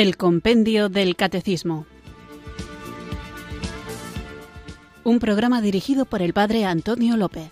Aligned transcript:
El 0.00 0.16
Compendio 0.16 0.88
del 0.88 1.14
Catecismo. 1.14 1.84
Un 5.04 5.18
programa 5.18 5.60
dirigido 5.60 6.06
por 6.06 6.22
el 6.22 6.32
Padre 6.32 6.64
Antonio 6.64 7.18
López. 7.18 7.50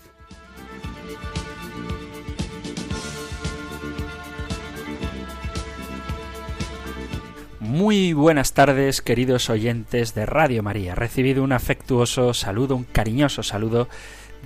Muy 7.60 8.14
buenas 8.14 8.54
tardes, 8.54 9.02
queridos 9.02 9.50
oyentes 9.50 10.14
de 10.14 10.24
Radio 10.24 10.62
María. 10.62 10.94
Recibido 10.94 11.44
un 11.44 11.52
afectuoso 11.52 12.32
saludo, 12.32 12.76
un 12.76 12.84
cariñoso 12.84 13.42
saludo 13.42 13.90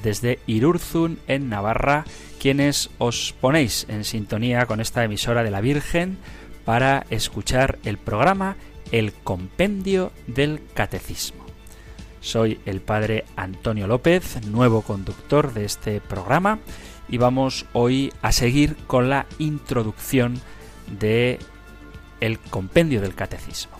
desde 0.02 0.40
Irurzun, 0.48 1.20
en 1.28 1.48
Navarra, 1.48 2.04
quienes 2.40 2.90
os 2.98 3.32
ponéis 3.40 3.86
en 3.88 4.02
sintonía 4.02 4.66
con 4.66 4.80
esta 4.80 5.04
emisora 5.04 5.44
de 5.44 5.52
la 5.52 5.60
Virgen 5.60 6.18
para 6.64 7.06
escuchar 7.10 7.78
el 7.84 7.98
programa 7.98 8.56
El 8.90 9.12
Compendio 9.12 10.12
del 10.26 10.60
Catecismo. 10.74 11.44
Soy 12.20 12.60
el 12.66 12.80
padre 12.80 13.24
Antonio 13.36 13.86
López, 13.86 14.44
nuevo 14.46 14.82
conductor 14.82 15.52
de 15.52 15.64
este 15.64 16.00
programa, 16.00 16.60
y 17.08 17.18
vamos 17.18 17.66
hoy 17.72 18.12
a 18.22 18.32
seguir 18.32 18.76
con 18.86 19.10
la 19.10 19.26
introducción 19.38 20.40
de 21.00 21.38
el 22.20 22.38
Compendio 22.38 23.00
del 23.00 23.14
Catecismo. 23.14 23.76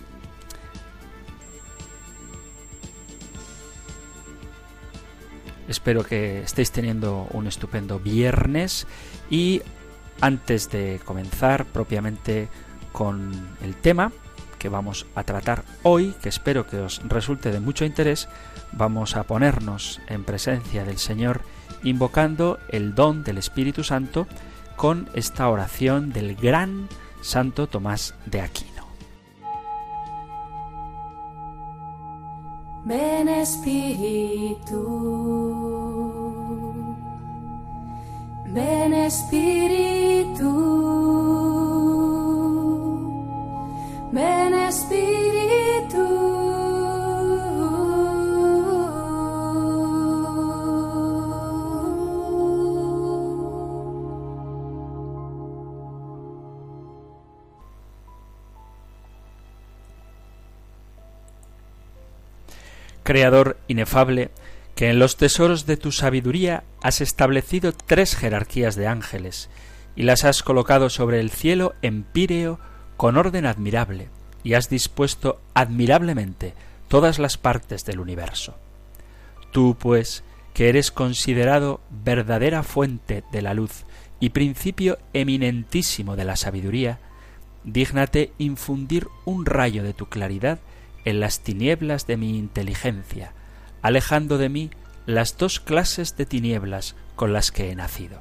Espero 5.69 6.03
que 6.05 6.43
estéis 6.43 6.73
teniendo 6.73 7.29
un 7.31 7.47
estupendo 7.47 8.01
viernes 8.01 8.87
y 9.31 9.63
antes 10.21 10.71
de 10.71 11.01
comenzar 11.05 11.65
propiamente 11.65 12.49
con 12.93 13.33
el 13.63 13.75
tema 13.75 14.13
que 14.59 14.69
vamos 14.69 15.07
a 15.17 15.25
tratar 15.25 15.65
hoy, 15.83 16.15
que 16.23 16.29
espero 16.29 16.69
que 16.69 16.79
os 16.79 17.03
resulte 17.09 17.51
de 17.51 17.59
mucho 17.59 17.85
interés, 17.85 18.29
vamos 18.71 19.17
a 19.17 19.25
ponernos 19.25 20.01
en 20.07 20.23
presencia 20.23 20.85
del 20.85 20.99
Señor 20.99 21.41
invocando 21.83 22.61
el 22.69 22.95
don 22.95 23.25
del 23.25 23.39
Espíritu 23.39 23.83
Santo 23.83 24.29
con 24.77 25.09
esta 25.15 25.49
oración 25.49 26.13
del 26.13 26.37
gran 26.37 26.89
Santo 27.23 27.67
Tomás 27.67 28.15
de 28.27 28.41
Aquino. 28.41 28.87
Ven 32.85 33.29
Espíritu, 33.29 34.77
ven 38.47 38.95
Espíritu. 38.95 40.53
Creador 63.13 63.59
inefable, 63.69 64.31
que 64.75 64.89
en 64.89 64.99
los 64.99 65.19
tesoros 65.19 65.67
de 65.67 65.77
tu 65.77 65.93
sabiduría 65.93 66.65
has 66.81 67.03
establecido 67.03 67.73
tres 67.73 68.17
jerarquías 68.17 68.75
de 68.75 68.87
ángeles, 68.87 69.51
y 69.95 70.05
las 70.05 70.25
has 70.25 70.43
colocado 70.43 70.89
sobre 70.89 71.21
el 71.21 71.29
cielo 71.29 71.75
empíreo 71.83 72.59
con 72.97 73.19
orden 73.19 73.45
admirable, 73.45 74.09
y 74.43 74.55
has 74.55 74.71
dispuesto 74.71 75.43
admirablemente 75.53 76.55
todas 76.89 77.19
las 77.19 77.37
partes 77.37 77.85
del 77.85 78.01
universo. 78.01 78.57
Tú, 79.51 79.77
pues, 79.79 80.25
que 80.55 80.71
eres 80.71 80.91
considerado 80.91 81.83
verdadera 81.91 82.63
fuente 82.63 83.25
de 83.31 83.43
la 83.43 83.53
luz 83.53 83.85
y 84.21 84.31
principio 84.31 84.97
eminentísimo 85.13 86.17
de 86.17 86.25
la 86.25 86.37
sabiduría, 86.37 86.99
dígnate 87.63 88.33
infundir 88.39 89.09
un 89.27 89.45
rayo 89.45 89.83
de 89.83 89.93
tu 89.93 90.07
claridad 90.07 90.61
en 91.05 91.21
las 91.21 91.41
tinieblas 91.41 92.07
de 92.07 92.17
mi 92.17 92.39
inteligencia, 92.39 93.33
alejando 93.83 94.39
de 94.39 94.49
mí 94.49 94.71
las 95.07 95.37
dos 95.37 95.61
clases 95.61 96.17
de 96.17 96.27
tinieblas 96.27 96.95
con 97.17 97.33
las 97.33 97.51
que 97.51 97.71
he 97.71 97.75
nacido, 97.75 98.21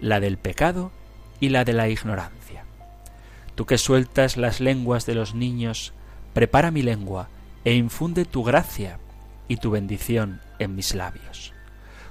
la 0.00 0.20
del 0.20 0.36
pecado 0.38 0.92
y 1.40 1.48
la 1.48 1.64
de 1.64 1.72
la 1.72 1.88
ignorancia. 1.88 2.64
Tú 3.54 3.66
que 3.66 3.78
sueltas 3.78 4.36
las 4.36 4.60
lenguas 4.60 5.06
de 5.06 5.14
los 5.14 5.34
niños, 5.34 5.92
prepara 6.32 6.70
mi 6.70 6.82
lengua 6.82 7.28
e 7.64 7.74
infunde 7.74 8.24
tu 8.24 8.44
gracia 8.44 8.98
y 9.48 9.56
tu 9.56 9.70
bendición 9.70 10.40
en 10.58 10.76
mis 10.76 10.94
labios. 10.94 11.52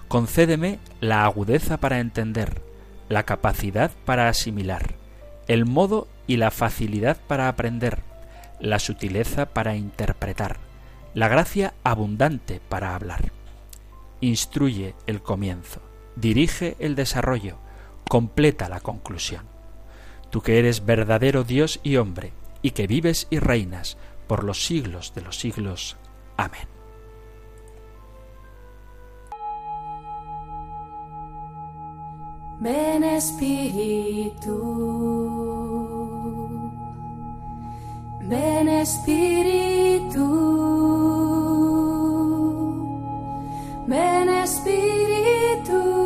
Concédeme 0.07 0.79
la 1.01 1.23
agudeza 1.25 1.77
para 1.77 1.99
entender, 1.99 2.61
la 3.09 3.23
capacidad 3.23 3.91
para 4.05 4.27
asimilar, 4.27 4.95
el 5.47 5.65
modo 5.65 6.07
y 6.27 6.37
la 6.37 6.51
facilidad 6.51 7.17
para 7.27 7.47
aprender, 7.47 7.99
la 8.59 8.79
sutileza 8.79 9.47
para 9.47 9.75
interpretar, 9.75 10.57
la 11.13 11.27
gracia 11.27 11.73
abundante 11.83 12.61
para 12.69 12.95
hablar. 12.95 13.31
Instruye 14.21 14.95
el 15.07 15.21
comienzo, 15.21 15.81
dirige 16.15 16.75
el 16.79 16.95
desarrollo, 16.95 17.57
completa 18.07 18.69
la 18.69 18.79
conclusión 18.79 19.59
tú 20.29 20.41
que 20.41 20.59
eres 20.59 20.85
verdadero 20.85 21.43
Dios 21.43 21.79
y 21.83 21.97
hombre, 21.97 22.31
y 22.61 22.71
que 22.71 22.87
vives 22.87 23.27
y 23.29 23.39
reinas 23.39 23.97
por 24.27 24.43
los 24.43 24.65
siglos 24.65 25.13
de 25.15 25.21
los 25.21 25.39
siglos. 25.39 25.97
Amén. 26.37 26.67
Ven 32.59 33.05
Espíritu, 33.05 34.49
ven 38.29 38.69
Espíritu, 38.69 40.25
ven 43.87 44.29
Espíritu. 44.29 45.99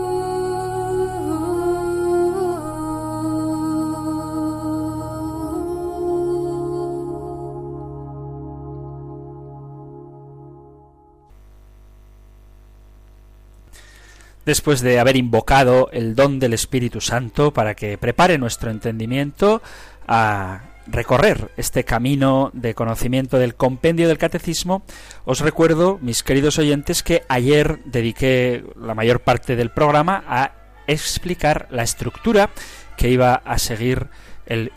después 14.45 14.81
de 14.81 14.99
haber 14.99 15.15
invocado 15.15 15.89
el 15.93 16.15
don 16.15 16.37
del 16.37 16.53
Espíritu 16.53 16.99
Santo 16.99 17.53
para 17.53 17.75
que 17.75 17.97
prepare 17.97 18.37
nuestro 18.37 18.71
entendimiento 18.71 19.61
a 20.05 20.72
recorrer 20.87 21.51
este 21.57 21.83
camino 21.83 22.51
de 22.53 22.73
conocimiento 22.75 23.37
del 23.39 23.55
compendio 23.55 24.07
del 24.07 24.17
catecismo, 24.17 24.83
os 25.25 25.39
recuerdo, 25.39 25.99
mis 26.01 26.23
queridos 26.23 26.57
oyentes, 26.59 27.03
que 27.03 27.23
ayer 27.29 27.79
dediqué 27.85 28.63
la 28.79 28.95
mayor 28.95 29.21
parte 29.21 29.55
del 29.55 29.71
programa 29.71 30.23
a 30.27 30.51
explicar 30.87 31.67
la 31.71 31.83
estructura 31.83 32.49
que 32.97 33.09
iba 33.09 33.35
a 33.35 33.57
seguir 33.57 34.07
el 34.45 34.71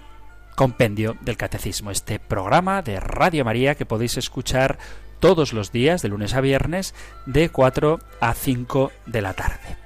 compendio 0.55 1.17
del 1.21 1.37
catecismo, 1.37 1.91
este 1.91 2.19
programa 2.19 2.83
de 2.83 2.99
Radio 2.99 3.45
María 3.45 3.75
que 3.75 3.87
podéis 3.87 4.17
escuchar 4.17 4.79
todos 5.21 5.53
los 5.53 5.73
días, 5.73 6.03
de 6.03 6.09
lunes 6.09 6.35
a 6.35 6.41
viernes, 6.41 6.95
de 7.27 7.49
4 7.49 8.01
a 8.21 8.35
5 8.35 8.93
de 9.07 9.23
la 9.23 9.35
tarde. 9.35 9.77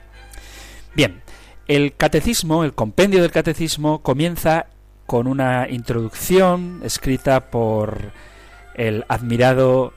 Bien, 0.95 1.23
el 1.67 1.95
catecismo, 1.97 2.65
el 2.65 2.75
compendio 2.75 3.23
del 3.23 3.31
catecismo, 3.31 4.03
comienza 4.03 4.67
con 5.11 5.27
una 5.27 5.67
introducción 5.69 6.83
escrita 6.85 7.51
por 7.51 8.13
el 8.75 9.05
admirado 9.09 9.93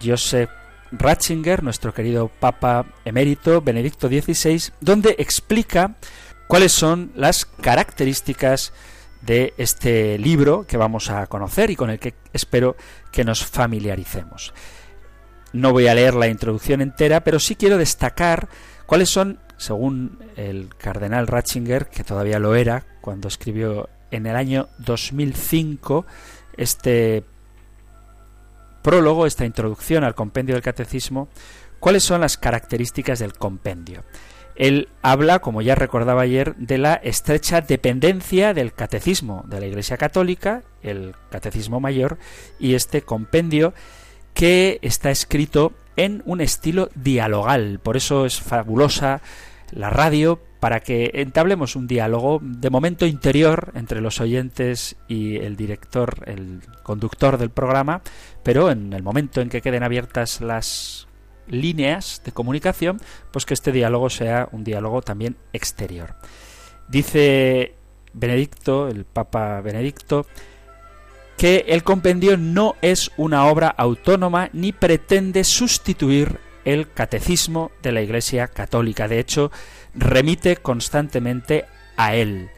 Joseph 0.00 0.48
Ratzinger, 0.92 1.64
nuestro 1.64 1.92
querido 1.92 2.28
Papa 2.28 2.86
emérito 3.04 3.62
Benedicto 3.62 4.06
XVI, 4.06 4.72
donde 4.80 5.16
explica 5.18 5.96
cuáles 6.46 6.70
son 6.70 7.10
las 7.16 7.46
características 7.46 8.72
de 9.22 9.54
este 9.56 10.18
libro 10.18 10.68
que 10.68 10.76
vamos 10.76 11.10
a 11.10 11.26
conocer 11.26 11.70
y 11.70 11.74
con 11.74 11.90
el 11.90 11.98
que 11.98 12.14
espero 12.32 12.76
que 13.10 13.24
nos 13.24 13.44
familiaricemos. 13.44 14.54
No 15.52 15.72
voy 15.72 15.88
a 15.88 15.96
leer 15.96 16.14
la 16.14 16.28
introducción 16.28 16.80
entera, 16.80 17.24
pero 17.24 17.40
sí 17.40 17.56
quiero 17.56 17.76
destacar 17.76 18.46
cuáles 18.86 19.10
son, 19.10 19.40
según 19.56 20.20
el 20.36 20.68
cardenal 20.76 21.26
Ratzinger, 21.26 21.88
que 21.88 22.04
todavía 22.04 22.38
lo 22.38 22.54
era 22.54 22.86
cuando 23.00 23.26
escribió 23.26 23.88
en 24.14 24.26
el 24.26 24.36
año 24.36 24.68
2005 24.78 26.06
este 26.56 27.24
prólogo, 28.82 29.26
esta 29.26 29.44
introducción 29.44 30.04
al 30.04 30.14
compendio 30.14 30.54
del 30.54 30.62
catecismo, 30.62 31.28
cuáles 31.80 32.04
son 32.04 32.20
las 32.20 32.36
características 32.36 33.18
del 33.18 33.32
compendio. 33.32 34.04
él 34.56 34.88
habla, 35.02 35.40
como 35.40 35.62
ya 35.62 35.74
recordaba 35.74 36.22
ayer, 36.22 36.54
de 36.56 36.78
la 36.78 36.94
estrecha 36.94 37.60
dependencia 37.60 38.54
del 38.54 38.72
catecismo 38.72 39.44
de 39.48 39.58
la 39.58 39.66
Iglesia 39.66 39.96
Católica, 39.96 40.62
el 40.82 41.14
catecismo 41.30 41.80
mayor, 41.80 42.18
y 42.60 42.74
este 42.74 43.02
compendio 43.02 43.74
que 44.32 44.78
está 44.82 45.10
escrito 45.10 45.72
en 45.96 46.22
un 46.24 46.40
estilo 46.40 46.88
dialogal. 46.94 47.80
Por 47.82 47.96
eso 47.96 48.26
es 48.26 48.40
fabulosa 48.40 49.22
la 49.72 49.90
radio 49.90 50.40
para 50.64 50.80
que 50.80 51.10
entablemos 51.12 51.76
un 51.76 51.86
diálogo 51.86 52.40
de 52.40 52.70
momento 52.70 53.04
interior 53.04 53.70
entre 53.74 54.00
los 54.00 54.18
oyentes 54.22 54.96
y 55.08 55.36
el 55.36 55.56
director, 55.56 56.24
el 56.24 56.62
conductor 56.82 57.36
del 57.36 57.50
programa, 57.50 58.00
pero 58.42 58.70
en 58.70 58.94
el 58.94 59.02
momento 59.02 59.42
en 59.42 59.50
que 59.50 59.60
queden 59.60 59.82
abiertas 59.82 60.40
las 60.40 61.06
líneas 61.48 62.22
de 62.24 62.32
comunicación, 62.32 62.98
pues 63.30 63.44
que 63.44 63.52
este 63.52 63.72
diálogo 63.72 64.08
sea 64.08 64.48
un 64.52 64.64
diálogo 64.64 65.02
también 65.02 65.36
exterior. 65.52 66.14
Dice 66.88 67.74
Benedicto, 68.14 68.88
el 68.88 69.04
Papa 69.04 69.60
Benedicto, 69.60 70.24
que 71.36 71.66
el 71.68 71.82
compendio 71.82 72.38
no 72.38 72.74
es 72.80 73.10
una 73.18 73.48
obra 73.48 73.68
autónoma 73.68 74.48
ni 74.54 74.72
pretende 74.72 75.44
sustituir 75.44 76.40
el 76.64 76.90
catecismo 76.90 77.70
de 77.82 77.92
la 77.92 78.00
Iglesia 78.00 78.48
Católica. 78.48 79.08
De 79.08 79.18
hecho, 79.18 79.50
remite 79.94 80.56
constantemente 80.56 81.64
a 81.96 82.14
él. 82.14 82.50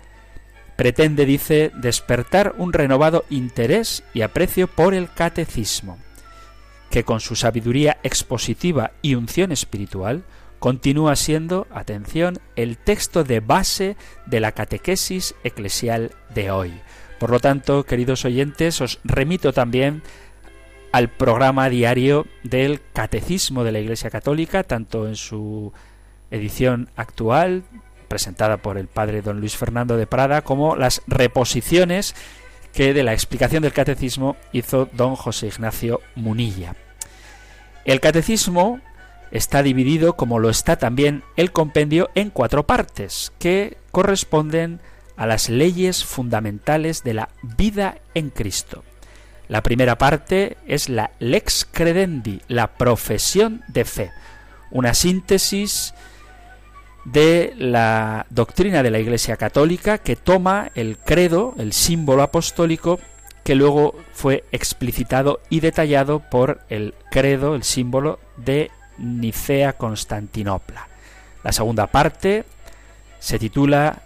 Pretende, 0.77 1.25
dice, 1.25 1.71
despertar 1.75 2.55
un 2.59 2.73
renovado 2.73 3.25
interés 3.31 4.05
y 4.13 4.23
aprecio 4.23 4.67
por 4.67 4.95
el 4.95 5.11
catecismo 5.11 5.99
que 6.91 7.05
con 7.05 7.21
su 7.21 7.35
sabiduría 7.35 7.99
expositiva 8.03 8.93
y 9.03 9.15
unción 9.15 9.53
espiritual 9.53 10.25
continúa 10.59 11.17
siendo, 11.17 11.67
atención, 11.71 12.39
el 12.57 12.79
texto 12.79 13.25
de 13.25 13.41
base 13.41 13.97
de 14.27 14.41
la 14.41 14.53
catequesis 14.53 15.35
eclesial 15.45 16.13
de 16.35 16.51
hoy. 16.51 16.73
Por 17.19 17.31
lo 17.31 17.41
tanto, 17.41 17.85
queridos 17.85 18.25
oyentes, 18.25 18.81
os 18.81 19.01
remito 19.05 19.53
también 19.53 20.03
al 20.93 21.09
programa 21.09 21.69
diario 21.69 22.27
del 22.43 22.81
Catecismo 22.93 23.65
de 23.65 23.73
la 23.73 23.81
Iglesia 23.81 24.11
Católica, 24.11 24.63
tanto 24.63 25.07
en 25.07 25.17
su 25.17 25.73
edición 26.31 26.89
actual, 26.97 27.65
presentada 28.09 28.59
por 28.59 28.79
el 28.79 28.87
padre 28.87 29.23
don 29.23 29.41
Luis 29.41 29.57
Fernando 29.57 29.97
de 29.97 30.07
Prada, 30.07 30.43
como 30.43 30.77
las 30.77 31.03
reposiciones 31.07 32.15
que 32.73 32.93
de 32.93 33.03
la 33.03 33.13
explicación 33.13 33.63
del 33.63 33.73
catecismo 33.73 34.37
hizo 34.53 34.89
don 34.93 35.17
José 35.17 35.47
Ignacio 35.47 36.01
Munilla. 36.15 36.77
El 37.85 38.01
catecismo 38.01 38.81
está 39.31 39.63
dividido, 39.63 40.17
como 40.17 40.39
lo 40.39 40.51
está 40.51 40.77
también 40.77 41.23
el 41.37 41.53
compendio, 41.53 42.11
en 42.15 42.31
cuatro 42.31 42.67
partes, 42.67 43.33
que 43.39 43.79
corresponden 43.93 44.81
a 45.17 45.27
las 45.27 45.49
leyes 45.49 46.05
fundamentales 46.05 47.03
de 47.03 47.15
la 47.15 47.29
vida 47.43 47.99
en 48.15 48.31
Cristo. 48.31 48.85
La 49.49 49.63
primera 49.63 49.97
parte 49.97 50.57
es 50.67 50.89
la 50.89 51.13
lex 51.19 51.67
credendi, 51.71 52.41
la 52.49 52.75
profesión 52.75 53.63
de 53.69 53.85
fe, 53.85 54.11
una 54.71 54.93
síntesis 54.93 55.95
de 57.07 57.55
la 57.57 58.27
doctrina 58.31 58.83
de 58.83 58.91
la 58.91 58.99
Iglesia 58.99 59.37
Católica 59.37 59.99
que 59.99 60.17
toma 60.17 60.71
el 60.75 60.99
credo, 60.99 61.55
el 61.57 61.73
símbolo 61.73 62.23
apostólico, 62.23 62.99
que 63.45 63.55
luego 63.55 63.95
fue 64.13 64.43
explicitado 64.51 65.41
y 65.49 65.61
detallado 65.61 66.19
por 66.19 66.61
el 66.69 66.95
credo, 67.13 67.55
el 67.55 67.63
símbolo 67.63 68.19
de 68.37 68.73
Nicea 68.99 69.75
Constantinopla. 69.75 70.89
La 71.45 71.53
segunda 71.53 71.87
parte 71.87 72.45
se 73.21 73.39
titula 73.39 74.03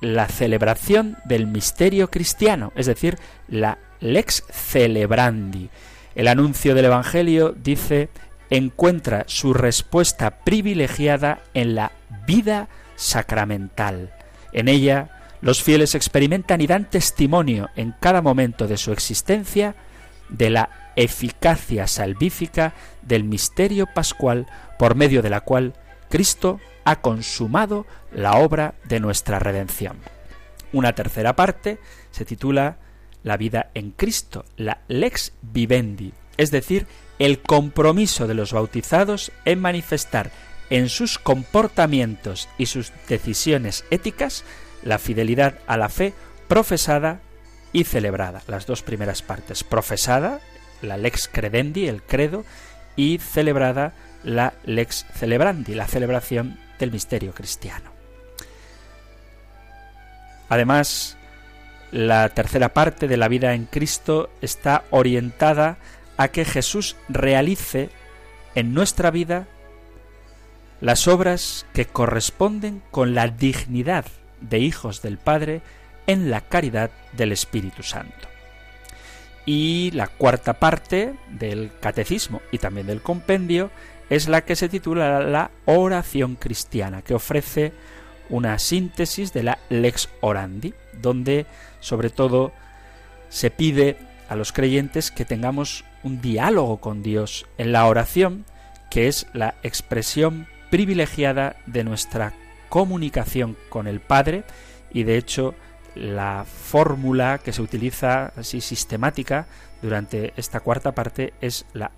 La 0.00 0.26
celebración 0.26 1.18
del 1.26 1.46
misterio 1.46 2.08
cristiano, 2.08 2.72
es 2.76 2.86
decir, 2.86 3.18
la 3.46 3.76
lex 4.00 4.42
celebrandi. 4.50 5.68
El 6.14 6.28
anuncio 6.28 6.74
del 6.74 6.86
Evangelio 6.86 7.54
dice 7.54 8.08
encuentra 8.52 9.24
su 9.28 9.54
respuesta 9.54 10.44
privilegiada 10.44 11.40
en 11.54 11.74
la 11.74 11.92
vida 12.26 12.68
sacramental. 12.96 14.12
En 14.52 14.68
ella, 14.68 15.22
los 15.40 15.62
fieles 15.62 15.94
experimentan 15.94 16.60
y 16.60 16.66
dan 16.66 16.88
testimonio 16.88 17.70
en 17.76 17.94
cada 17.98 18.20
momento 18.20 18.68
de 18.68 18.76
su 18.76 18.92
existencia 18.92 19.74
de 20.28 20.50
la 20.50 20.68
eficacia 20.96 21.86
salvífica 21.86 22.74
del 23.00 23.24
misterio 23.24 23.86
pascual 23.86 24.46
por 24.78 24.96
medio 24.96 25.22
de 25.22 25.30
la 25.30 25.40
cual 25.40 25.72
Cristo 26.10 26.60
ha 26.84 27.00
consumado 27.00 27.86
la 28.12 28.36
obra 28.36 28.74
de 28.84 29.00
nuestra 29.00 29.38
redención. 29.38 29.96
Una 30.74 30.94
tercera 30.94 31.34
parte 31.36 31.78
se 32.10 32.26
titula 32.26 32.76
La 33.22 33.38
vida 33.38 33.70
en 33.72 33.92
Cristo, 33.92 34.44
la 34.58 34.82
lex 34.88 35.32
vivendi, 35.40 36.12
es 36.36 36.50
decir, 36.50 36.86
el 37.24 37.40
compromiso 37.40 38.26
de 38.26 38.34
los 38.34 38.52
bautizados 38.52 39.30
en 39.44 39.60
manifestar 39.60 40.32
en 40.70 40.88
sus 40.88 41.20
comportamientos 41.20 42.48
y 42.58 42.66
sus 42.66 42.92
decisiones 43.08 43.84
éticas 43.90 44.44
la 44.82 44.98
fidelidad 44.98 45.60
a 45.68 45.76
la 45.76 45.88
fe 45.88 46.14
profesada 46.48 47.20
y 47.72 47.84
celebrada. 47.84 48.42
Las 48.48 48.66
dos 48.66 48.82
primeras 48.82 49.22
partes. 49.22 49.62
Profesada, 49.62 50.40
la 50.80 50.96
lex 50.96 51.28
credendi, 51.28 51.86
el 51.86 52.02
credo, 52.02 52.44
y 52.96 53.18
celebrada, 53.18 53.92
la 54.24 54.54
lex 54.64 55.06
celebrandi, 55.14 55.74
la 55.74 55.86
celebración 55.86 56.58
del 56.80 56.90
misterio 56.90 57.32
cristiano. 57.32 57.92
Además, 60.48 61.16
la 61.92 62.28
tercera 62.30 62.70
parte 62.70 63.06
de 63.06 63.16
la 63.16 63.28
vida 63.28 63.54
en 63.54 63.66
Cristo 63.66 64.28
está 64.40 64.84
orientada 64.90 65.78
a 66.22 66.28
que 66.28 66.44
Jesús 66.44 66.94
realice 67.08 67.90
en 68.54 68.74
nuestra 68.74 69.10
vida 69.10 69.48
las 70.80 71.08
obras 71.08 71.66
que 71.74 71.86
corresponden 71.86 72.80
con 72.92 73.16
la 73.16 73.26
dignidad 73.26 74.04
de 74.40 74.60
hijos 74.60 75.02
del 75.02 75.18
Padre 75.18 75.62
en 76.06 76.30
la 76.30 76.40
caridad 76.40 76.92
del 77.12 77.32
Espíritu 77.32 77.82
Santo. 77.82 78.28
Y 79.46 79.90
la 79.94 80.06
cuarta 80.06 80.60
parte 80.60 81.12
del 81.28 81.72
catecismo 81.80 82.40
y 82.52 82.58
también 82.58 82.86
del 82.86 83.02
compendio 83.02 83.72
es 84.08 84.28
la 84.28 84.44
que 84.44 84.54
se 84.54 84.68
titula 84.68 85.18
la 85.18 85.50
oración 85.64 86.36
cristiana, 86.36 87.02
que 87.02 87.14
ofrece 87.14 87.72
una 88.30 88.60
síntesis 88.60 89.32
de 89.32 89.42
la 89.42 89.58
lex 89.70 90.08
orandi, 90.20 90.72
donde 91.00 91.46
sobre 91.80 92.10
todo 92.10 92.52
se 93.28 93.50
pide 93.50 93.96
a 94.32 94.36
los 94.36 94.52
creyentes 94.52 95.10
que 95.10 95.26
tengamos 95.26 95.84
un 96.02 96.22
diálogo 96.22 96.78
con 96.78 97.02
Dios 97.02 97.46
en 97.58 97.70
la 97.70 97.86
oración, 97.86 98.46
que 98.90 99.06
es 99.06 99.26
la 99.34 99.56
expresión 99.62 100.46
privilegiada 100.70 101.56
de 101.66 101.84
nuestra 101.84 102.32
comunicación 102.70 103.58
con 103.68 103.86
el 103.86 104.00
Padre 104.00 104.44
y 104.90 105.02
de 105.02 105.18
hecho 105.18 105.54
la 105.94 106.46
fórmula 106.46 107.40
que 107.44 107.52
se 107.52 107.60
utiliza 107.60 108.32
así 108.34 108.62
sistemática 108.62 109.46
durante 109.82 110.32
esta 110.38 110.60
cuarta 110.60 110.92
parte 110.92 111.34
es 111.42 111.66
la 111.74 111.90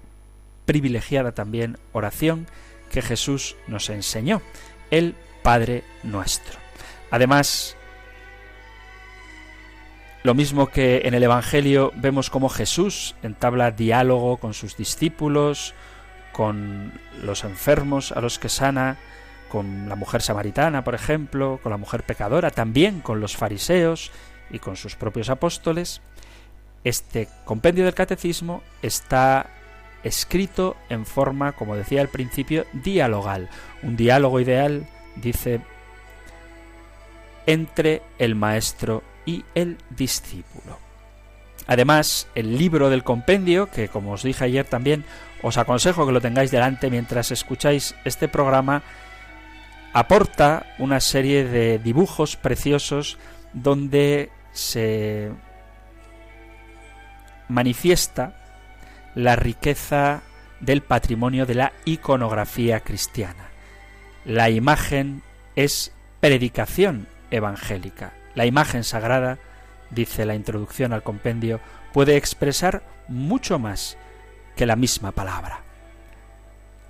privilegiada 0.64 1.33
también 1.33 1.79
oración 1.93 2.49
que 2.91 3.00
Jesús 3.00 3.55
nos 3.69 3.91
enseñó, 3.91 4.43
el 4.91 5.14
Padre 5.45 5.85
nuestro. 6.03 6.59
Además, 7.12 7.76
lo 10.25 10.35
mismo 10.35 10.69
que 10.69 11.02
en 11.04 11.12
el 11.12 11.23
Evangelio 11.23 11.93
vemos 11.97 12.31
como 12.31 12.49
Jesús 12.49 13.14
entabla 13.23 13.71
diálogo 13.71 14.38
con 14.38 14.54
sus 14.54 14.75
discípulos, 14.75 15.75
con 16.33 16.99
los 17.23 17.45
enfermos 17.45 18.11
a 18.11 18.23
los 18.23 18.38
que 18.38 18.49
sana, 18.49 18.97
con 19.50 19.87
la 19.87 19.97
mujer 19.97 20.23
samaritana, 20.23 20.83
por 20.83 20.95
ejemplo, 20.95 21.61
con 21.62 21.71
la 21.71 21.76
mujer 21.76 22.04
pecadora, 22.04 22.50
también 22.50 23.00
con 23.00 23.21
los 23.21 23.37
fariseos 23.37 24.11
y 24.50 24.61
con 24.61 24.76
sus 24.76 24.97
propios 24.97 25.28
apóstoles, 25.28 26.00
este 26.85 27.28
compendio 27.45 27.85
del 27.85 27.93
catecismo 27.93 28.62
está 28.81 29.50
escrito 30.04 30.75
en 30.88 31.04
forma, 31.04 31.52
como 31.52 31.76
decía 31.76 32.00
al 32.00 32.09
principio, 32.09 32.64
dialogal. 32.73 33.50
Un 33.83 33.97
diálogo 33.97 34.40
ideal, 34.40 34.87
dice, 35.16 35.61
entre 37.47 38.00
el 38.19 38.35
maestro 38.35 39.02
y 39.26 39.45
el 39.54 39.78
discípulo. 39.90 40.78
Además, 41.66 42.28
el 42.35 42.59
libro 42.59 42.90
del 42.90 43.04
compendio, 43.04 43.71
que 43.71 43.88
como 43.88 44.12
os 44.12 44.23
dije 44.23 44.45
ayer 44.45 44.66
también, 44.66 45.04
os 45.43 45.57
aconsejo 45.57 46.07
que 46.07 46.12
lo 46.12 46.21
tengáis 46.21 46.50
delante 46.50 46.90
mientras 46.90 47.31
escucháis 47.31 47.95
este 48.04 48.28
programa, 48.28 48.83
aporta 49.93 50.66
una 50.78 51.00
serie 51.00 51.45
de 51.45 51.78
dibujos 51.78 52.37
preciosos 52.37 53.16
donde 53.52 54.31
se 54.52 55.31
manifiesta 57.49 58.35
la 59.14 59.37
riqueza 59.37 60.23
del 60.61 60.83
patrimonio 60.83 61.47
de 61.47 61.54
la 61.54 61.73
iconografía 61.85 62.81
cristiana. 62.81 63.50
la 64.25 64.49
imagen 64.49 65.23
es 65.54 65.93
predicación 66.21 67.07
evangélica. 67.31 68.14
La 68.35 68.47
imagen 68.47 68.85
sagrada, 68.85 69.38
dice 69.91 70.25
la 70.25 70.35
introducción 70.35 70.93
al 70.93 71.03
compendio, 71.03 71.61
puede 71.93 72.17
expresar 72.17 72.83
mucho 73.09 73.59
más 73.59 73.97
que 74.57 74.67
la 74.67 74.76
misma 74.76 75.12
palabra. 75.12 75.61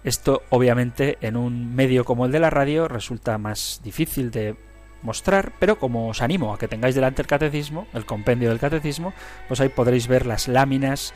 Esto 0.05 0.43
obviamente 0.51 1.17
en 1.21 1.37
un 1.37 1.75
medio 1.75 2.05
como 2.05 2.27
el 2.27 2.33
de 2.33 2.41
la 2.41 2.51
radio 2.51 2.89
resulta 2.89 3.39
más 3.39 3.81
difícil 3.83 4.31
de 4.31 4.55
mostrar, 5.03 5.53
pero 5.59 5.79
como 5.79 6.09
os 6.09 6.23
animo 6.23 6.53
a 6.53 6.59
que 6.59 6.69
tengáis 6.69 6.95
delante 6.95 7.23
el 7.23 7.29
catecismo, 7.29 7.87
el 7.95 8.05
compendio 8.07 8.51
del 8.51 8.59
catecismo, 8.59 9.15
pues 9.49 9.61
ahí 9.61 9.69
podréis 9.69 10.09
ver 10.09 10.27
las 10.27 10.49
láminas 10.49 11.15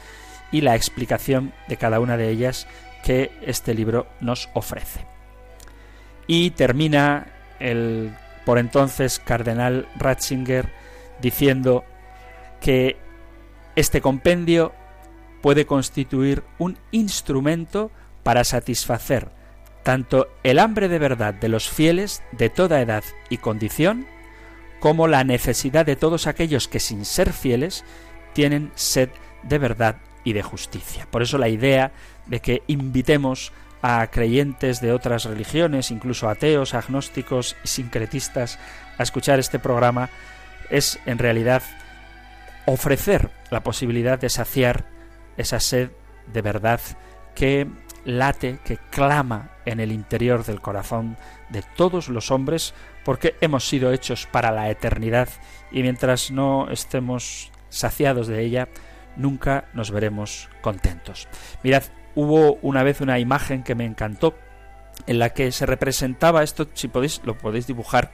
y 0.52 0.62
la 0.62 0.74
explicación 0.74 1.52
de 1.68 1.76
cada 1.76 2.00
una 2.00 2.16
de 2.16 2.30
ellas 2.30 2.66
que 3.04 3.30
este 3.42 3.74
libro 3.74 4.06
nos 4.20 4.48
ofrece. 4.54 5.06
Y 6.26 6.50
termina 6.50 7.26
el 7.58 8.12
por 8.48 8.56
entonces 8.56 9.20
cardenal 9.22 9.86
Ratzinger 9.96 10.70
diciendo 11.20 11.84
que 12.62 12.96
este 13.76 14.00
compendio 14.00 14.72
puede 15.42 15.66
constituir 15.66 16.42
un 16.56 16.78
instrumento 16.90 17.90
para 18.22 18.44
satisfacer 18.44 19.28
tanto 19.82 20.28
el 20.44 20.60
hambre 20.60 20.88
de 20.88 20.98
verdad 20.98 21.34
de 21.34 21.50
los 21.50 21.68
fieles 21.68 22.22
de 22.32 22.48
toda 22.48 22.80
edad 22.80 23.04
y 23.28 23.36
condición, 23.36 24.06
como 24.80 25.08
la 25.08 25.24
necesidad 25.24 25.84
de 25.84 25.96
todos 25.96 26.26
aquellos 26.26 26.68
que 26.68 26.80
sin 26.80 27.04
ser 27.04 27.34
fieles 27.34 27.84
tienen 28.32 28.72
sed 28.76 29.10
de 29.42 29.58
verdad 29.58 29.96
y 30.24 30.32
de 30.32 30.42
justicia. 30.42 31.06
Por 31.10 31.20
eso 31.20 31.36
la 31.36 31.50
idea 31.50 31.92
de 32.24 32.40
que 32.40 32.62
invitemos 32.66 33.52
a 33.82 34.06
creyentes 34.08 34.80
de 34.80 34.92
otras 34.92 35.24
religiones, 35.24 35.90
incluso 35.90 36.28
ateos, 36.28 36.74
agnósticos 36.74 37.56
sincretistas, 37.64 38.58
a 38.98 39.02
escuchar 39.02 39.38
este 39.38 39.58
programa, 39.58 40.10
es 40.70 40.98
en 41.06 41.18
realidad 41.18 41.62
ofrecer 42.66 43.30
la 43.50 43.62
posibilidad 43.62 44.18
de 44.18 44.28
saciar 44.28 44.84
esa 45.36 45.60
sed 45.60 45.90
de 46.32 46.42
verdad 46.42 46.80
que 47.34 47.68
late, 48.04 48.58
que 48.64 48.78
clama 48.90 49.50
en 49.64 49.80
el 49.80 49.92
interior 49.92 50.44
del 50.44 50.60
corazón 50.60 51.16
de 51.50 51.62
todos 51.62 52.08
los 52.08 52.30
hombres, 52.30 52.74
porque 53.04 53.36
hemos 53.40 53.68
sido 53.68 53.92
hechos 53.92 54.26
para 54.30 54.50
la 54.50 54.70
eternidad 54.70 55.28
y 55.70 55.82
mientras 55.82 56.30
no 56.30 56.70
estemos 56.70 57.52
saciados 57.68 58.26
de 58.26 58.42
ella, 58.42 58.68
nunca 59.16 59.68
nos 59.74 59.90
veremos 59.90 60.48
contentos. 60.62 61.28
Mirad, 61.62 61.84
hubo 62.18 62.54
una 62.62 62.82
vez 62.82 63.00
una 63.00 63.20
imagen 63.20 63.62
que 63.62 63.76
me 63.76 63.84
encantó 63.84 64.34
en 65.06 65.20
la 65.20 65.30
que 65.30 65.52
se 65.52 65.66
representaba 65.66 66.42
esto, 66.42 66.66
si 66.74 66.88
podéis, 66.88 67.20
lo 67.24 67.38
podéis 67.38 67.68
dibujar, 67.68 68.10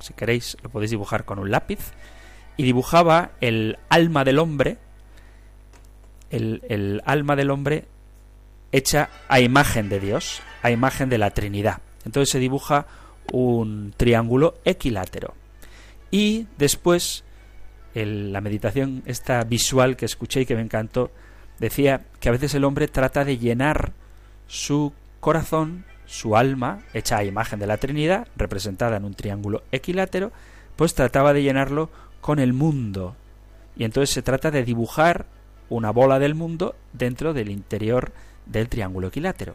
si 0.00 0.12
queréis, 0.12 0.56
lo 0.64 0.70
podéis 0.70 0.90
dibujar 0.90 1.24
con 1.24 1.38
un 1.38 1.52
lápiz, 1.52 1.92
y 2.56 2.64
dibujaba 2.64 3.30
el 3.40 3.78
alma 3.88 4.24
del 4.24 4.40
hombre, 4.40 4.78
el, 6.30 6.62
el 6.68 7.00
alma 7.06 7.36
del 7.36 7.52
hombre 7.52 7.86
hecha 8.72 9.08
a 9.28 9.38
imagen 9.38 9.88
de 9.88 10.00
Dios, 10.00 10.42
a 10.62 10.72
imagen 10.72 11.08
de 11.08 11.18
la 11.18 11.30
Trinidad. 11.30 11.80
Entonces 12.04 12.30
se 12.30 12.40
dibuja 12.40 12.88
un 13.30 13.94
triángulo 13.96 14.56
equilátero. 14.64 15.34
Y 16.10 16.48
después, 16.58 17.22
la 17.94 18.40
meditación 18.40 19.04
esta 19.06 19.44
visual 19.44 19.96
que 19.96 20.06
escuché 20.06 20.40
y 20.40 20.46
que 20.46 20.56
me 20.56 20.62
encantó, 20.62 21.12
decía 21.64 22.02
que 22.20 22.28
a 22.28 22.32
veces 22.32 22.54
el 22.54 22.64
hombre 22.64 22.88
trata 22.88 23.24
de 23.24 23.38
llenar 23.38 23.92
su 24.46 24.92
corazón, 25.20 25.86
su 26.04 26.36
alma, 26.36 26.80
hecha 26.92 27.16
a 27.16 27.24
imagen 27.24 27.58
de 27.58 27.66
la 27.66 27.78
Trinidad, 27.78 28.28
representada 28.36 28.98
en 28.98 29.04
un 29.04 29.14
triángulo 29.14 29.62
equilátero, 29.72 30.30
pues 30.76 30.94
trataba 30.94 31.32
de 31.32 31.42
llenarlo 31.42 31.88
con 32.20 32.38
el 32.38 32.52
mundo. 32.52 33.16
Y 33.76 33.84
entonces 33.84 34.14
se 34.14 34.20
trata 34.20 34.50
de 34.50 34.62
dibujar 34.62 35.24
una 35.70 35.90
bola 35.90 36.18
del 36.18 36.34
mundo 36.34 36.76
dentro 36.92 37.32
del 37.32 37.50
interior 37.50 38.12
del 38.44 38.68
triángulo 38.68 39.08
equilátero. 39.08 39.54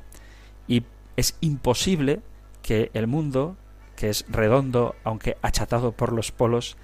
Y 0.67 0.83
es 1.15 1.37
imposible 1.41 2.21
que 2.63 2.89
el 2.95 3.05
mundo, 3.05 3.55
que 3.95 4.09
es 4.09 4.25
redondo, 4.29 4.95
aunque 5.03 5.37
achatado 5.43 5.91
por 5.91 6.11
los 6.11 6.31
polos, 6.31 6.75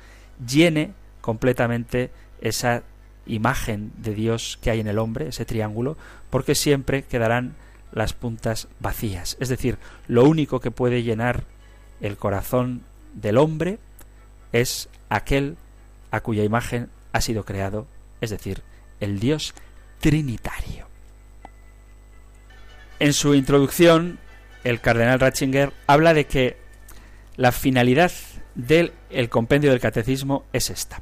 llene 0.46 0.94
completamente 1.22 2.12
esa 2.42 2.84
imagen 3.26 3.92
de 3.98 4.14
Dios 4.14 4.60
que 4.62 4.72
hay 4.72 4.80
en 4.80 4.88
el 4.88 5.00
hombre, 5.00 5.30
ese 5.30 5.46
triángulo, 5.46 5.98
porque 6.30 6.56
siempre 6.56 7.04
quedarán 7.04 7.56
las 7.92 8.14
puntas 8.14 8.68
vacías. 8.80 9.38
Es 9.40 9.50
decir, 9.50 9.78
lo 10.08 10.26
único 10.26 10.60
que 10.60 10.72
puede 10.72 11.04
llenar 11.04 11.44
el 12.02 12.18
corazón 12.18 12.84
del 13.14 13.38
hombre 13.38 13.80
es 14.52 14.90
aquel 15.10 15.58
a 16.12 16.22
cuya 16.22 16.44
imagen 16.44 16.90
ha 17.14 17.22
sido 17.22 17.46
creado, 17.46 17.88
es 18.22 18.30
decir, 18.30 18.62
el 19.00 19.20
Dios 19.20 19.54
trinitario. 20.00 20.88
En 23.00 23.14
su 23.14 23.34
introducción, 23.36 24.20
el 24.64 24.82
cardenal 24.82 25.20
Ratzinger 25.20 25.74
habla 25.88 26.14
de 26.14 26.26
que 26.26 26.58
la 27.38 27.52
finalidad 27.52 28.12
del 28.56 28.92
compendio 29.30 29.72
del 29.72 29.80
catecismo 29.80 30.46
es 30.54 30.70
esta: 30.70 31.02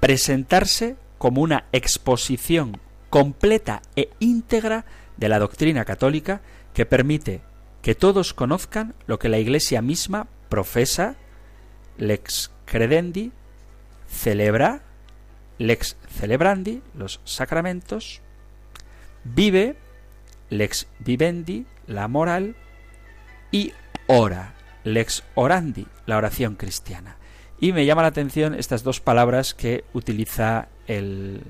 presentarse 0.00 0.96
como 1.18 1.42
una 1.42 1.66
exposición 1.72 2.80
completa 3.10 3.82
e 3.96 4.10
íntegra 4.18 4.84
de 5.16 5.28
la 5.28 5.38
doctrina 5.38 5.84
católica 5.84 6.40
que 6.72 6.86
permite 6.86 7.42
que 7.82 7.94
todos 7.94 8.34
conozcan 8.34 8.94
lo 9.06 9.18
que 9.18 9.28
la 9.28 9.38
Iglesia 9.38 9.82
misma 9.82 10.26
profesa, 10.48 11.16
lex 11.98 12.50
credendi, 12.64 13.30
celebra, 14.08 14.82
lex 15.58 15.96
celebrandi, 16.08 16.82
los 16.94 17.20
sacramentos, 17.24 18.20
vive, 19.24 19.76
lex 20.50 20.86
vivendi, 20.98 21.66
la 21.86 22.08
moral, 22.08 22.56
y 23.50 23.72
ora, 24.06 24.54
lex 24.82 25.22
orandi, 25.34 25.86
la 26.06 26.16
oración 26.16 26.56
cristiana. 26.56 27.16
Y 27.60 27.72
me 27.72 27.86
llama 27.86 28.02
la 28.02 28.08
atención 28.08 28.54
estas 28.54 28.82
dos 28.82 29.00
palabras 29.00 29.54
que 29.54 29.84
utiliza 29.92 30.68
el 30.86 31.42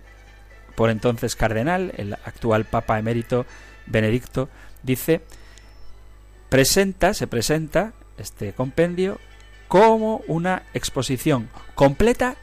por 0.75 0.91
entonces 0.91 1.37
cardenal, 1.37 1.93
el 1.97 2.15
actual 2.15 2.65
Papa 2.65 2.99
emérito 2.99 3.47
Benedicto, 3.87 4.49
dice, 4.83 5.21
presenta, 6.49 7.15
se 7.15 7.27
presenta 7.27 7.93
este 8.19 8.53
compendio 8.53 9.19
como 9.69 10.23
una 10.27 10.63
exposición 10.75 11.49
completa 11.75 12.37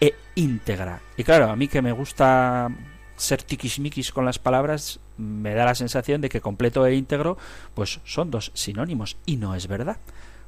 e 0.00 0.14
íntegra. 0.34 1.00
Y 1.16 1.24
claro, 1.24 1.50
a 1.50 1.56
mí 1.56 1.68
que 1.68 1.82
me 1.82 1.92
gusta 1.92 2.68
ser 3.16 3.42
tiquismiquis 3.42 4.12
con 4.12 4.24
las 4.24 4.38
palabras, 4.38 5.00
me 5.16 5.54
da 5.54 5.64
la 5.64 5.74
sensación 5.74 6.20
de 6.20 6.28
que 6.28 6.40
completo 6.40 6.86
e 6.86 6.94
íntegro 6.94 7.38
pues 7.74 8.00
son 8.04 8.30
dos 8.30 8.50
sinónimos 8.54 9.16
y 9.26 9.36
no 9.36 9.54
es 9.54 9.68
verdad, 9.68 9.98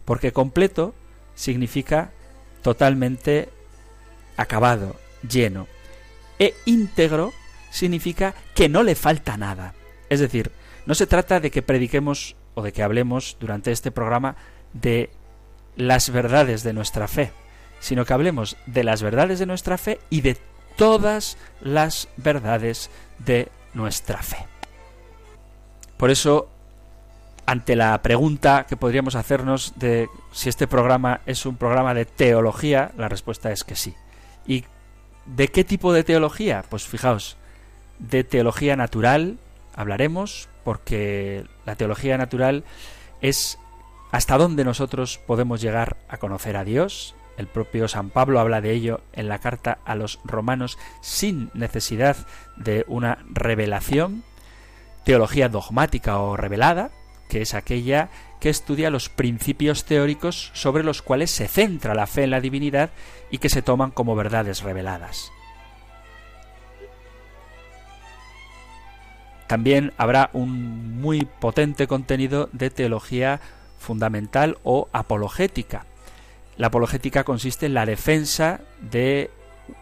porque 0.04 0.32
completo 0.32 0.94
significa 1.34 2.10
totalmente 2.62 3.48
acabado, 4.36 4.96
lleno, 5.28 5.68
e 6.38 6.54
íntegro 6.64 7.32
significa 7.70 8.34
que 8.54 8.68
no 8.68 8.82
le 8.82 8.94
falta 8.94 9.36
nada. 9.36 9.74
Es 10.08 10.20
decir, 10.20 10.52
no 10.86 10.94
se 10.94 11.06
trata 11.06 11.40
de 11.40 11.50
que 11.50 11.62
prediquemos 11.62 12.36
o 12.54 12.62
de 12.62 12.72
que 12.72 12.82
hablemos 12.82 13.36
durante 13.40 13.72
este 13.72 13.90
programa 13.90 14.36
de 14.72 15.10
las 15.76 16.10
verdades 16.10 16.62
de 16.62 16.72
nuestra 16.72 17.08
fe, 17.08 17.32
sino 17.80 18.04
que 18.04 18.12
hablemos 18.12 18.56
de 18.66 18.84
las 18.84 19.02
verdades 19.02 19.38
de 19.38 19.46
nuestra 19.46 19.78
fe 19.78 20.00
y 20.10 20.20
de 20.20 20.36
todas 20.76 21.36
las 21.60 22.08
verdades 22.16 22.90
de 23.18 23.48
nuestra 23.72 24.22
fe. 24.22 24.46
Por 25.96 26.10
eso, 26.10 26.48
ante 27.46 27.76
la 27.76 28.00
pregunta 28.02 28.66
que 28.68 28.76
podríamos 28.76 29.14
hacernos 29.14 29.72
de 29.76 30.08
si 30.32 30.48
este 30.48 30.66
programa 30.66 31.20
es 31.26 31.46
un 31.46 31.56
programa 31.56 31.94
de 31.94 32.04
teología, 32.04 32.92
la 32.96 33.08
respuesta 33.08 33.52
es 33.52 33.64
que 33.64 33.76
sí. 33.76 33.94
¿Y 34.46 34.64
de 35.26 35.48
qué 35.48 35.64
tipo 35.64 35.92
de 35.92 36.04
teología? 36.04 36.64
Pues 36.68 36.86
fijaos, 36.86 37.36
de 37.98 38.24
teología 38.24 38.76
natural 38.76 39.38
hablaremos, 39.74 40.48
porque 40.64 41.44
la 41.66 41.76
teología 41.76 42.18
natural 42.18 42.64
es 43.20 43.58
hasta 44.12 44.38
dónde 44.38 44.64
nosotros 44.64 45.18
podemos 45.26 45.60
llegar 45.60 45.96
a 46.08 46.18
conocer 46.18 46.56
a 46.56 46.64
Dios, 46.64 47.14
el 47.36 47.48
propio 47.48 47.88
San 47.88 48.10
Pablo 48.10 48.38
habla 48.38 48.60
de 48.60 48.72
ello 48.72 49.00
en 49.12 49.28
la 49.28 49.40
carta 49.40 49.78
a 49.84 49.94
los 49.94 50.20
romanos 50.24 50.78
sin 51.00 51.50
necesidad 51.52 52.16
de 52.56 52.84
una 52.86 53.18
revelación, 53.28 54.22
teología 55.04 55.48
dogmática 55.48 56.18
o 56.18 56.36
revelada, 56.36 56.90
que 57.34 57.42
es 57.42 57.54
aquella 57.54 58.10
que 58.38 58.48
estudia 58.48 58.90
los 58.90 59.08
principios 59.08 59.84
teóricos 59.84 60.52
sobre 60.54 60.84
los 60.84 61.02
cuales 61.02 61.32
se 61.32 61.48
centra 61.48 61.96
la 61.96 62.06
fe 62.06 62.22
en 62.22 62.30
la 62.30 62.40
divinidad 62.40 62.90
y 63.28 63.38
que 63.38 63.48
se 63.48 63.60
toman 63.60 63.90
como 63.90 64.14
verdades 64.14 64.62
reveladas. 64.62 65.32
También 69.48 69.92
habrá 69.96 70.30
un 70.32 71.00
muy 71.00 71.24
potente 71.24 71.88
contenido 71.88 72.48
de 72.52 72.70
teología 72.70 73.40
fundamental 73.80 74.58
o 74.62 74.88
apologética. 74.92 75.86
La 76.56 76.68
apologética 76.68 77.24
consiste 77.24 77.66
en 77.66 77.74
la 77.74 77.84
defensa 77.84 78.60
de 78.80 79.32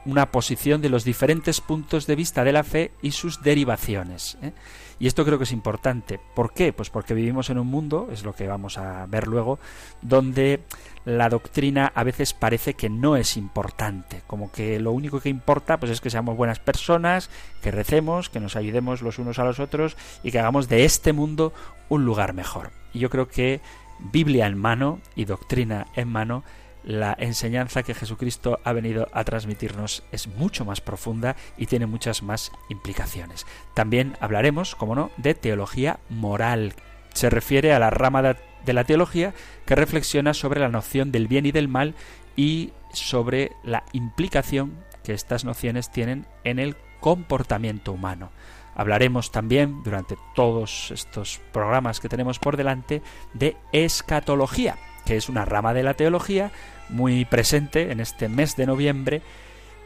una 0.06 0.30
posición 0.30 0.80
de 0.80 0.88
los 0.88 1.04
diferentes 1.04 1.60
puntos 1.60 2.06
de 2.06 2.16
vista 2.16 2.44
de 2.44 2.52
la 2.52 2.64
fe 2.64 2.92
y 3.02 3.10
sus 3.10 3.42
derivaciones. 3.42 4.38
¿eh? 4.40 4.52
Y 4.98 5.06
esto 5.06 5.24
creo 5.24 5.38
que 5.38 5.44
es 5.44 5.52
importante. 5.52 6.20
¿Por 6.34 6.52
qué? 6.52 6.72
Pues 6.72 6.90
porque 6.90 7.14
vivimos 7.14 7.50
en 7.50 7.58
un 7.58 7.66
mundo, 7.66 8.08
es 8.12 8.24
lo 8.24 8.34
que 8.34 8.46
vamos 8.46 8.78
a 8.78 9.06
ver 9.06 9.26
luego, 9.26 9.58
donde 10.00 10.62
la 11.04 11.28
doctrina 11.28 11.90
a 11.94 12.04
veces 12.04 12.32
parece 12.32 12.74
que 12.74 12.88
no 12.88 13.16
es 13.16 13.36
importante, 13.36 14.22
como 14.26 14.52
que 14.52 14.78
lo 14.78 14.92
único 14.92 15.20
que 15.20 15.28
importa 15.28 15.78
pues 15.78 15.90
es 15.90 16.00
que 16.00 16.10
seamos 16.10 16.36
buenas 16.36 16.60
personas, 16.60 17.28
que 17.60 17.72
recemos, 17.72 18.30
que 18.30 18.40
nos 18.40 18.54
ayudemos 18.54 19.02
los 19.02 19.18
unos 19.18 19.38
a 19.38 19.44
los 19.44 19.58
otros 19.58 19.96
y 20.22 20.30
que 20.30 20.38
hagamos 20.38 20.68
de 20.68 20.84
este 20.84 21.12
mundo 21.12 21.52
un 21.88 22.04
lugar 22.04 22.34
mejor. 22.34 22.70
Y 22.92 23.00
yo 23.00 23.10
creo 23.10 23.28
que 23.28 23.60
Biblia 23.98 24.46
en 24.46 24.58
mano 24.58 25.00
y 25.14 25.24
doctrina 25.24 25.86
en 25.94 26.08
mano 26.08 26.44
la 26.84 27.16
enseñanza 27.18 27.82
que 27.82 27.94
Jesucristo 27.94 28.60
ha 28.64 28.72
venido 28.72 29.08
a 29.12 29.24
transmitirnos 29.24 30.02
es 30.12 30.26
mucho 30.26 30.64
más 30.64 30.80
profunda 30.80 31.36
y 31.56 31.66
tiene 31.66 31.86
muchas 31.86 32.22
más 32.22 32.52
implicaciones. 32.68 33.46
También 33.74 34.16
hablaremos, 34.20 34.74
como 34.74 34.94
no, 34.94 35.10
de 35.16 35.34
teología 35.34 36.00
moral. 36.08 36.74
Se 37.14 37.30
refiere 37.30 37.72
a 37.72 37.78
la 37.78 37.90
rama 37.90 38.22
de 38.22 38.72
la 38.72 38.84
teología 38.84 39.34
que 39.66 39.74
reflexiona 39.74 40.34
sobre 40.34 40.60
la 40.60 40.68
noción 40.68 41.12
del 41.12 41.28
bien 41.28 41.46
y 41.46 41.52
del 41.52 41.68
mal 41.68 41.94
y 42.36 42.72
sobre 42.92 43.52
la 43.62 43.84
implicación 43.92 44.72
que 45.04 45.14
estas 45.14 45.44
nociones 45.44 45.90
tienen 45.90 46.26
en 46.44 46.58
el 46.58 46.76
comportamiento 47.00 47.92
humano. 47.92 48.30
Hablaremos 48.74 49.30
también 49.32 49.82
durante 49.82 50.16
todos 50.34 50.90
estos 50.90 51.40
programas 51.52 52.00
que 52.00 52.08
tenemos 52.08 52.38
por 52.38 52.56
delante 52.56 53.02
de 53.34 53.56
escatología, 53.72 54.78
que 55.04 55.16
es 55.16 55.28
una 55.28 55.44
rama 55.44 55.74
de 55.74 55.82
la 55.82 55.94
teología 55.94 56.52
muy 56.88 57.24
presente 57.24 57.92
en 57.92 58.00
este 58.00 58.28
mes 58.28 58.56
de 58.56 58.66
noviembre, 58.66 59.22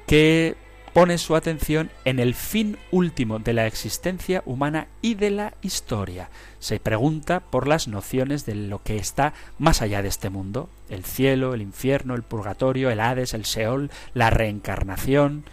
que 0.07 0.57
pone 0.97 1.19
su 1.19 1.37
atención 1.37 1.91
en 2.07 2.19
el 2.19 2.35
fin 2.35 2.79
último 2.91 3.39
de 3.39 3.53
la 3.53 3.67
existencia 3.67 4.43
humana 4.47 4.87
y 5.03 5.15
de 5.15 5.29
la 5.29 5.53
historia. 5.61 6.31
Se 6.59 6.81
pregunta 6.81 7.41
por 7.41 7.69
las 7.69 7.87
nociones 7.87 8.47
de 8.47 8.55
lo 8.55 8.83
que 8.83 8.97
está 8.97 9.35
más 9.59 9.83
allá 9.83 10.01
de 10.01 10.09
este 10.09 10.31
mundo, 10.31 10.71
el 10.89 11.05
cielo, 11.05 11.53
el 11.53 11.61
infierno, 11.61 12.15
el 12.15 12.23
purgatorio, 12.23 12.89
el 12.89 13.01
Hades, 13.01 13.35
el 13.35 13.45
Seol, 13.45 13.91
la 14.15 14.31
reencarnación, 14.31 15.45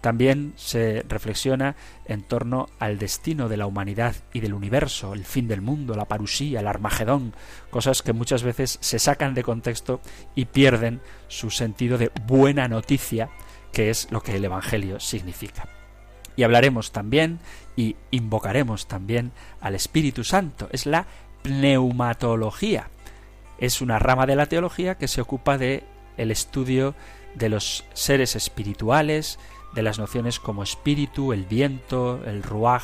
también 0.00 0.52
se 0.56 1.04
reflexiona 1.08 1.76
en 2.04 2.22
torno 2.22 2.68
al 2.78 2.98
destino 2.98 3.48
de 3.48 3.56
la 3.56 3.66
humanidad 3.66 4.14
y 4.32 4.40
del 4.40 4.54
universo, 4.54 5.12
el 5.12 5.24
fin 5.24 5.48
del 5.48 5.60
mundo, 5.60 5.94
la 5.94 6.06
parusía, 6.06 6.60
el 6.60 6.68
armagedón, 6.68 7.34
cosas 7.70 8.02
que 8.02 8.12
muchas 8.12 8.42
veces 8.42 8.78
se 8.80 8.98
sacan 8.98 9.34
de 9.34 9.42
contexto 9.42 10.00
y 10.34 10.46
pierden 10.46 11.00
su 11.26 11.50
sentido 11.50 11.98
de 11.98 12.12
buena 12.26 12.68
noticia, 12.68 13.30
que 13.72 13.90
es 13.90 14.10
lo 14.10 14.22
que 14.22 14.36
el 14.36 14.44
Evangelio 14.44 15.00
significa. 15.00 15.68
Y 16.36 16.44
hablaremos 16.44 16.92
también 16.92 17.40
y 17.74 17.96
invocaremos 18.12 18.86
también 18.86 19.32
al 19.60 19.74
Espíritu 19.74 20.22
Santo, 20.22 20.68
es 20.70 20.86
la 20.86 21.06
pneumatología. 21.42 22.88
Es 23.58 23.80
una 23.80 23.98
rama 23.98 24.26
de 24.26 24.36
la 24.36 24.46
teología 24.46 24.96
que 24.96 25.08
se 25.08 25.20
ocupa 25.20 25.58
de 25.58 25.82
el 26.16 26.30
estudio 26.30 26.94
de 27.34 27.48
los 27.48 27.84
seres 27.92 28.36
espirituales, 28.36 29.38
de 29.78 29.84
las 29.84 30.00
nociones 30.00 30.40
como 30.40 30.64
espíritu, 30.64 31.32
el 31.32 31.44
viento, 31.44 32.20
el 32.26 32.42
ruaj, 32.42 32.82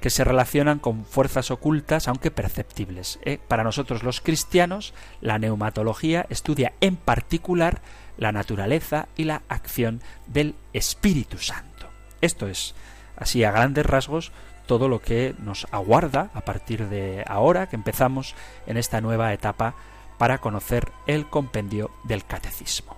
que 0.00 0.08
se 0.08 0.24
relacionan 0.24 0.78
con 0.78 1.04
fuerzas 1.04 1.50
ocultas, 1.50 2.08
aunque 2.08 2.30
perceptibles. 2.30 3.18
¿eh? 3.22 3.38
Para 3.48 3.64
nosotros 3.64 4.02
los 4.02 4.22
cristianos, 4.22 4.94
la 5.20 5.38
neumatología 5.38 6.24
estudia 6.30 6.72
en 6.80 6.96
particular 6.96 7.82
la 8.16 8.32
naturaleza 8.32 9.08
y 9.14 9.24
la 9.24 9.42
acción 9.50 10.00
del 10.26 10.54
Espíritu 10.72 11.36
Santo. 11.36 11.90
Esto 12.22 12.48
es, 12.48 12.74
así 13.18 13.44
a 13.44 13.50
grandes 13.52 13.84
rasgos, 13.84 14.32
todo 14.64 14.88
lo 14.88 15.02
que 15.02 15.34
nos 15.38 15.66
aguarda 15.70 16.30
a 16.32 16.40
partir 16.46 16.88
de 16.88 17.24
ahora 17.26 17.68
que 17.68 17.76
empezamos 17.76 18.34
en 18.66 18.78
esta 18.78 19.02
nueva 19.02 19.34
etapa 19.34 19.74
para 20.16 20.38
conocer 20.38 20.90
el 21.06 21.28
compendio 21.28 21.90
del 22.04 22.24
catecismo. 22.24 22.95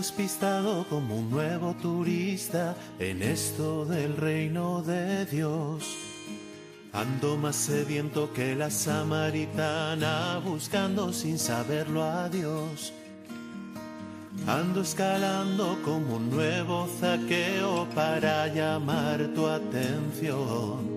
Despistado 0.00 0.86
como 0.88 1.14
un 1.16 1.30
nuevo 1.30 1.74
turista 1.74 2.74
en 2.98 3.22
esto 3.22 3.84
del 3.84 4.16
reino 4.16 4.82
de 4.82 5.26
Dios. 5.26 5.84
Ando 6.94 7.36
más 7.36 7.56
sediento 7.56 8.32
que 8.32 8.56
la 8.56 8.70
samaritana 8.70 10.40
buscando 10.42 11.12
sin 11.12 11.38
saberlo 11.38 12.02
a 12.02 12.30
Dios. 12.30 12.94
Ando 14.46 14.82
escalando 14.82 15.78
como 15.84 16.16
un 16.16 16.30
nuevo 16.30 16.88
zaqueo 17.00 17.86
para 17.94 18.46
llamar 18.48 19.18
tu 19.34 19.46
atención. 19.46 20.88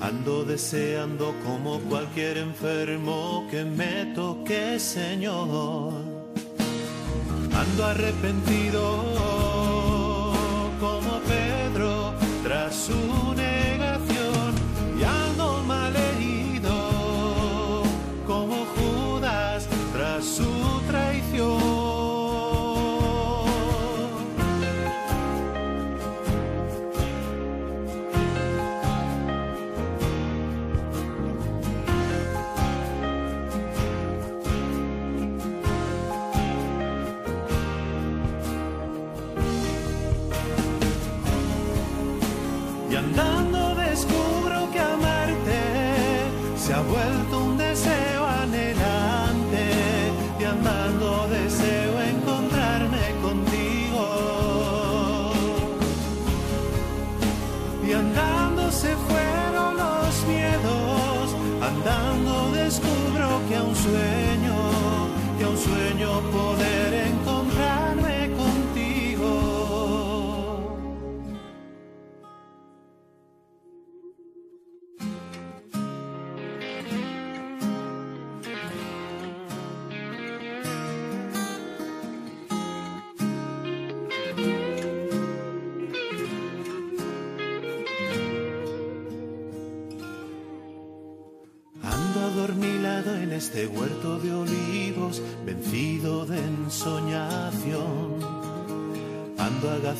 Ando 0.00 0.44
deseando 0.44 1.34
como 1.44 1.80
cualquier 1.80 2.36
enfermo 2.38 3.46
que 3.50 3.64
me 3.64 4.12
toque, 4.14 4.78
Señor. 4.78 5.94
Ando 7.54 7.84
arrepentido 7.84 9.15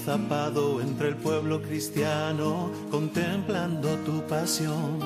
agazapado 0.07 0.81
entre 0.81 1.09
el 1.09 1.17
pueblo 1.17 1.61
cristiano 1.61 2.71
contemplando 2.91 3.97
tu 4.05 4.23
pasión. 4.29 5.01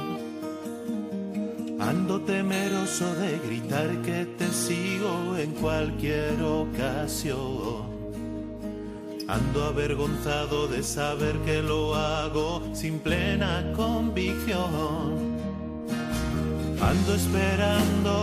Ando 1.80 2.20
temeroso 2.20 3.14
de 3.14 3.38
gritar 3.38 4.02
que 4.02 4.26
te 4.26 4.46
sigo 4.48 5.38
en 5.38 5.52
cualquier 5.52 6.42
ocasión. 6.42 7.88
Ando 9.26 9.64
avergonzado 9.64 10.68
de 10.68 10.82
saber 10.82 11.38
que 11.46 11.62
lo 11.62 11.94
hago 11.94 12.62
sin 12.74 12.98
plena 12.98 13.72
convicción 13.74 15.30
ando 16.82 17.14
esperando, 17.14 18.14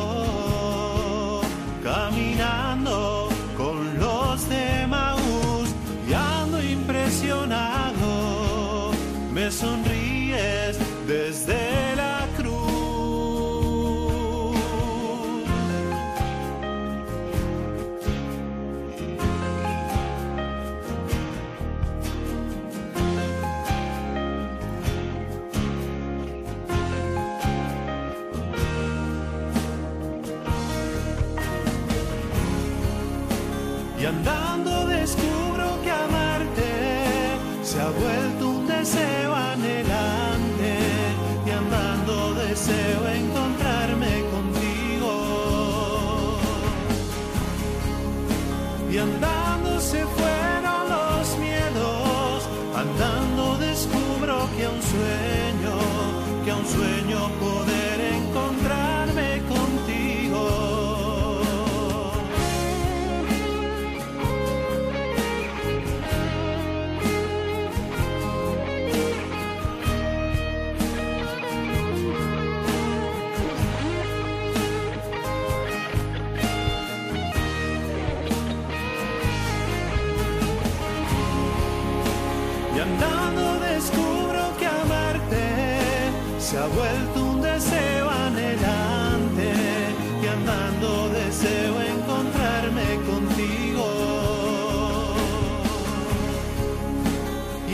caminando 1.83 3.29
con 3.55 3.99
los 3.99 4.49
de 4.49 4.87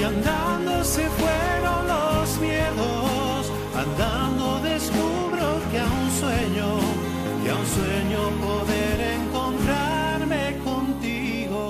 Y 0.03 0.05
andando 0.05 0.83
se 0.83 1.07
fueron 1.11 1.87
los 1.87 2.37
miedos. 2.41 3.49
Andando 3.73 4.59
descubro 4.59 5.61
que 5.71 5.79
a 5.79 5.85
un 5.85 6.11
sueño, 6.19 6.77
que 7.41 7.49
a 7.49 7.55
un 7.55 7.65
sueño 7.65 8.29
poder 8.41 8.99
encontrarme 8.99 10.57
contigo. 10.65 11.61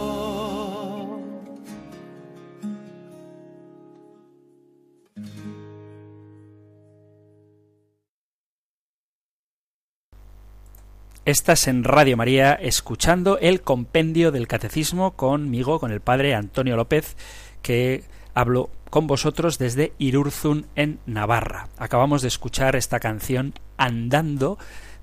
Estás 11.23 11.67
en 11.67 11.83
Radio 11.83 12.17
María 12.17 12.53
escuchando 12.53 13.37
el 13.37 13.61
compendio 13.61 14.31
del 14.31 14.47
catecismo 14.47 15.11
conmigo, 15.15 15.79
con 15.79 15.91
el 15.91 16.01
padre 16.01 16.33
Antonio 16.33 16.75
López, 16.75 17.15
que 17.61 18.11
hablo 18.33 18.69
con 18.89 19.07
vosotros 19.07 19.57
desde 19.57 19.93
Irurzun 19.97 20.67
en 20.75 20.99
Navarra. 21.05 21.69
Acabamos 21.77 22.21
de 22.21 22.27
escuchar 22.27 22.75
esta 22.75 22.99
canción 22.99 23.53
Andando 23.77 24.57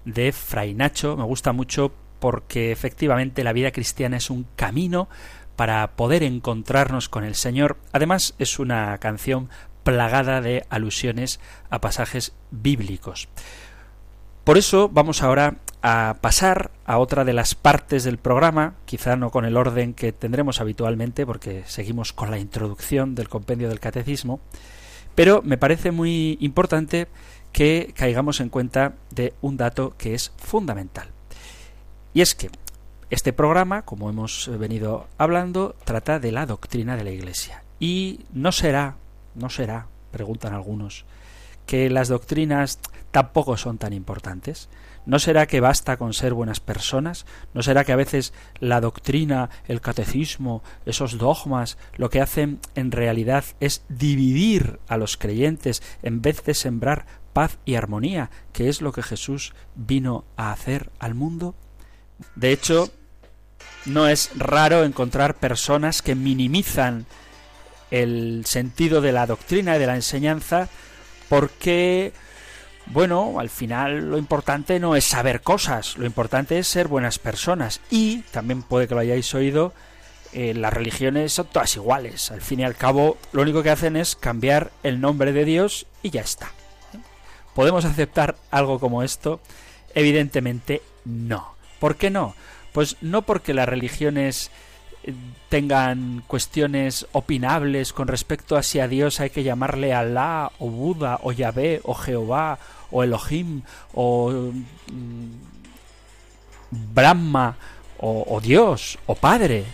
de 0.04 0.32
Fray 0.32 0.74
Nacho. 0.74 1.16
Me 1.16 1.24
gusta 1.24 1.52
mucho 1.52 1.92
porque 2.18 2.72
efectivamente 2.72 3.44
la 3.44 3.52
vida 3.52 3.72
cristiana 3.72 4.16
es 4.18 4.30
un 4.30 4.46
camino 4.56 5.08
para 5.56 5.96
poder 5.96 6.22
encontrarnos 6.22 7.08
con 7.08 7.24
el 7.24 7.34
Señor. 7.34 7.78
Además 7.92 8.34
es 8.38 8.58
una 8.58 8.96
canción 8.98 9.48
plagada 9.82 10.40
de 10.40 10.64
alusiones 10.68 11.40
a 11.70 11.80
pasajes 11.80 12.32
bíblicos. 12.50 13.28
Por 14.50 14.58
eso 14.58 14.88
vamos 14.88 15.22
ahora 15.22 15.58
a 15.80 16.16
pasar 16.20 16.72
a 16.84 16.98
otra 16.98 17.24
de 17.24 17.32
las 17.32 17.54
partes 17.54 18.02
del 18.02 18.18
programa, 18.18 18.74
quizá 18.84 19.14
no 19.14 19.30
con 19.30 19.44
el 19.44 19.56
orden 19.56 19.94
que 19.94 20.10
tendremos 20.10 20.60
habitualmente, 20.60 21.24
porque 21.24 21.62
seguimos 21.68 22.12
con 22.12 22.32
la 22.32 22.38
introducción 22.40 23.14
del 23.14 23.28
compendio 23.28 23.68
del 23.68 23.78
catecismo, 23.78 24.40
pero 25.14 25.40
me 25.44 25.56
parece 25.56 25.92
muy 25.92 26.36
importante 26.40 27.06
que 27.52 27.94
caigamos 27.96 28.40
en 28.40 28.48
cuenta 28.48 28.94
de 29.12 29.34
un 29.40 29.56
dato 29.56 29.94
que 29.96 30.14
es 30.14 30.32
fundamental. 30.36 31.10
Y 32.12 32.20
es 32.20 32.34
que 32.34 32.50
este 33.08 33.32
programa, 33.32 33.82
como 33.82 34.10
hemos 34.10 34.50
venido 34.58 35.06
hablando, 35.16 35.76
trata 35.84 36.18
de 36.18 36.32
la 36.32 36.46
doctrina 36.46 36.96
de 36.96 37.04
la 37.04 37.12
Iglesia. 37.12 37.62
Y 37.78 38.26
no 38.32 38.50
será, 38.50 38.96
no 39.36 39.48
será, 39.48 39.86
preguntan 40.10 40.54
algunos, 40.54 41.04
que 41.66 41.90
las 41.90 42.08
doctrinas 42.08 42.78
tampoco 43.10 43.56
son 43.56 43.78
tan 43.78 43.92
importantes. 43.92 44.68
¿No 45.06 45.18
será 45.18 45.46
que 45.46 45.60
basta 45.60 45.96
con 45.96 46.12
ser 46.12 46.34
buenas 46.34 46.60
personas? 46.60 47.26
¿No 47.54 47.62
será 47.62 47.84
que 47.84 47.92
a 47.92 47.96
veces 47.96 48.32
la 48.58 48.80
doctrina, 48.80 49.50
el 49.66 49.80
catecismo, 49.80 50.62
esos 50.84 51.18
dogmas, 51.18 51.78
lo 51.96 52.10
que 52.10 52.20
hacen 52.20 52.60
en 52.74 52.92
realidad 52.92 53.44
es 53.60 53.82
dividir 53.88 54.78
a 54.88 54.96
los 54.96 55.16
creyentes 55.16 55.82
en 56.02 56.20
vez 56.22 56.44
de 56.44 56.54
sembrar 56.54 57.06
paz 57.32 57.58
y 57.64 57.76
armonía, 57.76 58.30
que 58.52 58.68
es 58.68 58.82
lo 58.82 58.92
que 58.92 59.02
Jesús 59.02 59.54
vino 59.74 60.24
a 60.36 60.52
hacer 60.52 60.90
al 60.98 61.14
mundo? 61.14 61.54
De 62.36 62.52
hecho, 62.52 62.90
no 63.86 64.06
es 64.06 64.30
raro 64.36 64.84
encontrar 64.84 65.36
personas 65.36 66.02
que 66.02 66.14
minimizan 66.14 67.06
el 67.90 68.44
sentido 68.46 69.00
de 69.00 69.12
la 69.12 69.26
doctrina 69.26 69.76
y 69.76 69.78
de 69.78 69.86
la 69.86 69.96
enseñanza 69.96 70.68
porque 71.30 72.12
bueno, 72.86 73.38
al 73.38 73.50
final 73.50 74.10
lo 74.10 74.18
importante 74.18 74.80
no 74.80 74.96
es 74.96 75.04
saber 75.04 75.42
cosas, 75.42 75.96
lo 75.96 76.06
importante 76.06 76.58
es 76.58 76.66
ser 76.66 76.88
buenas 76.88 77.20
personas. 77.20 77.80
Y 77.88 78.22
también 78.32 78.62
puede 78.62 78.88
que 78.88 78.94
lo 78.94 79.00
hayáis 79.00 79.32
oído, 79.32 79.72
eh, 80.32 80.54
las 80.54 80.72
religiones 80.72 81.32
son 81.32 81.46
todas 81.46 81.76
iguales. 81.76 82.32
Al 82.32 82.40
fin 82.40 82.60
y 82.60 82.64
al 82.64 82.74
cabo, 82.74 83.16
lo 83.30 83.42
único 83.42 83.62
que 83.62 83.70
hacen 83.70 83.96
es 83.96 84.16
cambiar 84.16 84.72
el 84.82 85.00
nombre 85.00 85.32
de 85.32 85.44
Dios 85.44 85.86
y 86.02 86.10
ya 86.10 86.20
está. 86.20 86.50
¿Podemos 87.54 87.84
aceptar 87.84 88.34
algo 88.50 88.80
como 88.80 89.04
esto? 89.04 89.40
Evidentemente 89.94 90.82
no. 91.04 91.54
¿Por 91.78 91.94
qué 91.94 92.10
no? 92.10 92.34
Pues 92.72 92.96
no 93.02 93.22
porque 93.22 93.54
las 93.54 93.68
religiones 93.68 94.50
tengan 95.48 96.22
cuestiones 96.26 97.06
opinables 97.12 97.92
con 97.92 98.08
respecto 98.08 98.56
a 98.56 98.62
si 98.62 98.80
a 98.80 98.88
Dios 98.88 99.20
hay 99.20 99.30
que 99.30 99.42
llamarle 99.42 99.94
Alá 99.94 100.52
o 100.58 100.68
Buda 100.68 101.20
o 101.22 101.32
Yahvé 101.32 101.80
o 101.84 101.94
Jehová 101.94 102.58
o 102.90 103.02
Elohim 103.02 103.62
o 103.94 104.30
mm, 104.30 105.30
Brahma 106.70 107.56
o, 107.98 108.24
o, 108.28 108.40
Dios 108.40 108.98
o 109.06 109.14
Padre. 109.14 109.64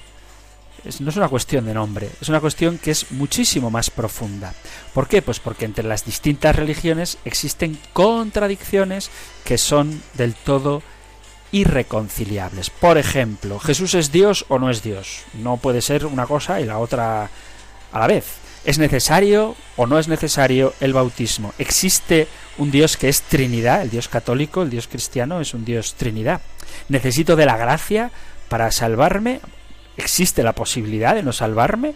Es, 0.85 1.01
no 1.01 1.11
es 1.11 1.17
una 1.17 1.29
cuestión 1.29 1.67
de 1.67 1.75
nombre, 1.75 2.09
es 2.21 2.29
una 2.29 2.41
cuestión 2.41 2.79
que 2.79 2.93
es 2.93 3.11
muchísimo 3.11 3.71
más 3.71 3.91
profunda. 3.91 4.55
¿Por 4.95 5.09
qué? 5.09 5.21
Pues 5.21 5.41
porque 5.41 5.65
entre 5.65 5.85
las 5.85 6.05
distintas 6.05 6.55
religiones 6.55 7.19
existen 7.25 7.77
contradicciones 7.93 9.11
que 9.45 9.59
son 9.59 10.01
del 10.15 10.35
todo 10.35 10.83
irreconciliables. 11.53 12.71
Por 12.71 12.99
ejemplo, 12.99 13.59
¿Jesús 13.59 13.95
es 13.95 14.13
Dios 14.13 14.45
o 14.49 14.59
no 14.59 14.71
es 14.71 14.83
Dios? 14.83 15.25
No 15.35 15.57
puede 15.57 15.83
ser 15.83 16.07
una 16.07 16.27
cosa 16.27 16.61
y 16.61 16.65
la 16.65 16.79
otra 16.79 17.31
a 17.93 17.99
la 17.99 18.07
vez. 18.07 18.25
¿Es 18.65 18.79
necesario 18.79 19.55
o 19.77 19.87
no 19.87 19.99
es 19.99 20.09
necesario 20.09 20.75
el 20.81 20.93
bautismo? 20.93 21.55
¿Existe 21.59 22.27
un 22.59 22.73
Dios 22.73 22.97
que 22.97 23.09
es 23.09 23.23
Trinidad? 23.23 23.83
El 23.83 23.91
Dios 23.91 24.09
católico, 24.09 24.63
el 24.63 24.71
Dios 24.71 24.89
cristiano 24.89 25.41
es 25.41 25.55
un 25.55 25.65
Dios 25.65 25.95
Trinidad. 25.95 26.41
¿Necesito 26.89 27.37
de 27.37 27.47
la 27.47 27.57
gracia 27.57 28.11
para 28.49 28.73
salvarme? 28.73 29.41
¿Existe 29.97 30.43
la 30.43 30.53
posibilidad 30.53 31.15
de 31.15 31.23
no 31.23 31.33
salvarme? 31.33 31.95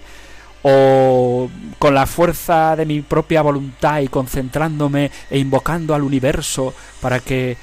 ¿O 0.63 1.51
con 1.81 1.95
la 1.95 2.07
fuerza 2.07 2.77
de 2.77 2.87
mi 2.87 3.01
propia 3.01 3.43
voluntad 3.43 4.01
y 4.01 4.09
concentrándome 4.09 5.11
e 5.29 5.39
invocando 5.39 5.93
al 5.95 6.03
universo 6.03 6.73
para 7.01 7.19
que 7.19 7.57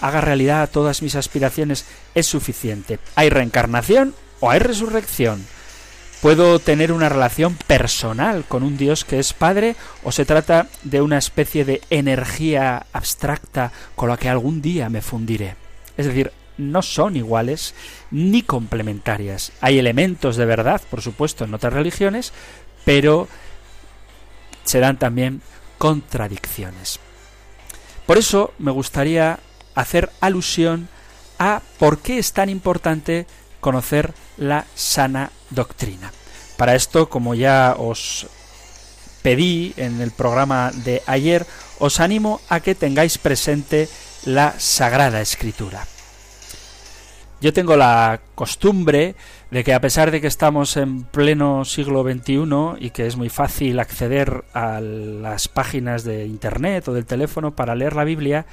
haga 0.00 0.20
realidad 0.20 0.70
todas 0.70 1.02
mis 1.02 1.14
aspiraciones 1.14 1.84
es 2.14 2.26
suficiente. 2.26 2.98
¿Hay 3.14 3.30
reencarnación 3.30 4.14
o 4.40 4.50
hay 4.50 4.58
resurrección? 4.58 5.44
¿Puedo 6.20 6.60
tener 6.60 6.92
una 6.92 7.08
relación 7.08 7.56
personal 7.66 8.44
con 8.46 8.62
un 8.62 8.76
Dios 8.76 9.04
que 9.04 9.18
es 9.18 9.32
Padre 9.32 9.74
o 10.04 10.12
se 10.12 10.24
trata 10.24 10.68
de 10.84 11.00
una 11.02 11.18
especie 11.18 11.64
de 11.64 11.80
energía 11.90 12.86
abstracta 12.92 13.72
con 13.96 14.08
la 14.08 14.16
que 14.16 14.28
algún 14.28 14.62
día 14.62 14.88
me 14.88 15.02
fundiré? 15.02 15.56
Es 15.96 16.06
decir, 16.06 16.32
no 16.58 16.82
son 16.82 17.16
iguales 17.16 17.74
ni 18.12 18.42
complementarias. 18.42 19.52
Hay 19.60 19.78
elementos 19.78 20.36
de 20.36 20.44
verdad, 20.44 20.80
por 20.90 21.02
supuesto, 21.02 21.44
en 21.44 21.54
otras 21.54 21.72
religiones, 21.72 22.32
pero 22.84 23.26
se 24.64 24.78
dan 24.78 24.98
también 24.98 25.42
contradicciones. 25.78 27.00
Por 28.06 28.18
eso 28.18 28.52
me 28.58 28.70
gustaría 28.70 29.40
hacer 29.74 30.10
alusión 30.20 30.88
a 31.38 31.62
por 31.78 31.98
qué 31.98 32.18
es 32.18 32.32
tan 32.32 32.48
importante 32.48 33.26
conocer 33.60 34.12
la 34.36 34.66
sana 34.74 35.30
doctrina. 35.50 36.12
Para 36.56 36.74
esto, 36.74 37.08
como 37.08 37.34
ya 37.34 37.74
os 37.78 38.26
pedí 39.22 39.72
en 39.76 40.00
el 40.00 40.10
programa 40.10 40.72
de 40.84 41.02
ayer, 41.06 41.46
os 41.78 42.00
animo 42.00 42.40
a 42.48 42.60
que 42.60 42.74
tengáis 42.74 43.18
presente 43.18 43.88
la 44.24 44.54
Sagrada 44.58 45.20
Escritura. 45.20 45.86
Yo 47.40 47.52
tengo 47.52 47.76
la 47.76 48.20
costumbre 48.36 49.16
de 49.50 49.64
que 49.64 49.74
a 49.74 49.80
pesar 49.80 50.12
de 50.12 50.20
que 50.20 50.28
estamos 50.28 50.76
en 50.76 51.02
pleno 51.02 51.64
siglo 51.64 52.04
XXI 52.04 52.78
y 52.78 52.90
que 52.90 53.08
es 53.08 53.16
muy 53.16 53.30
fácil 53.30 53.80
acceder 53.80 54.44
a 54.54 54.80
las 54.80 55.48
páginas 55.48 56.04
de 56.04 56.24
Internet 56.26 56.86
o 56.86 56.92
del 56.92 57.04
teléfono 57.04 57.50
para 57.50 57.74
leer 57.74 57.96
la 57.96 58.04
Biblia, 58.04 58.46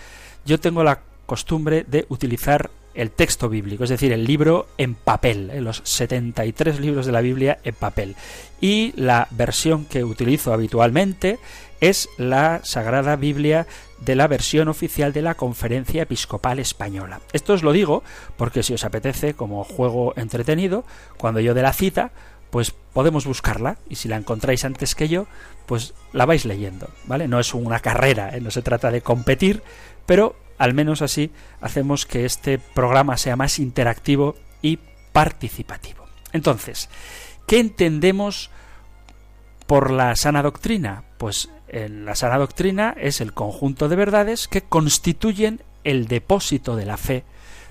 yo 0.43 0.59
tengo 0.59 0.83
la 0.83 1.01
costumbre 1.29 1.85
de 1.87 2.07
utilizar 2.09 2.71
el 2.95 3.11
texto 3.11 3.49
bíblico, 3.49 3.83
es 3.83 3.91
decir, 3.91 4.11
el 4.11 4.25
libro 4.25 4.67
en 4.79 4.95
papel, 4.95 5.51
¿eh? 5.51 5.61
los 5.61 5.81
73 5.85 6.79
libros 6.79 7.05
de 7.05 7.11
la 7.11 7.21
Biblia 7.21 7.59
en 7.63 7.75
papel. 7.75 8.15
Y 8.59 8.93
la 8.95 9.27
versión 9.29 9.85
que 9.85 10.03
utilizo 10.03 10.51
habitualmente 10.53 11.37
es 11.81 12.09
la 12.17 12.61
Sagrada 12.63 13.15
Biblia 13.15 13.67
de 13.99 14.15
la 14.15 14.27
versión 14.27 14.69
oficial 14.69 15.13
de 15.13 15.21
la 15.21 15.35
Conferencia 15.35 16.01
Episcopal 16.01 16.57
Española. 16.57 17.21
Esto 17.31 17.53
os 17.53 17.61
lo 17.61 17.73
digo 17.73 18.03
porque 18.35 18.63
si 18.63 18.73
os 18.73 18.83
apetece 18.83 19.35
como 19.35 19.63
juego 19.63 20.13
entretenido, 20.17 20.83
cuando 21.17 21.39
yo 21.41 21.53
dé 21.53 21.61
la 21.61 21.73
cita, 21.73 22.11
pues 22.49 22.71
podemos 22.71 23.25
buscarla 23.25 23.77
y 23.87 23.95
si 23.95 24.09
la 24.09 24.17
encontráis 24.17 24.65
antes 24.65 24.95
que 24.95 25.07
yo, 25.07 25.27
pues 25.67 25.93
la 26.11 26.25
vais 26.25 26.45
leyendo, 26.45 26.89
¿vale? 27.05 27.27
No 27.27 27.39
es 27.39 27.53
una 27.53 27.79
carrera, 27.79 28.35
¿eh? 28.35 28.41
no 28.41 28.49
se 28.49 28.63
trata 28.63 28.89
de 28.89 29.01
competir, 29.01 29.61
pero 30.07 30.35
al 30.59 30.75
menos 30.75 31.01
así 31.01 31.31
hacemos 31.61 32.05
que 32.05 32.25
este 32.25 32.59
programa 32.59 33.17
sea 33.17 33.35
más 33.35 33.57
interactivo 33.57 34.35
y 34.61 34.77
participativo. 35.11 36.05
Entonces, 36.33 36.89
¿qué 37.47 37.59
entendemos 37.59 38.51
por 39.65 39.89
la 39.89 40.15
sana 40.15 40.43
doctrina? 40.43 41.05
Pues 41.17 41.49
en 41.67 42.05
la 42.05 42.15
sana 42.15 42.37
doctrina 42.37 42.95
es 42.99 43.21
el 43.21 43.33
conjunto 43.33 43.89
de 43.89 43.95
verdades 43.95 44.47
que 44.47 44.61
constituyen 44.61 45.63
el 45.83 46.07
depósito 46.07 46.75
de 46.75 46.85
la 46.85 46.97
fe 46.97 47.23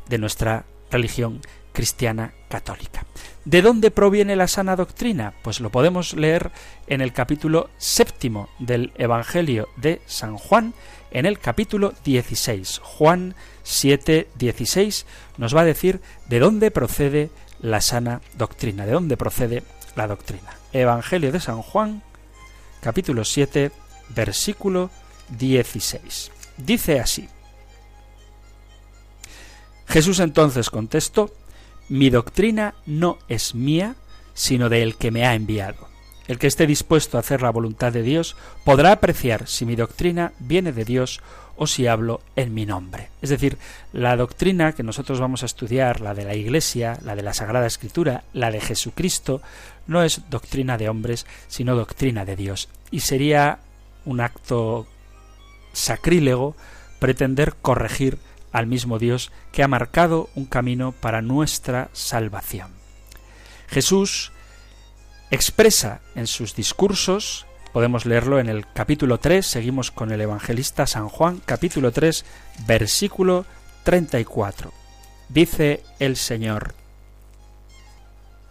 de 0.09 0.19
nuestra 0.19 0.65
religión 0.91 1.41
cristiana 1.73 2.33
católica. 2.49 3.05
¿De 3.45 3.63
dónde 3.63 3.91
proviene 3.91 4.35
la 4.35 4.49
sana 4.49 4.77
doctrina? 4.77 5.35
Pues 5.43 5.61
lo 5.61 5.71
podemos 5.71 6.15
leer 6.15 6.51
en 6.87 7.01
el 7.01 7.13
capítulo 7.13 7.71
séptimo 7.77 8.49
del 8.59 8.93
Evangelio 8.97 9.69
de 9.77 10.01
San 10.07 10.37
Juan, 10.37 10.75
en 11.11 11.27
el 11.27 11.39
capítulo 11.39 11.95
16. 12.05 12.81
Juan 12.83 13.35
7, 13.63 14.29
16 14.35 15.07
nos 15.37 15.55
va 15.55 15.63
a 15.63 15.65
decir 15.65 16.01
de 16.29 16.39
dónde 16.39 16.71
procede 16.71 17.31
la 17.61 17.81
sana 17.81 18.21
doctrina, 18.37 18.87
de 18.87 18.93
dónde 18.93 19.17
procede 19.17 19.63
la 19.97 20.07
doctrina. 20.07 20.57
Evangelio 20.73 21.33
de 21.33 21.41
San 21.41 21.63
Juan, 21.63 22.03
capítulo 22.81 23.25
7, 23.25 23.71
versículo 24.11 24.91
16. 25.31 26.31
Dice 26.57 27.01
así. 27.01 27.29
Jesús 29.87 30.21
entonces 30.21 30.71
contestó, 30.71 31.35
Mi 31.89 32.11
doctrina 32.11 32.75
no 32.87 33.19
es 33.29 33.55
mía, 33.55 33.97
sino 34.35 34.69
de 34.69 34.83
el 34.83 34.97
que 34.97 35.11
me 35.11 35.27
ha 35.27 35.35
enviado. 35.35 35.88
El 36.29 36.39
que 36.39 36.47
esté 36.47 36.67
dispuesto 36.67 37.17
a 37.17 37.21
hacer 37.21 37.43
la 37.43 37.51
voluntad 37.51 37.93
de 37.93 38.03
Dios 38.03 38.37
podrá 38.63 38.93
apreciar 38.93 39.49
si 39.49 39.65
mi 39.65 39.77
doctrina 39.77 40.33
viene 40.39 40.73
de 40.73 40.85
Dios 40.85 41.21
o 41.57 41.67
si 41.67 41.87
hablo 41.87 42.21
en 42.37 42.55
mi 42.55 42.67
nombre. 42.67 43.09
Es 43.21 43.31
decir, 43.31 43.59
la 43.93 44.15
doctrina 44.17 44.73
que 44.73 44.83
nosotros 44.83 45.19
vamos 45.19 45.43
a 45.43 45.47
estudiar, 45.47 46.01
la 46.01 46.15
de 46.15 46.25
la 46.25 46.35
Iglesia, 46.35 46.99
la 47.03 47.17
de 47.17 47.23
la 47.23 47.35
Sagrada 47.35 47.67
Escritura, 47.67 48.25
la 48.33 48.51
de 48.51 48.61
Jesucristo, 48.61 49.43
no 49.87 50.05
es 50.05 50.23
doctrina 50.31 50.79
de 50.79 50.89
hombres, 50.89 51.27
sino 51.49 51.75
doctrina 51.75 52.25
de 52.25 52.37
Dios. 52.37 52.69
Y 52.91 53.01
sería 53.01 53.59
un 54.05 54.21
acto 54.21 54.87
sacrílego 55.73 56.55
pretender 57.01 57.55
corregir 57.61 58.19
al 58.53 58.67
mismo 58.67 58.99
Dios 58.99 59.33
que 59.51 59.63
ha 59.63 59.69
marcado 59.69 60.29
un 60.35 60.45
camino 60.45 60.93
para 60.93 61.23
nuestra 61.23 61.89
salvación. 61.93 62.71
Jesús 63.67 64.33
expresa 65.31 66.01
en 66.15 66.27
sus 66.27 66.55
discursos, 66.55 67.47
podemos 67.73 68.07
leerlo 68.07 68.39
en 68.39 68.49
el 68.49 68.67
capítulo 68.73 69.19
3, 69.19 69.47
seguimos 69.47 69.91
con 69.91 70.11
el 70.11 70.21
evangelista 70.21 70.87
San 70.87 71.09
Juan, 71.09 71.41
capítulo 71.45 71.93
3, 71.93 72.25
versículo 72.67 73.45
34. 73.85 74.73
Dice 75.29 75.83
el 75.99 76.17
Señor, 76.17 76.75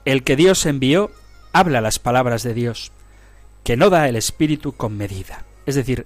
El 0.05 0.23
que 0.23 0.35
Dios 0.35 0.65
envió 0.65 1.11
habla 1.57 1.81
las 1.81 1.97
palabras 1.97 2.43
de 2.43 2.53
Dios, 2.53 2.91
que 3.63 3.77
no 3.77 3.89
da 3.89 4.07
el 4.07 4.15
Espíritu 4.15 4.73
con 4.73 4.95
medida. 4.95 5.43
Es 5.65 5.75
decir, 5.75 6.05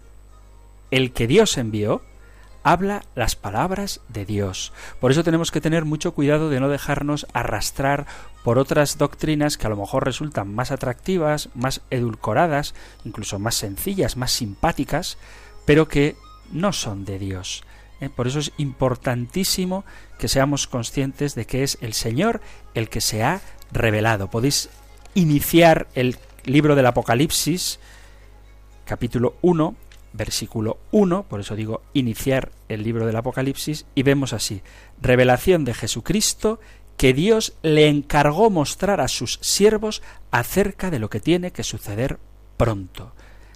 el 0.92 1.12
que 1.12 1.28
Dios 1.28 1.58
envió 1.58 2.02
habla 2.64 3.04
las 3.16 3.36
palabras 3.36 4.02
de 4.10 4.26
Dios. 4.26 4.74
Por 5.00 5.12
eso 5.12 5.24
tenemos 5.24 5.52
que 5.52 5.62
tener 5.62 5.86
mucho 5.86 6.14
cuidado 6.14 6.50
de 6.50 6.60
no 6.60 6.70
dejarnos 6.70 7.28
arrastrar 7.34 8.06
por 8.44 8.58
otras 8.58 8.98
doctrinas 8.98 9.58
que 9.58 9.68
a 9.68 9.70
lo 9.70 9.78
mejor 9.78 10.06
resultan 10.06 10.54
más 10.54 10.72
atractivas, 10.72 11.50
más 11.56 11.82
edulcoradas, 11.90 12.74
incluso 13.06 13.40
más 13.40 13.56
sencillas, 13.56 14.18
más 14.18 14.32
simpáticas, 14.32 15.18
pero 15.66 15.88
que 15.88 16.16
no 16.52 16.74
son 16.74 17.06
de 17.06 17.20
Dios. 17.20 17.64
¿eh? 18.00 18.10
Por 18.10 18.28
eso 18.28 18.40
es 18.40 18.52
importantísimo 18.58 19.86
que 20.18 20.28
seamos 20.28 20.68
conscientes 20.68 21.36
de 21.36 21.46
que 21.46 21.64
es 21.64 21.78
el 21.82 21.94
Señor 21.94 22.42
el 22.74 22.90
que 22.90 23.02
se 23.02 23.24
ha 23.24 23.42
revelado. 23.72 24.30
Podéis 24.30 24.70
iniciar 25.14 25.88
el 25.94 26.18
libro 26.44 26.76
del 26.76 26.88
Apocalipsis, 26.88 27.80
capítulo 28.86 29.36
1, 29.42 29.76
versículo 30.14 30.80
1, 30.92 31.24
por 31.24 31.40
eso 31.40 31.56
digo 31.56 31.82
iniciar 31.94 32.52
el 32.70 32.84
libro 32.84 33.06
del 33.06 33.16
Apocalipsis, 33.16 33.86
y 33.96 34.04
vemos 34.04 34.34
así, 34.34 34.62
revelación 35.02 35.66
de 35.66 35.74
Jesucristo 35.74 36.60
que 36.98 37.14
Dios 37.14 37.54
le 37.64 37.88
encargó 37.88 38.50
mostrar 38.50 39.02
a 39.02 39.08
sus 39.08 39.40
siervos 39.42 40.02
acerca 40.30 40.92
de 40.92 41.00
lo 41.00 41.10
que 41.10 41.20
tiene 41.20 41.52
que 41.52 41.64
suceder 41.64 42.20
pronto. 42.58 43.14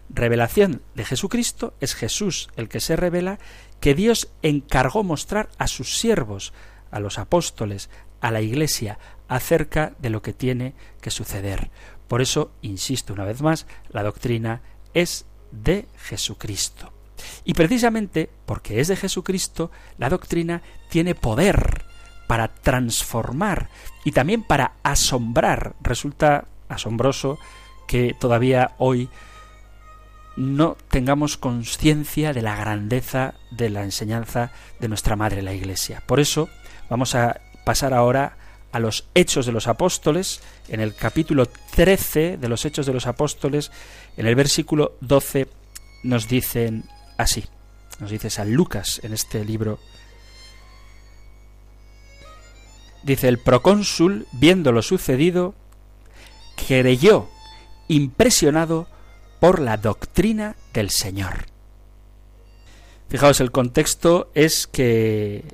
Revelación 0.10 0.82
de 0.96 1.06
Jesucristo 1.06 1.74
es 1.80 1.96
Jesús 1.96 2.50
el 2.56 2.70
que 2.70 2.80
se 2.80 2.96
revela, 2.96 3.39
que 3.80 3.94
Dios 3.94 4.30
encargó 4.41 5.04
mostrar 5.04 5.50
a 5.58 5.68
sus 5.68 6.00
siervos, 6.00 6.54
a 6.91 7.00
los 7.00 7.20
apóstoles, 7.20 7.89
a 8.22 8.32
la 8.32 8.41
Iglesia, 8.41 8.98
acerca 9.28 9.94
de 10.00 10.10
lo 10.10 10.22
que 10.22 10.34
tiene 10.34 10.74
que 11.02 11.12
suceder. 11.12 11.70
Por 12.08 12.22
eso, 12.22 12.52
insisto 12.62 13.13
una 13.13 13.26
vez 13.26 13.41
más, 13.41 13.68
la 13.89 14.04
doctrina 14.04 14.62
es 14.94 15.26
de 15.63 15.88
Jesucristo. 15.98 16.91
Y 17.44 17.54
precisamente 17.54 18.30
porque 18.46 18.80
es 18.80 18.88
de 18.88 18.96
Jesucristo, 18.96 19.72
la 19.98 20.10
doctrina 20.10 20.62
tiene 20.89 21.15
poder 21.15 21.86
para 22.28 22.48
transformar 22.48 23.70
y 24.04 24.12
también 24.12 24.44
para 24.44 24.74
asombrar. 24.84 25.76
Resulta 25.82 26.46
asombroso 26.70 27.38
que 27.88 28.15
todavía 28.20 28.72
hoy 28.78 29.10
no 30.36 30.76
tengamos 30.89 31.38
conciencia 31.38 32.34
de 32.34 32.41
la 32.41 32.56
grandeza 32.56 33.36
de 33.52 33.70
la 33.70 33.84
enseñanza 33.84 34.52
de 34.80 34.89
nuestra 34.89 35.15
Madre 35.15 35.41
la 35.41 35.54
Iglesia. 35.54 36.04
Por 36.06 36.20
eso 36.20 36.50
vamos 36.89 37.15
a 37.15 37.39
pasar 37.63 37.94
ahora 37.94 38.38
a 38.76 38.80
los 38.80 39.06
Hechos 39.14 39.46
de 39.46 39.54
los 39.54 39.70
Apóstoles, 39.70 40.42
en 40.68 40.82
el 40.82 40.94
capítulo 40.94 41.46
13 41.46 42.36
de 42.36 42.50
los 42.50 42.66
Hechos 42.66 42.86
de 42.86 42.92
los 42.92 43.08
Apóstoles, 43.08 43.72
en 44.18 44.28
el 44.28 44.36
versículo 44.36 44.98
12, 45.00 45.48
nos 46.04 46.28
dicen 46.28 46.84
así, 47.16 47.46
nos 48.02 48.12
dice 48.12 48.30
San 48.30 48.52
Lucas 48.54 49.00
en 49.02 49.14
este 49.14 49.46
libro. 49.46 49.80
Dice, 53.02 53.30
el 53.30 53.38
procónsul, 53.38 54.28
viendo 54.34 54.74
lo 54.74 54.82
sucedido, 54.82 55.56
creyó, 56.68 57.30
impresionado 57.88 58.90
por 59.40 59.62
la 59.62 59.78
doctrina 59.78 60.58
del 60.74 60.90
Señor. 60.90 61.46
Fijaos, 63.08 63.40
el 63.40 63.52
contexto 63.52 64.32
es 64.34 64.68
que 64.68 65.46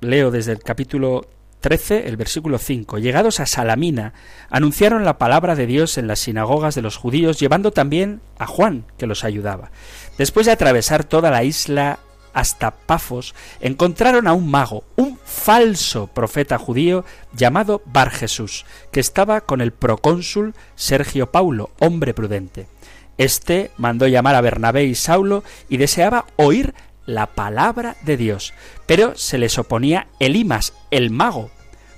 leo 0.00 0.30
desde 0.30 0.52
el 0.52 0.60
capítulo 0.60 1.28
13, 1.62 2.08
el 2.08 2.18
versículo 2.18 2.58
5. 2.58 2.98
Llegados 2.98 3.40
a 3.40 3.46
Salamina, 3.46 4.12
anunciaron 4.50 5.04
la 5.04 5.16
palabra 5.16 5.54
de 5.54 5.66
Dios 5.66 5.96
en 5.96 6.08
las 6.08 6.18
sinagogas 6.18 6.74
de 6.74 6.82
los 6.82 6.98
judíos, 6.98 7.38
llevando 7.38 7.70
también 7.70 8.20
a 8.38 8.46
Juan, 8.46 8.84
que 8.98 9.06
los 9.06 9.24
ayudaba. 9.24 9.70
Después 10.18 10.44
de 10.44 10.52
atravesar 10.52 11.04
toda 11.04 11.30
la 11.30 11.44
isla 11.44 12.00
hasta 12.34 12.72
Pafos, 12.72 13.34
encontraron 13.60 14.26
a 14.26 14.32
un 14.32 14.50
mago, 14.50 14.84
un 14.96 15.18
falso 15.24 16.08
profeta 16.08 16.58
judío 16.58 17.04
llamado 17.32 17.80
Bar 17.86 18.10
Jesús, 18.10 18.66
que 18.90 19.00
estaba 19.00 19.40
con 19.40 19.60
el 19.60 19.72
procónsul 19.72 20.54
Sergio 20.74 21.30
Paulo, 21.30 21.70
hombre 21.78 22.12
prudente. 22.12 22.66
Este 23.18 23.70
mandó 23.76 24.08
llamar 24.08 24.34
a 24.34 24.40
Bernabé 24.40 24.84
y 24.84 24.94
Saulo 24.94 25.44
y 25.68 25.76
deseaba 25.76 26.24
oír 26.36 26.74
la 27.06 27.26
palabra 27.26 27.96
de 28.02 28.16
Dios. 28.16 28.54
Pero 28.86 29.16
se 29.16 29.38
les 29.38 29.58
oponía 29.58 30.08
Elimas, 30.18 30.74
el 30.90 31.10
mago, 31.10 31.50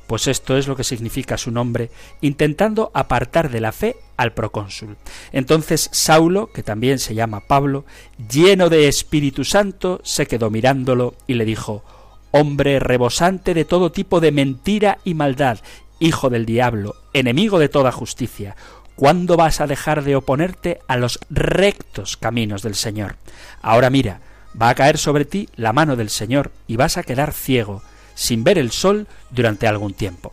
pues 0.07 0.27
esto 0.27 0.57
es 0.57 0.69
lo 0.69 0.77
que 0.77 0.85
significa 0.85 1.39
su 1.39 1.51
nombre, 1.51 1.91
intentando 2.21 2.91
apartar 2.95 3.51
de 3.51 3.61
la 3.61 3.73
fe 3.73 3.97
al 4.17 4.33
procónsul. 4.33 4.97
Entonces 5.33 5.89
Saulo, 5.93 6.53
que 6.53 6.63
también 6.63 6.99
se 6.99 7.15
llama 7.15 7.41
Pablo, 7.47 7.85
lleno 8.31 8.69
de 8.69 8.89
Espíritu 8.89 9.45
Santo, 9.45 10.01
se 10.05 10.27
quedó 10.27 10.51
mirándolo 10.51 11.15
y 11.27 11.35
le 11.35 11.45
dijo 11.45 11.85
Hombre 12.31 12.81
rebosante 12.81 13.55
de 13.55 13.65
todo 13.65 13.93
tipo 13.93 14.21
de 14.21 14.33
mentira 14.33 14.99
y 15.05 15.15
maldad, 15.15 15.61
hijo 16.01 16.31
del 16.31 16.47
diablo, 16.47 16.97
enemigo 17.13 17.59
de 17.59 17.69
toda 17.69 17.93
justicia, 17.93 18.57
¿cuándo 18.97 19.37
vas 19.37 19.61
a 19.61 19.67
dejar 19.67 20.05
de 20.05 20.17
oponerte 20.17 20.81
a 20.89 20.97
los 20.97 21.21
rectos 21.31 22.17
caminos 22.17 22.63
del 22.63 22.75
Señor? 22.75 23.17
Ahora 23.63 23.89
mira, 23.89 24.21
va 24.61 24.69
a 24.69 24.75
caer 24.75 24.99
sobre 24.99 25.25
ti 25.25 25.49
la 25.57 25.73
mano 25.73 25.97
del 25.97 26.11
Señor 26.11 26.53
y 26.67 26.77
vas 26.77 26.97
a 26.97 27.03
quedar 27.03 27.33
ciego, 27.33 27.83
sin 28.15 28.45
ver 28.45 28.59
el 28.59 28.71
sol 28.71 29.07
durante 29.31 29.67
algún 29.67 29.95
tiempo. 29.95 30.33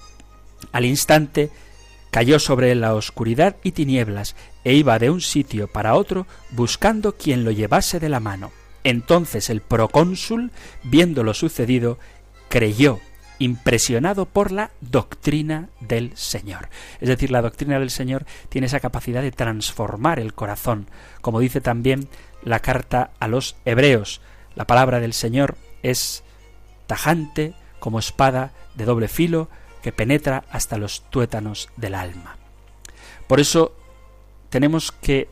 Al 0.72 0.86
instante 0.86 1.50
cayó 2.12 2.40
sobre 2.40 2.72
él 2.72 2.82
la 2.82 2.94
oscuridad 2.94 3.56
y 3.64 3.72
tinieblas, 3.72 4.36
e 4.64 4.74
iba 4.74 5.00
de 5.00 5.10
un 5.10 5.22
sitio 5.22 5.68
para 5.68 5.96
otro 5.96 6.28
buscando 6.52 7.16
quien 7.16 7.44
lo 7.44 7.52
llevase 7.52 8.00
de 8.00 8.10
la 8.10 8.20
mano. 8.20 8.52
Entonces 8.84 9.50
el 9.50 9.62
procónsul, 9.62 10.52
viendo 10.84 11.24
lo 11.24 11.34
sucedido, 11.34 11.98
creyó, 12.50 13.00
impresionado 13.40 14.28
por 14.28 14.52
la 14.52 14.70
doctrina 14.82 15.70
del 15.80 16.16
Señor. 16.16 16.70
Es 17.00 17.10
decir, 17.10 17.32
la 17.32 17.42
doctrina 17.42 17.80
del 17.80 17.90
Señor 17.90 18.26
tiene 18.50 18.68
esa 18.68 18.80
capacidad 18.80 19.24
de 19.24 19.32
transformar 19.32 20.20
el 20.20 20.34
corazón, 20.34 20.88
como 21.22 21.40
dice 21.40 21.60
también 21.60 22.08
la 22.44 22.60
carta 22.60 23.12
a 23.20 23.28
los 23.28 23.56
hebreos. 23.66 24.22
La 24.56 24.66
palabra 24.66 25.00
del 25.00 25.14
Señor 25.14 25.58
es 25.84 26.24
tajante 26.88 27.54
como 27.80 28.00
espada 28.00 28.52
de 28.76 28.86
doble 28.86 29.08
filo 29.08 29.50
que 29.82 29.92
penetra 29.92 30.44
hasta 30.52 30.78
los 30.78 31.04
tuétanos 31.10 31.70
del 31.78 31.96
alma. 31.96 32.38
Por 33.28 33.40
eso 33.40 33.76
tenemos 34.50 34.92
que 34.92 35.30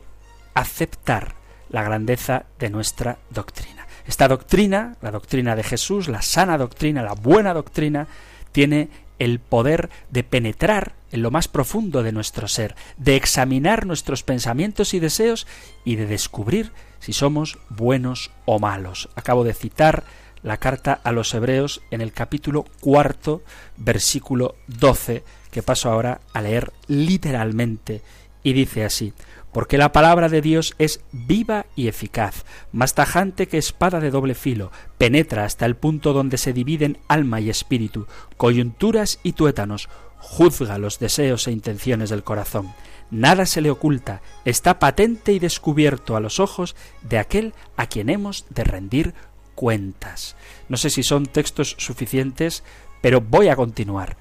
aceptar 0.54 1.34
la 1.68 1.82
grandeza 1.82 2.46
de 2.58 2.70
nuestra 2.70 3.18
doctrina. 3.30 3.86
Esta 4.06 4.26
doctrina, 4.26 4.96
la 5.02 5.10
doctrina 5.10 5.54
de 5.54 5.62
Jesús, 5.62 6.08
la 6.08 6.22
sana 6.22 6.58
doctrina, 6.58 7.02
la 7.02 7.14
buena 7.14 7.54
doctrina, 7.54 8.08
tiene 8.50 8.88
el 9.20 9.38
poder 9.38 9.90
de 10.10 10.24
penetrar 10.24 10.94
en 11.12 11.22
lo 11.22 11.30
más 11.30 11.46
profundo 11.46 12.02
de 12.02 12.10
nuestro 12.10 12.48
ser, 12.48 12.74
de 12.96 13.16
examinar 13.16 13.86
nuestros 13.86 14.22
pensamientos 14.22 14.94
y 14.94 14.98
deseos 14.98 15.46
y 15.84 15.96
de 15.96 16.06
descubrir 16.06 16.72
si 17.00 17.12
somos 17.12 17.58
buenos 17.68 18.30
o 18.44 18.58
malos. 18.58 19.08
Acabo 19.16 19.42
de 19.42 19.54
citar 19.54 20.04
la 20.42 20.58
carta 20.58 21.00
a 21.02 21.12
los 21.12 21.34
hebreos 21.34 21.82
en 21.90 22.00
el 22.00 22.12
capítulo 22.12 22.64
cuarto, 22.80 23.42
versículo 23.76 24.54
doce, 24.68 25.24
que 25.50 25.62
paso 25.62 25.90
ahora 25.90 26.20
a 26.32 26.40
leer 26.40 26.72
literalmente, 26.86 28.02
y 28.42 28.52
dice 28.52 28.84
así 28.84 29.12
porque 29.52 29.78
la 29.78 29.92
palabra 29.92 30.28
de 30.28 30.40
Dios 30.40 30.74
es 30.78 31.00
viva 31.12 31.66
y 31.74 31.88
eficaz, 31.88 32.44
más 32.72 32.94
tajante 32.94 33.48
que 33.48 33.58
espada 33.58 34.00
de 34.00 34.10
doble 34.10 34.34
filo, 34.34 34.70
penetra 34.98 35.44
hasta 35.44 35.66
el 35.66 35.76
punto 35.76 36.12
donde 36.12 36.38
se 36.38 36.52
dividen 36.52 36.98
alma 37.08 37.40
y 37.40 37.50
espíritu, 37.50 38.06
coyunturas 38.36 39.18
y 39.22 39.32
tuétanos, 39.32 39.88
juzga 40.18 40.78
los 40.78 40.98
deseos 40.98 41.46
e 41.48 41.52
intenciones 41.52 42.10
del 42.10 42.22
corazón. 42.22 42.72
Nada 43.10 43.46
se 43.46 43.60
le 43.60 43.70
oculta, 43.70 44.22
está 44.44 44.78
patente 44.78 45.32
y 45.32 45.38
descubierto 45.38 46.16
a 46.16 46.20
los 46.20 46.38
ojos 46.38 46.76
de 47.02 47.18
aquel 47.18 47.54
a 47.76 47.86
quien 47.86 48.08
hemos 48.08 48.46
de 48.50 48.64
rendir 48.64 49.14
cuentas. 49.54 50.36
No 50.68 50.76
sé 50.76 50.90
si 50.90 51.02
son 51.02 51.26
textos 51.26 51.74
suficientes, 51.78 52.62
pero 53.00 53.20
voy 53.20 53.48
a 53.48 53.56
continuar. 53.56 54.16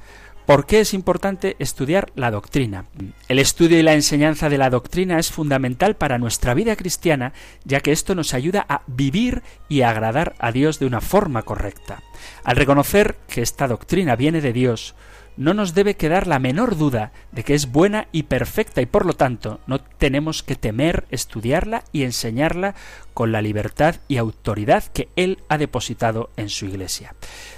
¿Por 0.49 0.65
qué 0.65 0.79
es 0.79 0.95
importante 0.95 1.55
estudiar 1.59 2.11
la 2.15 2.31
doctrina? 2.31 2.85
El 3.27 3.37
estudio 3.37 3.77
y 3.77 3.83
la 3.83 3.93
enseñanza 3.93 4.49
de 4.49 4.57
la 4.57 4.71
doctrina 4.71 5.19
es 5.19 5.29
fundamental 5.29 5.95
para 5.95 6.17
nuestra 6.17 6.55
vida 6.55 6.75
cristiana, 6.75 7.33
ya 7.65 7.81
que 7.81 7.91
esto 7.91 8.15
nos 8.15 8.33
ayuda 8.33 8.65
a 8.67 8.81
vivir 8.87 9.43
y 9.67 9.81
a 9.81 9.91
agradar 9.91 10.33
a 10.39 10.51
Dios 10.51 10.79
de 10.79 10.87
una 10.87 11.01
forma 11.01 11.43
correcta. 11.43 12.01
Al 12.43 12.55
reconocer 12.55 13.17
que 13.27 13.43
esta 13.43 13.67
doctrina 13.67 14.15
viene 14.15 14.41
de 14.41 14.51
Dios, 14.51 14.95
no 15.37 15.53
nos 15.53 15.75
debe 15.75 15.95
quedar 15.95 16.25
la 16.25 16.39
menor 16.39 16.77
duda 16.77 17.11
de 17.31 17.43
que 17.43 17.53
es 17.53 17.71
buena 17.71 18.07
y 18.11 18.23
perfecta 18.23 18.81
y 18.81 18.87
por 18.87 19.05
lo 19.05 19.13
tanto 19.13 19.59
no 19.67 19.79
tenemos 19.79 20.41
que 20.41 20.55
temer 20.55 21.05
estudiarla 21.11 21.83
y 21.91 22.01
enseñarla 22.01 22.73
con 23.13 23.31
la 23.31 23.43
libertad 23.43 23.97
y 24.07 24.17
autoridad 24.17 24.83
que 24.85 25.09
Él 25.15 25.43
ha 25.47 25.59
depositado 25.59 26.31
en 26.37 26.49
su 26.49 26.65
Iglesia. 26.65 27.13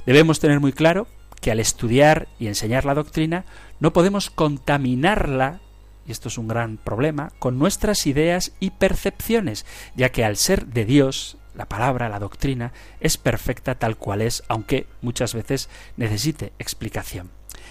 Debemos 0.06 0.42
tener 0.42 0.60
muy 0.60 0.74
claro 0.74 1.08
que 1.42 1.52
al 1.52 1.60
estudiar 1.60 2.28
y 2.40 2.48
enseñar 2.48 2.86
la 2.86 2.94
doctrina 2.94 3.46
no 3.80 3.92
podemos 3.92 4.30
contaminarla 4.30 5.60
y 6.06 6.12
esto 6.12 6.30
es 6.30 6.38
un 6.38 6.48
gran 6.48 6.78
problema, 6.78 7.32
con 7.40 7.60
nuestras 7.60 8.08
ideas 8.08 8.54
y 8.60 8.72
percepciones, 8.72 9.66
ya 9.96 10.10
que 10.10 10.26
al 10.26 10.38
ser 10.38 10.66
de 10.68 10.86
Dios, 10.86 11.38
la 11.56 11.66
palabra, 11.66 12.10
la 12.10 12.20
doctrina, 12.20 12.74
es 13.00 13.18
perfecta 13.18 13.76
tal 13.76 13.98
cual 13.98 14.22
es, 14.22 14.44
aunque 14.48 14.88
muchas 15.02 15.34
veces 15.34 15.70
necesite 15.98 16.54
explicación. 16.60 17.30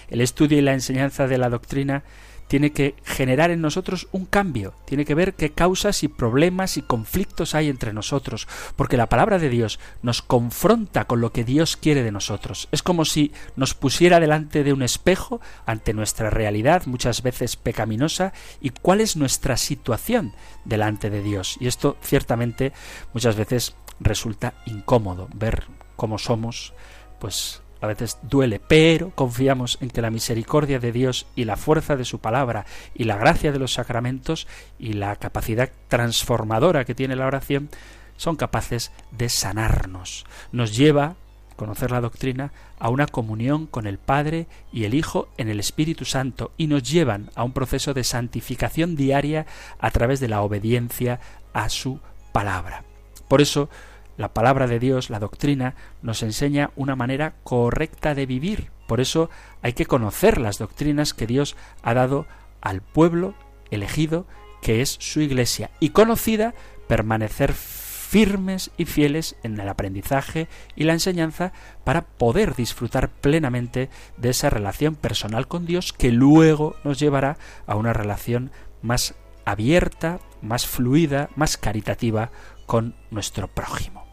El 0.09 0.21
estudio 0.21 0.57
y 0.57 0.61
la 0.61 0.73
enseñanza 0.73 1.27
de 1.27 1.37
la 1.37 1.49
doctrina 1.49 2.03
tiene 2.51 2.73
que 2.73 2.95
generar 3.05 3.49
en 3.49 3.61
nosotros 3.61 4.09
un 4.11 4.25
cambio, 4.25 4.73
tiene 4.83 5.05
que 5.05 5.15
ver 5.15 5.35
qué 5.35 5.53
causas 5.53 6.03
y 6.03 6.09
problemas 6.09 6.75
y 6.75 6.81
conflictos 6.81 7.55
hay 7.55 7.69
entre 7.69 7.93
nosotros, 7.93 8.45
porque 8.75 8.97
la 8.97 9.07
palabra 9.07 9.39
de 9.39 9.47
Dios 9.47 9.79
nos 10.01 10.21
confronta 10.21 11.05
con 11.05 11.21
lo 11.21 11.31
que 11.31 11.45
Dios 11.45 11.77
quiere 11.77 12.03
de 12.03 12.11
nosotros. 12.11 12.67
Es 12.73 12.83
como 12.83 13.05
si 13.05 13.31
nos 13.55 13.73
pusiera 13.73 14.19
delante 14.19 14.65
de 14.65 14.73
un 14.73 14.81
espejo 14.81 15.39
ante 15.65 15.93
nuestra 15.93 16.29
realidad, 16.29 16.87
muchas 16.87 17.23
veces 17.23 17.55
pecaminosa, 17.55 18.33
y 18.59 18.71
cuál 18.71 18.99
es 18.99 19.15
nuestra 19.15 19.55
situación 19.55 20.33
delante 20.65 21.09
de 21.09 21.23
Dios. 21.23 21.55
Y 21.61 21.67
esto 21.67 21.95
ciertamente 22.01 22.73
muchas 23.13 23.37
veces 23.37 23.75
resulta 24.01 24.55
incómodo 24.65 25.29
ver 25.33 25.67
cómo 25.95 26.17
somos, 26.17 26.73
pues 27.17 27.60
a 27.81 27.87
veces 27.87 28.19
duele, 28.21 28.59
pero 28.59 29.09
confiamos 29.09 29.77
en 29.81 29.89
que 29.89 30.01
la 30.01 30.11
misericordia 30.11 30.79
de 30.79 30.91
Dios 30.91 31.25
y 31.35 31.45
la 31.45 31.57
fuerza 31.57 31.95
de 31.95 32.05
su 32.05 32.19
palabra 32.19 32.65
y 32.93 33.05
la 33.05 33.17
gracia 33.17 33.51
de 33.51 33.59
los 33.59 33.73
sacramentos 33.73 34.47
y 34.79 34.93
la 34.93 35.15
capacidad 35.15 35.71
transformadora 35.87 36.85
que 36.85 36.95
tiene 36.95 37.15
la 37.15 37.25
oración 37.25 37.69
son 38.17 38.35
capaces 38.35 38.91
de 39.09 39.29
sanarnos. 39.29 40.25
Nos 40.51 40.77
lleva, 40.77 41.15
conocer 41.55 41.89
la 41.89 42.01
doctrina, 42.01 42.51
a 42.77 42.89
una 42.89 43.07
comunión 43.07 43.65
con 43.65 43.87
el 43.87 43.97
Padre 43.97 44.45
y 44.71 44.85
el 44.85 44.93
Hijo 44.93 45.29
en 45.37 45.49
el 45.49 45.59
Espíritu 45.59 46.05
Santo 46.05 46.51
y 46.57 46.67
nos 46.67 46.83
llevan 46.83 47.31
a 47.35 47.43
un 47.43 47.51
proceso 47.51 47.95
de 47.95 48.03
santificación 48.03 48.95
diaria 48.95 49.47
a 49.79 49.89
través 49.89 50.19
de 50.19 50.27
la 50.27 50.41
obediencia 50.41 51.19
a 51.53 51.69
su 51.69 51.99
palabra. 52.31 52.83
Por 53.27 53.41
eso, 53.41 53.69
la 54.17 54.33
palabra 54.33 54.67
de 54.67 54.79
Dios, 54.79 55.09
la 55.09 55.19
doctrina, 55.19 55.75
nos 56.01 56.23
enseña 56.23 56.71
una 56.75 56.95
manera 56.95 57.35
correcta 57.43 58.13
de 58.15 58.25
vivir. 58.25 58.71
Por 58.87 58.99
eso 58.99 59.29
hay 59.61 59.73
que 59.73 59.85
conocer 59.85 60.37
las 60.39 60.57
doctrinas 60.57 61.13
que 61.13 61.27
Dios 61.27 61.55
ha 61.81 61.93
dado 61.93 62.27
al 62.61 62.81
pueblo 62.81 63.33
elegido, 63.69 64.27
que 64.61 64.81
es 64.81 64.97
su 64.99 65.21
iglesia, 65.21 65.71
y 65.79 65.89
conocida, 65.89 66.53
permanecer 66.87 67.53
firmes 67.53 68.71
y 68.75 68.83
fieles 68.83 69.37
en 69.41 69.57
el 69.57 69.69
aprendizaje 69.69 70.49
y 70.75 70.83
la 70.83 70.91
enseñanza 70.91 71.53
para 71.85 72.01
poder 72.01 72.55
disfrutar 72.55 73.07
plenamente 73.07 73.89
de 74.17 74.31
esa 74.31 74.49
relación 74.49 74.95
personal 74.95 75.47
con 75.47 75.65
Dios 75.65 75.93
que 75.93 76.11
luego 76.11 76.75
nos 76.83 76.99
llevará 76.99 77.37
a 77.65 77.75
una 77.75 77.93
relación 77.93 78.51
más 78.81 79.15
abierta, 79.45 80.19
más 80.41 80.67
fluida, 80.67 81.29
más 81.37 81.55
caritativa 81.55 82.31
con 82.71 82.95
nuestro 83.09 83.49
prójimo. 83.49 84.07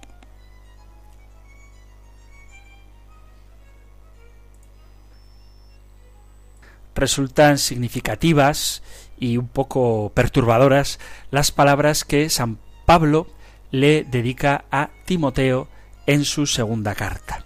resultan 6.96 7.58
significativas 7.58 8.82
y 9.16 9.36
un 9.36 9.46
poco 9.46 10.10
perturbadoras 10.12 10.98
las 11.30 11.52
palabras 11.52 12.02
que 12.02 12.28
San 12.30 12.58
Pablo 12.84 13.28
le 13.70 14.02
dedica 14.02 14.64
a 14.72 14.90
Timoteo 15.04 15.68
en 16.06 16.24
su 16.24 16.44
segunda 16.46 16.96
carta. 16.96 17.44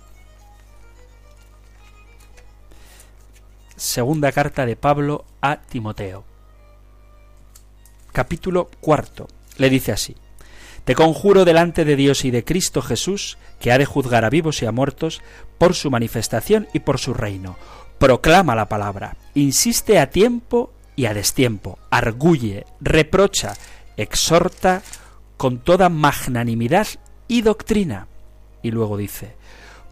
segunda 3.76 4.32
carta 4.32 4.64
de 4.64 4.76
Pablo 4.76 5.26
a 5.42 5.60
Timoteo. 5.60 6.24
Capítulo 8.12 8.70
cuarto. 8.80 9.28
Le 9.58 9.68
dice 9.68 9.92
así. 9.92 10.16
Te 10.85 10.95
conjuro 10.95 11.45
delante 11.45 11.85
de 11.85 11.95
Dios 11.95 12.24
y 12.24 12.30
de 12.30 12.45
Cristo 12.45 12.83
Jesús, 12.83 13.39
que 13.61 13.70
ha 13.70 13.78
de 13.78 13.85
juzgar 13.85 14.24
a 14.24 14.30
vivos 14.30 14.62
y 14.62 14.66
a 14.66 14.72
muertos, 14.72 15.22
por 15.59 15.74
su 15.74 15.91
manifestación 15.91 16.66
y 16.72 16.80
por 16.80 16.99
su 16.99 17.14
reino. 17.14 17.57
Proclama 17.99 18.57
la 18.57 18.68
palabra, 18.68 19.16
insiste 19.35 20.01
a 20.01 20.11
tiempo 20.11 20.72
y 20.97 21.07
a 21.07 21.14
destiempo, 21.14 21.78
arguye, 21.91 22.66
reprocha, 22.80 23.55
exhorta 23.97 24.83
con 25.37 25.59
toda 25.59 25.89
magnanimidad 25.89 26.89
y 27.28 27.43
doctrina. 27.43 28.09
Y 28.61 28.72
luego 28.72 28.97
dice, 28.97 29.37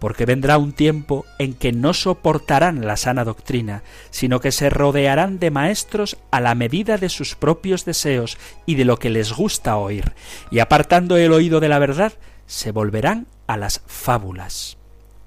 porque 0.01 0.26
vendrá 0.26 0.59
un 0.59 0.72
tiempo 0.72 1.24
en 1.38 1.55
que 1.55 1.70
no 1.70 1.94
soportarán 1.94 2.86
la 2.86 2.96
sana 2.96 3.24
doctrina, 3.24 3.84
sino 4.11 4.40
que 4.40 4.51
se 4.51 4.70
rodearán 4.70 5.38
de 5.38 5.53
maestros 5.53 6.16
a 6.32 6.40
la 6.40 6.57
medida 6.57 6.96
de 6.96 7.09
sus 7.09 7.36
propios 7.36 7.84
deseos 7.84 8.38
y 8.66 8.74
de 8.74 8.84
lo 8.84 8.96
que 8.96 9.11
les 9.11 9.32
gusta 9.32 9.76
oír, 9.76 10.12
y 10.51 10.59
apartando 10.59 11.16
el 11.16 11.32
oído 11.32 11.61
de 11.61 11.68
la 11.68 11.78
verdad, 11.78 12.14
se 12.46 12.72
volverán 12.72 13.28
a 13.46 13.57
las 13.57 13.82
fábulas. 13.86 14.78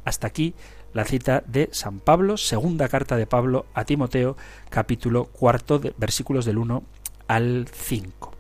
Hasta 0.04 0.28
aquí 0.28 0.56
la 0.92 1.06
cita 1.06 1.44
de 1.48 1.70
San 1.72 2.00
Pablo, 2.00 2.38
segunda 2.38 2.90
carta 2.90 3.16
de 3.16 3.28
Pablo 3.28 3.66
a 3.74 3.86
Timoteo, 3.86 4.36
capítulo 4.70 5.26
cuarto, 5.26 5.80
versículos 5.98 6.46
del 6.46 6.58
1 6.58 6.84
al 7.28 7.68
5. 7.72 8.34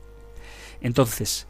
Entonces, 0.81 1.47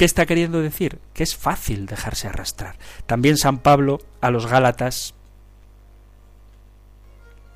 ¿Qué 0.00 0.06
está 0.06 0.24
queriendo 0.24 0.62
decir? 0.62 0.98
Que 1.12 1.22
es 1.22 1.36
fácil 1.36 1.84
dejarse 1.84 2.26
arrastrar. 2.26 2.78
También 3.04 3.36
San 3.36 3.58
Pablo 3.58 4.00
a 4.22 4.30
los 4.30 4.46
Gálatas 4.46 5.12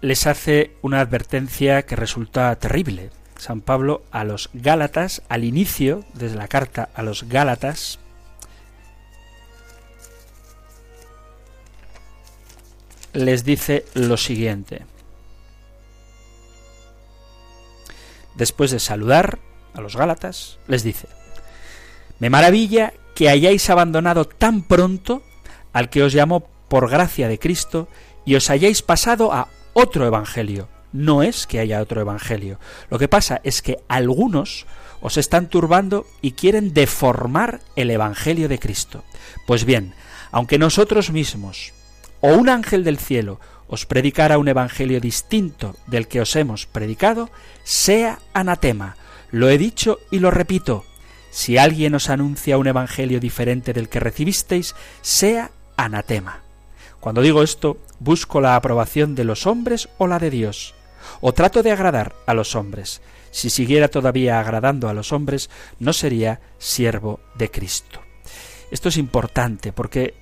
les 0.02 0.26
hace 0.26 0.76
una 0.82 1.00
advertencia 1.00 1.86
que 1.86 1.96
resulta 1.96 2.54
terrible. 2.56 3.08
San 3.38 3.62
Pablo 3.62 4.02
a 4.10 4.24
los 4.24 4.50
Gálatas, 4.52 5.22
al 5.30 5.42
inicio, 5.42 6.04
desde 6.12 6.36
la 6.36 6.46
carta 6.46 6.90
a 6.94 7.02
los 7.02 7.30
Gálatas, 7.30 7.98
les 13.14 13.46
dice 13.46 13.86
lo 13.94 14.18
siguiente. 14.18 14.84
Después 18.34 18.70
de 18.70 18.80
saludar 18.80 19.38
a 19.72 19.80
los 19.80 19.96
Gálatas, 19.96 20.58
les 20.68 20.82
dice, 20.82 21.08
me 22.18 22.30
maravilla 22.30 22.92
que 23.14 23.28
hayáis 23.28 23.68
abandonado 23.70 24.24
tan 24.24 24.62
pronto 24.62 25.22
al 25.72 25.90
que 25.90 26.02
os 26.02 26.12
llamó 26.12 26.46
por 26.68 26.90
gracia 26.90 27.28
de 27.28 27.38
Cristo 27.38 27.88
y 28.24 28.34
os 28.34 28.50
hayáis 28.50 28.82
pasado 28.82 29.32
a 29.32 29.48
otro 29.72 30.06
evangelio. 30.06 30.68
No 30.92 31.22
es 31.22 31.46
que 31.46 31.58
haya 31.58 31.82
otro 31.82 32.00
evangelio. 32.00 32.58
Lo 32.88 32.98
que 32.98 33.08
pasa 33.08 33.40
es 33.42 33.62
que 33.62 33.78
algunos 33.88 34.66
os 35.00 35.16
están 35.16 35.48
turbando 35.48 36.06
y 36.22 36.32
quieren 36.32 36.72
deformar 36.72 37.60
el 37.76 37.90
evangelio 37.90 38.48
de 38.48 38.58
Cristo. 38.58 39.04
Pues 39.46 39.64
bien, 39.64 39.94
aunque 40.30 40.58
nosotros 40.58 41.10
mismos 41.10 41.72
o 42.20 42.28
un 42.28 42.48
ángel 42.48 42.84
del 42.84 42.98
cielo 42.98 43.38
os 43.66 43.86
predicara 43.86 44.38
un 44.38 44.48
evangelio 44.48 45.00
distinto 45.00 45.76
del 45.86 46.08
que 46.08 46.20
os 46.20 46.36
hemos 46.36 46.66
predicado, 46.66 47.28
sea 47.64 48.20
anatema. 48.32 48.96
Lo 49.30 49.48
he 49.48 49.58
dicho 49.58 49.98
y 50.10 50.20
lo 50.20 50.30
repito, 50.30 50.84
si 51.34 51.58
alguien 51.58 51.96
os 51.96 52.10
anuncia 52.10 52.58
un 52.58 52.68
evangelio 52.68 53.18
diferente 53.18 53.72
del 53.72 53.88
que 53.88 53.98
recibisteis, 53.98 54.76
sea 55.02 55.50
anatema. 55.76 56.42
Cuando 57.00 57.22
digo 57.22 57.42
esto, 57.42 57.78
busco 57.98 58.40
la 58.40 58.54
aprobación 58.54 59.16
de 59.16 59.24
los 59.24 59.44
hombres 59.48 59.88
o 59.98 60.06
la 60.06 60.20
de 60.20 60.30
Dios, 60.30 60.76
o 61.20 61.34
trato 61.34 61.64
de 61.64 61.72
agradar 61.72 62.14
a 62.26 62.34
los 62.34 62.54
hombres. 62.54 63.02
Si 63.32 63.50
siguiera 63.50 63.88
todavía 63.88 64.38
agradando 64.38 64.88
a 64.88 64.94
los 64.94 65.10
hombres, 65.10 65.50
no 65.80 65.92
sería 65.92 66.40
siervo 66.58 67.18
de 67.34 67.50
Cristo. 67.50 68.00
Esto 68.70 68.90
es 68.90 68.96
importante 68.96 69.72
porque 69.72 70.14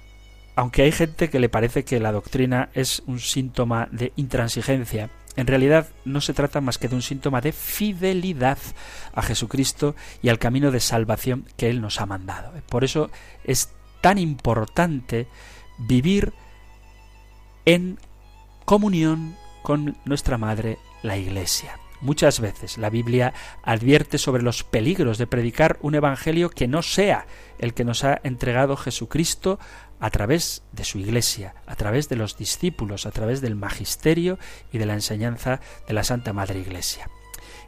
aunque 0.56 0.80
hay 0.80 0.92
gente 0.92 1.28
que 1.28 1.40
le 1.40 1.50
parece 1.50 1.84
que 1.84 2.00
la 2.00 2.12
doctrina 2.12 2.70
es 2.72 3.02
un 3.06 3.20
síntoma 3.20 3.86
de 3.92 4.14
intransigencia, 4.16 5.10
en 5.36 5.46
realidad 5.46 5.88
no 6.04 6.20
se 6.20 6.34
trata 6.34 6.60
más 6.60 6.78
que 6.78 6.88
de 6.88 6.94
un 6.94 7.02
síntoma 7.02 7.40
de 7.40 7.52
fidelidad 7.52 8.58
a 9.14 9.22
Jesucristo 9.22 9.94
y 10.22 10.28
al 10.28 10.38
camino 10.38 10.70
de 10.70 10.80
salvación 10.80 11.46
que 11.56 11.70
Él 11.70 11.80
nos 11.80 12.00
ha 12.00 12.06
mandado. 12.06 12.52
Por 12.68 12.84
eso 12.84 13.10
es 13.44 13.70
tan 14.00 14.18
importante 14.18 15.26
vivir 15.78 16.32
en 17.64 17.98
comunión 18.64 19.36
con 19.62 19.96
nuestra 20.04 20.38
Madre, 20.38 20.78
la 21.02 21.16
Iglesia. 21.16 21.78
Muchas 22.00 22.40
veces 22.40 22.78
la 22.78 22.90
Biblia 22.90 23.32
advierte 23.62 24.18
sobre 24.18 24.42
los 24.42 24.64
peligros 24.64 25.18
de 25.18 25.28
predicar 25.28 25.78
un 25.82 25.94
Evangelio 25.94 26.50
que 26.50 26.66
no 26.66 26.82
sea 26.82 27.26
el 27.60 27.74
que 27.74 27.84
nos 27.84 28.02
ha 28.02 28.20
entregado 28.24 28.76
Jesucristo 28.76 29.60
a 30.02 30.10
través 30.10 30.64
de 30.72 30.82
su 30.82 30.98
Iglesia, 30.98 31.54
a 31.64 31.76
través 31.76 32.08
de 32.08 32.16
los 32.16 32.36
discípulos, 32.36 33.06
a 33.06 33.12
través 33.12 33.40
del 33.40 33.54
magisterio 33.54 34.36
y 34.72 34.78
de 34.78 34.84
la 34.84 34.94
enseñanza 34.94 35.60
de 35.86 35.94
la 35.94 36.02
Santa 36.02 36.32
Madre 36.32 36.58
Iglesia. 36.58 37.08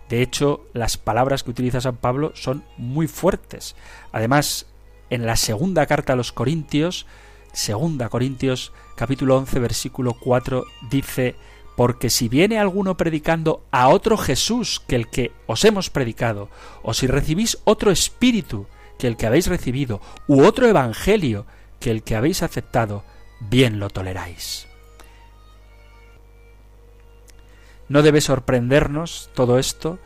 De 0.09 0.21
hecho, 0.21 0.67
las 0.73 0.97
palabras 0.97 1.45
que 1.45 1.53
utiliza 1.53 1.81
San 1.81 1.97
Pablo 1.97 2.33
son 2.35 2.65
muy 2.77 3.07
fuertes. 3.07 3.77
Además, 4.11 4.67
en 5.11 5.27
la 5.27 5.37
segunda 5.37 5.87
carta 5.87 6.15
a 6.15 6.17
los 6.17 6.33
Corintios, 6.33 7.07
segunda 7.53 8.09
Corintios 8.09 8.73
capítulo 8.97 9.37
11 9.37 9.61
versículo 9.61 10.15
4 10.15 10.65
dice 10.91 11.37
porque 11.77 12.11
si 12.11 12.29
viene 12.29 12.59
alguno 12.59 12.97
predicando 12.97 13.65
a 13.71 13.87
otro 13.87 14.17
Jesús 14.17 14.83
que 14.89 14.97
el 14.97 15.09
que 15.09 15.31
os 15.47 15.65
hemos 15.65 15.89
predicado, 15.89 16.49
o 16.83 16.95
si 16.95 17.07
recibís 17.07 17.59
otro 17.63 17.93
espíritu 17.93 18.67
que 18.99 19.07
el 19.07 19.17
que 19.17 19.27
habéis 19.27 19.47
recibido, 19.47 20.01
u 20.27 20.43
otro 20.43 20.67
evangelio 20.67 21.47
que 21.85 21.91
el 21.91 22.03
que 22.03 22.17
habéis 22.17 22.43
aceptado, 22.43 23.05
bien 23.41 23.79
lo 23.79 23.91
toleráis. 23.91 24.67
No 27.91 28.01
debe 28.01 28.23
sorprendernos 28.23 29.29
todo 29.35 29.59
esto 29.59 29.99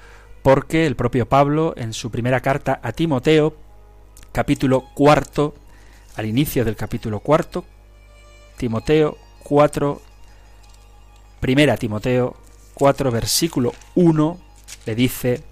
porque 0.42 0.86
el 0.86 0.96
propio 0.96 1.28
Pablo 1.28 1.74
en 1.76 1.92
su 1.92 2.10
primera 2.10 2.40
carta 2.40 2.80
a 2.82 2.90
Timoteo, 2.90 3.54
capítulo 4.32 4.86
cuarto, 4.92 5.54
al 6.16 6.26
inicio 6.26 6.64
del 6.64 6.74
capítulo 6.74 7.20
cuarto, 7.20 7.64
Timoteo 8.56 9.16
4, 9.44 10.02
primera 11.38 11.76
Timoteo 11.76 12.34
4, 12.74 13.10
versículo 13.12 13.72
1, 13.94 14.36
le 14.84 14.94
dice, 14.96 15.44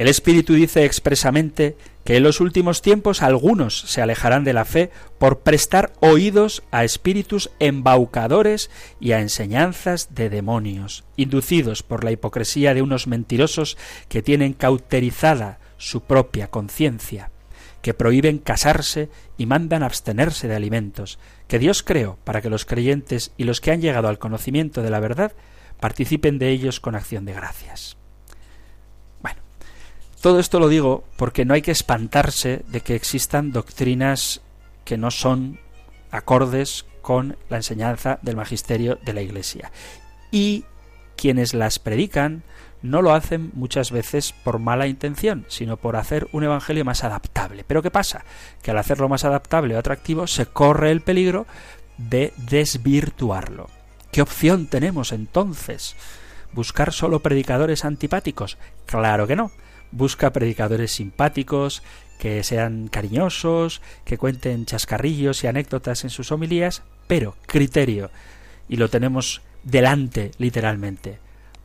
el 0.00 0.08
Espíritu 0.08 0.54
dice 0.54 0.86
expresamente 0.86 1.76
que 2.04 2.16
en 2.16 2.22
los 2.22 2.40
últimos 2.40 2.80
tiempos 2.80 3.20
algunos 3.20 3.82
se 3.82 4.00
alejarán 4.00 4.44
de 4.44 4.54
la 4.54 4.64
fe 4.64 4.90
por 5.18 5.40
prestar 5.40 5.92
oídos 6.00 6.62
a 6.70 6.84
espíritus 6.84 7.50
embaucadores 7.58 8.70
y 8.98 9.12
a 9.12 9.20
enseñanzas 9.20 10.14
de 10.14 10.30
demonios, 10.30 11.04
inducidos 11.16 11.82
por 11.82 12.02
la 12.02 12.12
hipocresía 12.12 12.72
de 12.72 12.80
unos 12.80 13.08
mentirosos 13.08 13.76
que 14.08 14.22
tienen 14.22 14.54
cauterizada 14.54 15.58
su 15.76 16.00
propia 16.00 16.48
conciencia, 16.48 17.30
que 17.82 17.92
prohíben 17.92 18.38
casarse 18.38 19.10
y 19.36 19.44
mandan 19.44 19.82
abstenerse 19.82 20.48
de 20.48 20.56
alimentos, 20.56 21.18
que 21.46 21.58
Dios 21.58 21.82
creó 21.82 22.16
para 22.24 22.40
que 22.40 22.48
los 22.48 22.64
creyentes 22.64 23.32
y 23.36 23.44
los 23.44 23.60
que 23.60 23.70
han 23.70 23.82
llegado 23.82 24.08
al 24.08 24.18
conocimiento 24.18 24.80
de 24.80 24.88
la 24.88 25.00
verdad 25.00 25.34
participen 25.78 26.38
de 26.38 26.48
ellos 26.48 26.80
con 26.80 26.94
acción 26.94 27.26
de 27.26 27.34
gracias. 27.34 27.99
Todo 30.20 30.38
esto 30.38 30.60
lo 30.60 30.68
digo 30.68 31.04
porque 31.16 31.46
no 31.46 31.54
hay 31.54 31.62
que 31.62 31.70
espantarse 31.70 32.62
de 32.68 32.82
que 32.82 32.94
existan 32.94 33.52
doctrinas 33.52 34.42
que 34.84 34.98
no 34.98 35.10
son 35.10 35.58
acordes 36.10 36.84
con 37.00 37.38
la 37.48 37.56
enseñanza 37.56 38.18
del 38.20 38.36
magisterio 38.36 38.98
de 39.02 39.14
la 39.14 39.22
Iglesia. 39.22 39.72
Y 40.30 40.64
quienes 41.16 41.54
las 41.54 41.78
predican 41.78 42.42
no 42.82 43.00
lo 43.00 43.14
hacen 43.14 43.50
muchas 43.54 43.90
veces 43.90 44.32
por 44.44 44.58
mala 44.58 44.86
intención, 44.86 45.46
sino 45.48 45.78
por 45.78 45.96
hacer 45.96 46.28
un 46.32 46.44
evangelio 46.44 46.84
más 46.84 47.02
adaptable. 47.02 47.64
Pero 47.66 47.82
¿qué 47.82 47.90
pasa? 47.90 48.24
Que 48.62 48.72
al 48.72 48.78
hacerlo 48.78 49.08
más 49.08 49.24
adaptable 49.24 49.74
o 49.74 49.78
atractivo 49.78 50.26
se 50.26 50.44
corre 50.44 50.90
el 50.90 51.00
peligro 51.00 51.46
de 51.96 52.34
desvirtuarlo. 52.36 53.68
¿Qué 54.12 54.20
opción 54.20 54.66
tenemos 54.66 55.12
entonces? 55.12 55.96
¿Buscar 56.52 56.92
solo 56.92 57.20
predicadores 57.20 57.86
antipáticos? 57.86 58.58
Claro 58.84 59.26
que 59.26 59.36
no 59.36 59.50
busca 59.92 60.32
predicadores 60.32 60.92
simpáticos, 60.92 61.82
que 62.18 62.44
sean 62.44 62.88
cariñosos, 62.88 63.80
que 64.04 64.18
cuenten 64.18 64.66
chascarrillos 64.66 65.42
y 65.42 65.46
anécdotas 65.46 66.04
en 66.04 66.10
sus 66.10 66.30
homilías, 66.32 66.82
pero 67.06 67.36
criterio, 67.46 68.10
y 68.68 68.76
lo 68.76 68.88
tenemos 68.88 69.42
delante 69.64 70.30
literalmente. 70.38 71.18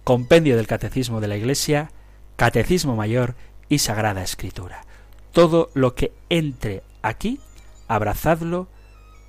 Compendio 0.04 0.56
del 0.56 0.68
Catecismo 0.68 1.20
de 1.20 1.28
la 1.28 1.38
Iglesia, 1.38 1.92
Catecismo 2.36 2.96
Mayor 2.96 3.36
y 3.70 3.80
Sagrada 3.80 4.24
Escritura. 4.24 4.86
Todo 5.32 5.70
lo 5.74 5.96
que 5.96 6.14
entre 6.30 6.84
aquí, 7.02 7.40
abrazadlo 7.88 8.68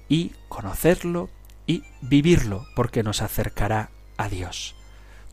y 0.08 0.32
conocerlo 0.48 1.28
y 1.66 1.82
vivirlo 2.00 2.66
porque 2.76 3.02
nos 3.02 3.22
acercará 3.22 3.90
a 4.16 4.28
Dios. 4.28 4.76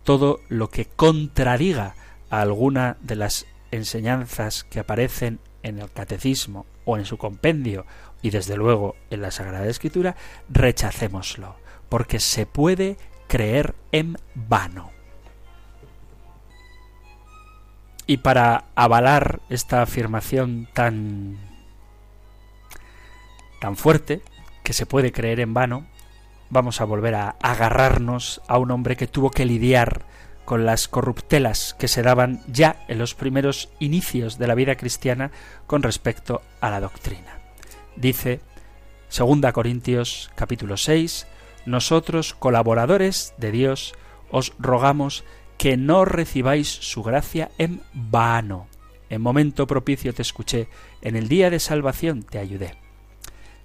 Todo 0.04 0.40
lo 0.50 0.70
que 0.70 0.86
contradiga 0.86 1.96
a 2.30 2.42
alguna 2.42 2.98
de 3.02 3.16
las 3.16 3.46
enseñanzas 3.74 4.64
que 4.64 4.80
aparecen 4.80 5.40
en 5.64 5.80
el 5.80 5.92
catecismo 5.92 6.66
o 6.86 6.98
en 6.98 7.06
su 7.06 7.18
compendio 7.18 7.86
y 8.22 8.30
desde 8.30 8.56
luego 8.56 8.96
en 9.10 9.22
la 9.22 9.32
Sagrada 9.32 9.68
Escritura, 9.68 10.16
rechacémoslo, 10.50 11.56
porque 11.90 12.20
se 12.20 12.46
puede 12.46 12.98
creer 13.28 13.76
en 13.92 14.18
vano. 14.36 14.92
Y 18.06 18.18
para 18.18 18.66
avalar 18.76 19.42
esta 19.50 19.82
afirmación 19.82 20.68
tan 20.74 21.38
tan 23.60 23.78
fuerte 23.78 24.22
que 24.64 24.74
se 24.74 24.86
puede 24.86 25.14
creer 25.14 25.40
en 25.40 25.54
vano, 25.54 25.88
vamos 26.50 26.82
a 26.82 26.86
volver 26.86 27.16
a 27.16 27.38
agarrarnos 27.42 28.42
a 28.48 28.58
un 28.58 28.72
hombre 28.72 28.98
que 28.98 29.08
tuvo 29.08 29.32
que 29.32 29.46
lidiar 29.46 30.06
con 30.46 30.66
las 30.66 30.88
corruptelas 30.88 31.76
que 31.80 31.88
se 31.88 32.02
daban 32.02 32.42
ya 32.48 32.84
en 32.88 32.98
los 32.98 33.16
primeros 33.16 33.70
inicios 33.80 34.38
de 34.38 34.48
la 34.48 34.56
vida 34.56 34.76
cristiana 34.76 35.32
con 35.68 35.84
respecto 35.84 36.42
a 36.62 36.70
la 36.70 36.80
doctrina. 36.80 37.40
Dice 37.96 38.42
2 39.16 39.52
Corintios 39.54 40.32
capítulo 40.36 40.78
6, 40.78 41.28
nosotros 41.66 42.34
colaboradores 42.34 43.34
de 43.38 43.52
Dios 43.52 43.94
os 44.32 44.54
rogamos 44.60 45.24
que 45.58 45.78
no 45.78 46.06
recibáis 46.06 46.68
su 46.68 47.04
gracia 47.04 47.52
en 47.58 47.82
vano. 47.94 48.68
En 49.10 49.22
momento 49.22 49.68
propicio 49.68 50.14
te 50.14 50.24
escuché, 50.24 50.68
en 51.02 51.16
el 51.16 51.28
día 51.28 51.50
de 51.50 51.60
salvación 51.60 52.24
te 52.24 52.40
ayudé. 52.40 52.76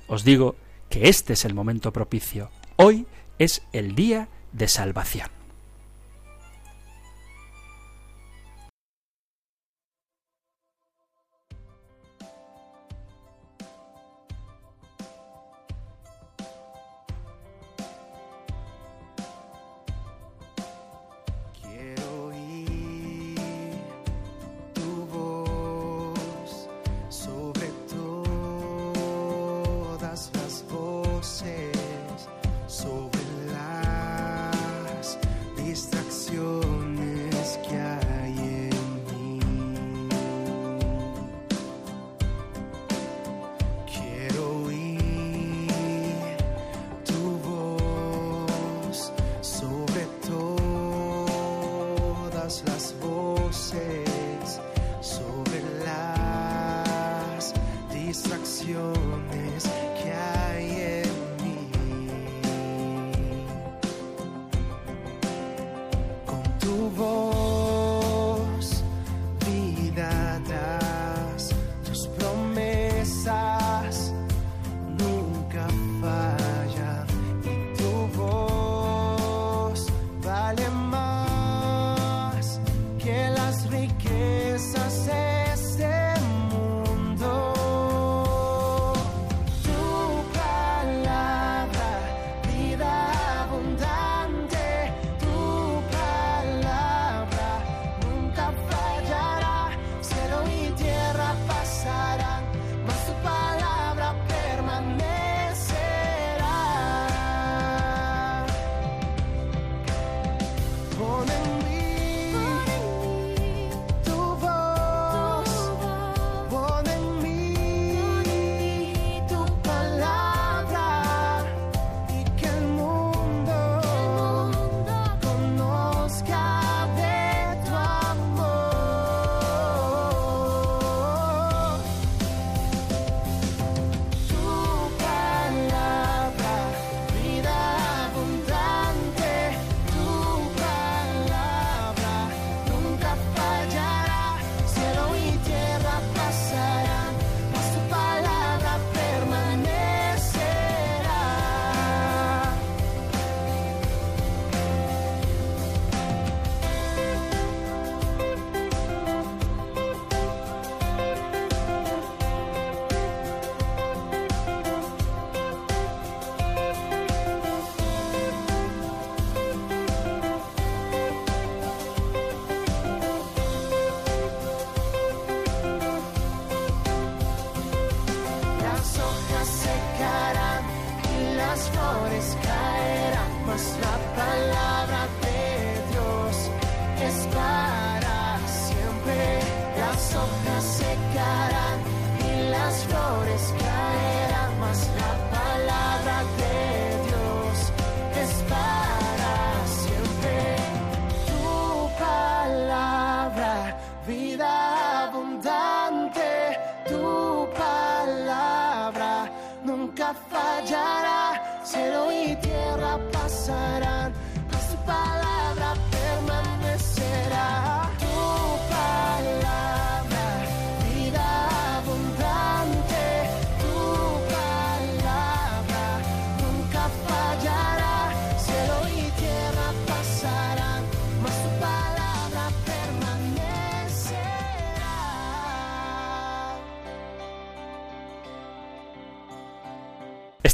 Os 0.06 0.24
digo 0.24 0.56
que 0.90 1.08
este 1.08 1.32
es 1.32 1.44
el 1.44 1.54
momento 1.54 1.92
propicio. 1.92 2.50
Hoy 2.76 3.06
es 3.38 3.62
el 3.72 3.94
día 3.94 4.28
de 4.52 4.68
salvación. 4.68 5.37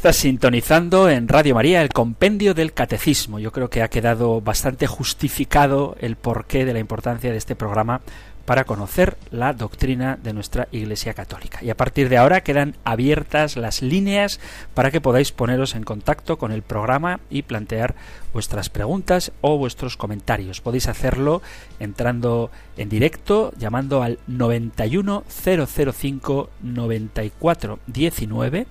Estás 0.05 0.17
sintonizando 0.17 1.09
en 1.09 1.29
Radio 1.29 1.55
María 1.55 1.81
el 1.81 1.89
compendio 1.89 2.53
del 2.53 2.75
catecismo. 2.75 3.39
Yo 3.39 3.53
creo 3.53 3.71
que 3.71 3.81
ha 3.81 3.89
quedado 3.89 4.43
bastante 4.43 4.87
justificado 4.87 5.97
el 5.99 6.17
porqué 6.17 6.67
de 6.67 6.75
la 6.75 6.79
importancia 6.79 7.31
de 7.31 7.39
este 7.39 7.57
programa 7.57 8.03
para 8.45 8.65
conocer 8.65 9.17
la 9.31 9.55
doctrina 9.55 10.19
de 10.23 10.35
nuestra 10.35 10.69
Iglesia 10.73 11.15
Católica. 11.15 11.61
Y 11.63 11.71
a 11.71 11.77
partir 11.79 12.11
de 12.11 12.19
ahora 12.19 12.43
quedan 12.43 12.77
abiertas 12.85 13.57
las 13.57 13.81
líneas 13.81 14.41
para 14.75 14.91
que 14.91 15.01
podáis 15.01 15.33
poneros 15.33 15.75
en 15.75 15.85
contacto 15.85 16.37
con 16.37 16.53
el 16.53 16.61
programa 16.61 17.21
y 17.31 17.41
plantear 17.41 17.95
vuestras 18.35 18.69
preguntas 18.69 19.33
o 19.41 19.57
vuestros 19.57 19.97
comentarios. 19.97 20.61
Podéis 20.61 20.87
hacerlo 20.87 21.41
entrando 21.81 22.51
en 22.77 22.91
directo 22.91 23.55
llamando 23.57 24.03
al 24.03 24.19
91005 24.27 26.51
9419 26.61 28.67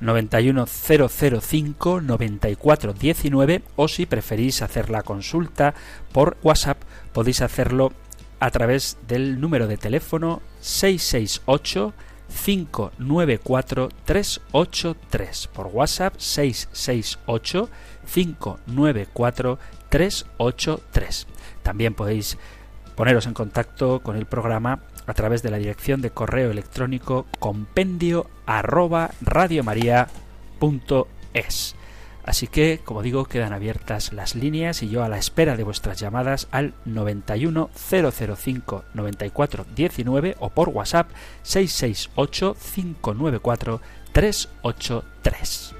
91005 0.00 2.00
9419 2.00 3.62
o 3.76 3.88
si 3.88 4.06
preferís 4.06 4.62
hacer 4.62 4.90
la 4.90 5.02
consulta 5.02 5.74
por 6.12 6.36
WhatsApp 6.42 6.82
podéis 7.12 7.42
hacerlo 7.42 7.92
a 8.40 8.50
través 8.50 8.96
del 9.06 9.40
número 9.40 9.66
de 9.66 9.76
teléfono 9.76 10.40
668 10.60 11.92
594 12.30 13.88
383 14.04 15.46
por 15.48 15.66
WhatsApp 15.66 16.14
668 16.16 17.68
594 18.12 19.58
383. 19.88 21.26
También 21.62 21.94
podéis 21.94 22.38
poneros 23.00 23.24
en 23.24 23.32
contacto 23.32 24.00
con 24.00 24.14
el 24.14 24.26
programa 24.26 24.80
a 25.06 25.14
través 25.14 25.42
de 25.42 25.50
la 25.50 25.56
dirección 25.56 26.02
de 26.02 26.10
correo 26.10 26.50
electrónico 26.50 27.24
compendio 27.38 28.26
arroba. 28.44 29.12
Así 32.26 32.46
que, 32.46 32.82
como 32.84 33.00
digo, 33.00 33.24
quedan 33.24 33.54
abiertas 33.54 34.12
las 34.12 34.34
líneas 34.34 34.82
y 34.82 34.90
yo 34.90 35.02
a 35.02 35.08
la 35.08 35.16
espera 35.16 35.56
de 35.56 35.64
vuestras 35.64 35.98
llamadas 35.98 36.46
al 36.50 36.74
91 36.84 37.70
005 37.72 38.84
94 38.92 39.64
19 39.74 40.36
o 40.38 40.50
por 40.50 40.68
WhatsApp 40.68 41.08
668 41.42 42.54
594 42.74 43.80
383. 44.12 45.79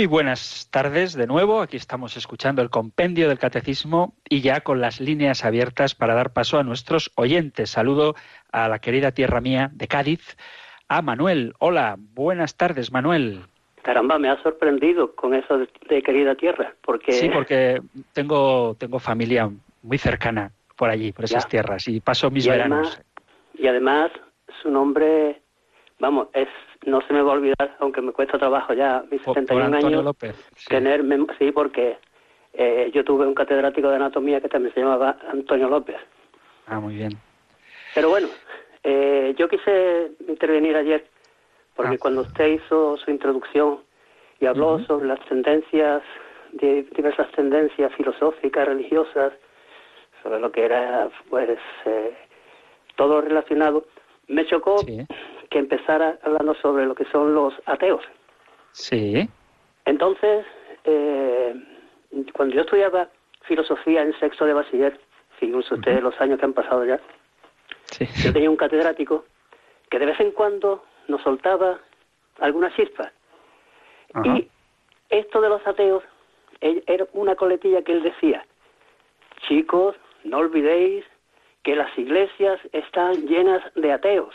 Muy 0.00 0.06
buenas 0.06 0.66
tardes 0.70 1.12
de 1.12 1.26
nuevo. 1.26 1.60
Aquí 1.60 1.76
estamos 1.76 2.16
escuchando 2.16 2.62
el 2.62 2.70
compendio 2.70 3.28
del 3.28 3.38
catecismo 3.38 4.14
y 4.26 4.40
ya 4.40 4.62
con 4.62 4.80
las 4.80 4.98
líneas 4.98 5.44
abiertas 5.44 5.94
para 5.94 6.14
dar 6.14 6.32
paso 6.32 6.58
a 6.58 6.62
nuestros 6.62 7.12
oyentes. 7.16 7.68
Saludo 7.68 8.14
a 8.50 8.66
la 8.68 8.78
querida 8.78 9.12
tierra 9.12 9.42
mía 9.42 9.68
de 9.74 9.88
Cádiz, 9.88 10.38
a 10.88 11.02
Manuel. 11.02 11.52
Hola, 11.58 11.96
buenas 11.98 12.56
tardes, 12.56 12.90
Manuel. 12.90 13.42
Caramba, 13.82 14.18
me 14.18 14.30
ha 14.30 14.42
sorprendido 14.42 15.14
con 15.14 15.34
eso 15.34 15.58
de, 15.58 16.02
querida 16.02 16.34
tierra, 16.34 16.72
porque 16.80 17.12
sí, 17.12 17.28
porque 17.28 17.82
tengo 18.14 18.76
tengo 18.78 19.00
familia 19.00 19.50
muy 19.82 19.98
cercana 19.98 20.50
por 20.78 20.88
allí, 20.88 21.12
por 21.12 21.26
esas 21.26 21.46
tierras 21.46 21.86
y 21.88 22.00
paso 22.00 22.30
mis 22.30 22.48
veranos. 22.48 22.98
y 23.52 23.66
además 23.66 24.10
su 24.62 24.70
nombre, 24.70 25.42
vamos, 25.98 26.28
es 26.32 26.48
no 26.86 27.00
se 27.02 27.12
me 27.12 27.22
va 27.22 27.32
a 27.32 27.34
olvidar, 27.34 27.76
aunque 27.78 28.00
me 28.00 28.12
cuesta 28.12 28.38
trabajo 28.38 28.72
ya, 28.72 29.04
mis 29.10 29.22
71 29.22 29.76
años, 29.76 30.04
López, 30.04 30.34
sí. 30.56 30.68
tener, 30.68 31.04
sí, 31.38 31.52
porque 31.52 31.98
eh, 32.54 32.90
yo 32.94 33.04
tuve 33.04 33.26
un 33.26 33.34
catedrático 33.34 33.88
de 33.90 33.96
anatomía 33.96 34.40
que 34.40 34.48
también 34.48 34.72
se 34.74 34.80
llamaba 34.80 35.16
Antonio 35.30 35.68
López. 35.68 35.96
Ah, 36.66 36.80
muy 36.80 36.94
bien. 36.96 37.12
Pero 37.94 38.08
bueno, 38.10 38.28
eh, 38.84 39.34
yo 39.36 39.48
quise 39.48 40.12
intervenir 40.26 40.76
ayer 40.76 41.04
porque 41.74 41.96
Ah. 41.96 41.98
cuando 42.00 42.22
usted 42.22 42.46
hizo 42.46 42.96
su 42.96 43.10
introducción 43.10 43.80
y 44.40 44.46
habló 44.46 44.78
sobre 44.86 45.06
las 45.06 45.20
tendencias, 45.26 46.02
de 46.52 46.82
diversas 46.96 47.30
tendencias 47.32 47.94
filosóficas, 47.94 48.66
religiosas, 48.66 49.32
sobre 50.22 50.40
lo 50.40 50.50
que 50.50 50.64
era, 50.64 51.08
pues, 51.28 51.58
eh, 51.86 52.14
todo 52.96 53.20
relacionado, 53.20 53.86
me 54.28 54.46
chocó 54.46 54.78
Sí, 54.78 55.06
que 55.50 55.58
empezara 55.58 56.18
hablando 56.22 56.54
sobre 56.54 56.86
lo 56.86 56.94
que 56.94 57.04
son 57.06 57.34
los 57.34 57.52
ateos. 57.66 58.02
sí, 58.72 59.28
Entonces, 59.84 60.46
eh, 60.84 61.54
cuando 62.32 62.54
yo 62.54 62.62
estudiaba 62.62 63.08
filosofía 63.42 64.02
en 64.02 64.18
sexto 64.20 64.46
de 64.46 64.54
bachiller, 64.54 64.98
fíjense 65.38 65.74
ustedes 65.74 66.02
los 66.02 66.18
años 66.20 66.38
que 66.38 66.44
han 66.44 66.52
pasado 66.52 66.84
ya, 66.84 67.00
sí. 67.86 68.06
yo 68.22 68.32
tenía 68.32 68.50
un 68.50 68.56
catedrático 68.56 69.24
que 69.90 69.98
de 69.98 70.06
vez 70.06 70.20
en 70.20 70.30
cuando 70.30 70.84
nos 71.08 71.20
soltaba 71.22 71.80
alguna 72.38 72.74
chispa. 72.74 73.12
Y 74.24 74.48
esto 75.08 75.40
de 75.40 75.48
los 75.48 75.64
ateos 75.66 76.02
era 76.60 77.06
una 77.12 77.36
coletilla 77.36 77.82
que 77.82 77.92
él 77.92 78.02
decía, 78.02 78.44
chicos, 79.48 79.96
no 80.24 80.38
olvidéis 80.38 81.04
que 81.62 81.74
las 81.76 81.96
iglesias 81.98 82.60
están 82.72 83.26
llenas 83.26 83.62
de 83.74 83.92
ateos. 83.92 84.34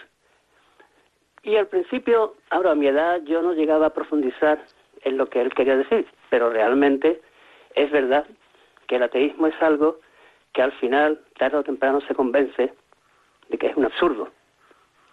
Y 1.46 1.58
al 1.58 1.68
principio, 1.68 2.34
ahora 2.50 2.72
a 2.72 2.76
mi 2.76 2.88
edad, 2.88 3.22
yo 3.24 3.42
no 3.44 3.54
llegaba 3.54 3.86
a 3.88 3.94
profundizar 3.94 4.60
en 5.04 5.18
lo 5.18 5.30
que 5.30 5.42
él 5.42 5.54
quería 5.54 5.78
decir, 5.78 6.08
pero 6.32 6.50
realmente 6.50 7.22
es 7.76 7.92
verdad 7.92 8.26
que 8.88 8.96
el 8.96 9.04
ateísmo 9.04 9.46
es 9.46 9.62
algo 9.62 10.00
que 10.54 10.64
al 10.64 10.72
final, 10.74 11.22
tarde 11.38 11.58
o 11.58 11.64
temprano, 11.64 12.02
se 12.08 12.16
convence 12.16 12.74
de 13.50 13.58
que 13.60 13.68
es 13.68 13.78
un 13.78 13.86
absurdo. 13.86 14.30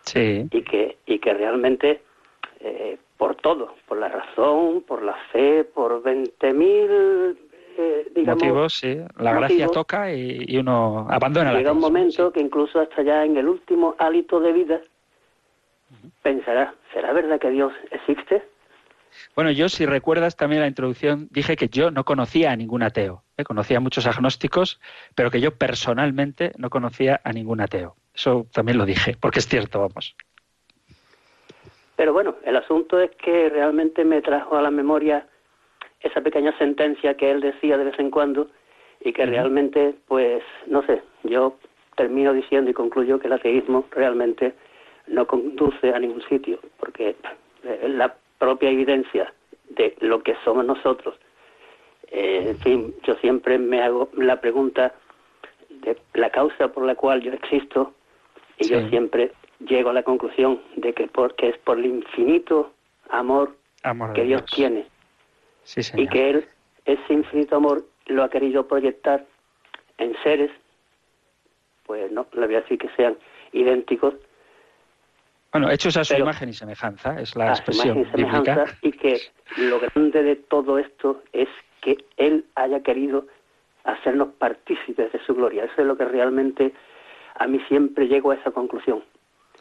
Sí, 0.00 0.48
y 0.50 0.62
que, 0.62 0.96
y 1.04 1.18
que 1.18 1.34
realmente 1.34 2.02
eh, 2.60 2.96
por 3.18 3.34
todo, 3.36 3.74
por 3.86 3.98
la 3.98 4.08
razón, 4.08 4.82
por 4.86 5.02
la 5.02 5.14
fe, 5.32 5.64
por 5.64 6.02
20.000, 6.02 7.36
eh, 7.76 8.08
digamos, 8.14 8.42
motivos, 8.42 8.72
sí. 8.72 8.98
La 9.18 9.34
gracia 9.34 9.68
toca 9.68 10.10
y, 10.10 10.44
y 10.48 10.56
uno 10.56 11.06
abandona 11.10 11.52
la 11.52 11.58
llega 11.58 11.72
un 11.72 11.80
momento 11.80 12.32
que 12.32 12.40
incluso 12.40 12.80
hasta 12.80 13.02
ya 13.02 13.22
en 13.24 13.36
el 13.36 13.48
último 13.48 13.94
hálito 13.98 14.40
de 14.40 14.52
vida 14.52 14.80
pensará, 16.22 16.74
¿será 16.92 17.12
verdad 17.12 17.40
que 17.40 17.50
Dios 17.50 17.72
existe? 17.90 18.42
Bueno, 19.34 19.50
yo, 19.50 19.68
si 19.68 19.86
recuerdas 19.86 20.36
también 20.36 20.62
la 20.62 20.68
introducción, 20.68 21.28
dije 21.30 21.56
que 21.56 21.68
yo 21.68 21.90
no 21.90 22.04
conocía 22.04 22.50
a 22.52 22.56
ningún 22.56 22.82
ateo. 22.82 23.22
¿eh? 23.36 23.44
Conocía 23.44 23.78
a 23.78 23.80
muchos 23.80 24.06
agnósticos, 24.06 24.80
pero 25.14 25.30
que 25.30 25.40
yo 25.40 25.52
personalmente 25.52 26.52
no 26.56 26.70
conocía 26.70 27.20
a 27.24 27.32
ningún 27.32 27.60
ateo. 27.60 27.96
Eso 28.14 28.46
también 28.52 28.78
lo 28.78 28.86
dije, 28.86 29.16
porque 29.20 29.38
es 29.40 29.48
cierto, 29.48 29.80
vamos. 29.80 30.16
Pero 31.96 32.12
bueno, 32.12 32.36
el 32.44 32.56
asunto 32.56 32.98
es 33.00 33.10
que 33.16 33.48
realmente 33.48 34.04
me 34.04 34.22
trajo 34.22 34.56
a 34.56 34.62
la 34.62 34.70
memoria 34.70 35.26
esa 36.00 36.20
pequeña 36.20 36.56
sentencia 36.58 37.14
que 37.14 37.30
él 37.30 37.40
decía 37.40 37.76
de 37.78 37.84
vez 37.84 37.98
en 37.98 38.10
cuando 38.10 38.48
y 39.00 39.12
que 39.12 39.26
realmente, 39.26 39.94
pues, 40.08 40.42
no 40.66 40.82
sé, 40.84 41.02
yo 41.22 41.56
termino 41.96 42.32
diciendo 42.32 42.70
y 42.70 42.74
concluyo 42.74 43.18
que 43.18 43.26
el 43.26 43.34
ateísmo 43.34 43.84
realmente 43.90 44.54
no 45.06 45.26
conduce 45.26 45.92
a 45.92 45.98
ningún 45.98 46.22
sitio, 46.28 46.58
porque 46.78 47.16
eh, 47.64 47.88
la 47.88 48.14
propia 48.38 48.70
evidencia 48.70 49.32
de 49.70 49.96
lo 50.00 50.22
que 50.22 50.34
somos 50.44 50.64
nosotros, 50.64 51.14
eh, 52.08 52.44
en 52.48 52.58
fin, 52.58 52.94
yo 53.04 53.14
siempre 53.16 53.58
me 53.58 53.82
hago 53.82 54.10
la 54.16 54.40
pregunta 54.40 54.94
de 55.70 55.96
la 56.14 56.30
causa 56.30 56.68
por 56.68 56.84
la 56.84 56.94
cual 56.94 57.22
yo 57.22 57.32
existo 57.32 57.94
y 58.58 58.68
yo 58.68 58.86
siempre 58.88 59.32
llego 59.60 59.90
a 59.90 59.94
la 59.94 60.02
conclusión 60.02 60.60
de 60.76 60.92
que 60.92 61.06
porque 61.06 61.50
es 61.50 61.58
por 61.58 61.78
el 61.78 61.86
infinito 61.86 62.72
amor 63.08 63.56
Amor 63.82 64.12
que 64.12 64.22
Dios 64.22 64.44
tiene. 64.46 64.86
Sí, 65.64 65.80
y 65.96 66.06
que 66.08 66.30
Él 66.30 66.46
ese 66.84 67.12
infinito 67.12 67.56
amor 67.56 67.84
lo 68.06 68.24
ha 68.24 68.30
querido 68.30 68.66
proyectar 68.66 69.24
en 69.98 70.14
seres, 70.22 70.50
pues 71.84 72.10
no, 72.10 72.26
le 72.32 72.46
voy 72.46 72.56
a 72.56 72.60
decir 72.62 72.78
que 72.78 72.88
sean 72.96 73.16
idénticos. 73.52 74.14
Bueno, 75.52 75.70
hechos 75.70 75.96
a 75.96 76.04
su 76.04 76.14
Pero- 76.14 76.24
imagen 76.24 76.48
y 76.48 76.52
semejanza, 76.54 77.20
es 77.20 77.36
la 77.36 77.52
a 77.52 77.56
su 77.56 77.60
expresión 77.62 77.98
y 77.98 78.04
bíblica. 78.16 78.64
y 78.80 78.92
que 78.92 79.20
lo 79.58 79.78
grande 79.80 80.22
de 80.22 80.36
todo 80.36 80.78
esto 80.78 81.22
es 81.32 81.48
que 81.82 81.98
Él 82.16 82.46
haya 82.54 82.80
querido 82.82 83.26
hacernos 83.84 84.28
partícipes 84.38 85.12
de 85.12 85.20
su 85.26 85.34
gloria. 85.34 85.64
Eso 85.64 85.74
es 85.78 85.86
lo 85.86 85.96
que 85.96 86.04
realmente 86.04 86.72
a 87.34 87.46
mí 87.46 87.60
siempre 87.68 88.06
llego 88.06 88.30
a 88.30 88.36
esa 88.36 88.50
conclusión. 88.52 89.02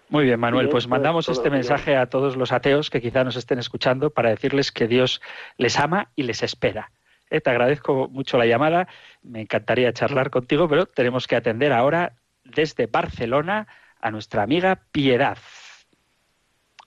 Muy 0.10 0.26
bien, 0.26 0.40
Manuel, 0.40 0.70
pues 0.70 0.88
mandamos 0.88 1.30
este 1.30 1.50
mensaje 1.50 1.96
a 1.96 2.08
todos 2.08 2.36
los 2.36 2.52
ateos 2.52 2.90
que 2.90 3.02
quizá 3.02 3.24
nos 3.24 3.38
estén 3.38 3.60
escuchando 3.60 4.10
para 4.10 4.30
decirles 4.30 4.72
que 4.72 4.88
Dios 4.88 5.22
les 5.58 5.80
ama 5.80 6.10
y 6.16 6.24
les 6.24 6.44
espera. 6.44 6.92
Eh, 7.30 7.40
te 7.40 7.50
agradezco 7.50 8.10
mucho 8.10 8.38
la 8.38 8.46
llamada, 8.46 8.88
me 9.24 9.42
encantaría 9.42 9.94
charlar 9.94 10.30
contigo, 10.30 10.68
pero 10.68 10.86
tenemos 10.86 11.28
que 11.28 11.38
atender 11.38 11.72
ahora 11.72 12.12
desde 12.44 12.88
Barcelona 12.88 13.68
a 14.02 14.12
nuestra 14.12 14.44
amiga 14.44 14.80
Piedad. 14.92 15.38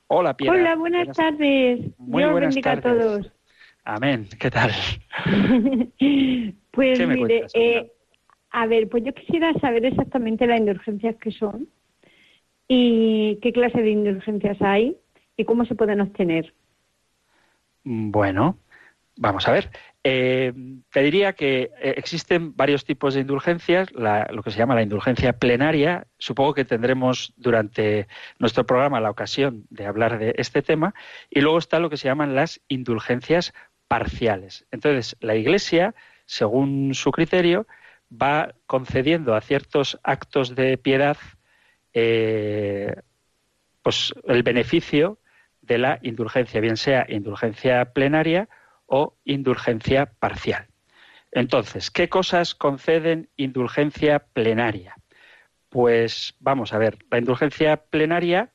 Hola, 0.08 0.36
Piedad. 0.36 0.54
Hola, 0.54 0.76
buenas, 0.76 1.16
tardes. 1.16 1.80
Muy 1.98 2.22
Dios 2.22 2.32
buenas 2.32 2.54
bendiga 2.54 2.80
tardes. 2.80 2.84
a 2.84 3.08
todos. 3.08 3.32
Amén, 3.84 4.28
¿qué 4.38 4.50
tal? 4.50 4.70
pues 6.70 6.98
¿Qué 6.98 7.06
me 7.06 7.14
mire, 7.14 7.40
cuentas, 7.40 7.52
eh, 7.54 7.92
a 8.50 8.66
ver, 8.66 8.88
pues 8.88 9.04
yo 9.04 9.12
quisiera 9.12 9.52
saber 9.54 9.84
exactamente 9.84 10.46
las 10.46 10.58
indulgencias 10.58 11.16
que 11.16 11.30
son 11.32 11.68
y 12.68 13.38
qué 13.42 13.52
clase 13.52 13.82
de 13.82 13.90
indulgencias 13.90 14.60
hay 14.62 14.96
y 15.36 15.44
cómo 15.44 15.64
se 15.66 15.74
pueden 15.74 16.00
obtener. 16.00 16.54
Bueno, 17.84 18.58
vamos 19.16 19.46
a 19.48 19.52
ver. 19.52 19.70
Eh, 20.06 20.52
te 20.90 21.00
diría 21.00 21.32
que 21.32 21.70
eh, 21.80 21.94
existen 21.96 22.54
varios 22.56 22.84
tipos 22.84 23.14
de 23.14 23.20
indulgencias, 23.20 23.90
la- 23.92 24.28
lo 24.30 24.42
que 24.42 24.50
se 24.50 24.58
llama 24.58 24.74
la 24.74 24.82
indulgencia 24.82 25.32
plenaria. 25.34 26.06
Supongo 26.18 26.52
que 26.54 26.64
tendremos 26.64 27.32
durante 27.36 28.06
nuestro 28.38 28.66
programa 28.66 29.00
la 29.00 29.10
ocasión 29.10 29.64
de 29.70 29.86
hablar 29.86 30.18
de 30.18 30.34
este 30.36 30.60
tema. 30.62 30.94
Y 31.30 31.40
luego 31.40 31.58
está 31.58 31.78
lo 31.78 31.88
que 31.90 31.96
se 31.96 32.08
llaman 32.08 32.34
las 32.34 32.60
indulgencias 32.68 33.54
parciales. 33.88 34.66
Entonces, 34.70 35.16
la 35.20 35.36
Iglesia, 35.36 35.94
según 36.26 36.92
su 36.94 37.10
criterio, 37.10 37.66
va 38.12 38.54
concediendo 38.66 39.34
a 39.34 39.40
ciertos 39.40 39.98
actos 40.02 40.54
de 40.54 40.76
piedad 40.76 41.16
eh, 41.94 42.94
pues 43.82 44.14
el 44.26 44.42
beneficio 44.42 45.18
de 45.62 45.78
la 45.78 45.98
indulgencia, 46.02 46.60
bien 46.60 46.76
sea 46.76 47.06
indulgencia 47.08 47.92
plenaria 47.92 48.48
o 48.86 49.16
indulgencia 49.24 50.06
parcial. 50.06 50.66
Entonces, 51.32 51.90
¿qué 51.90 52.08
cosas 52.08 52.54
conceden 52.54 53.28
indulgencia 53.36 54.20
plenaria? 54.20 54.96
Pues 55.68 56.34
vamos 56.38 56.72
a 56.72 56.78
ver, 56.78 56.98
la 57.10 57.18
indulgencia 57.18 57.76
plenaria, 57.76 58.52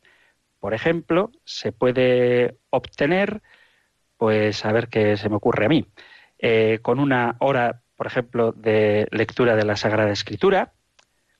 por 0.59 0.73
ejemplo, 0.73 1.31
se 1.43 1.73
puede 1.73 2.57
obtener, 2.69 3.41
pues 4.17 4.63
a 4.65 4.71
ver 4.71 4.87
qué 4.87 5.17
se 5.17 5.27
me 5.29 5.35
ocurre 5.35 5.65
a 5.65 5.69
mí, 5.69 5.85
eh, 6.37 6.79
con 6.81 6.99
una 6.99 7.35
hora, 7.39 7.81
por 7.97 8.07
ejemplo, 8.07 8.53
de 8.53 9.07
lectura 9.11 9.57
de 9.57 9.65
la 9.65 9.75
Sagrada 9.75 10.11
Escritura, 10.11 10.71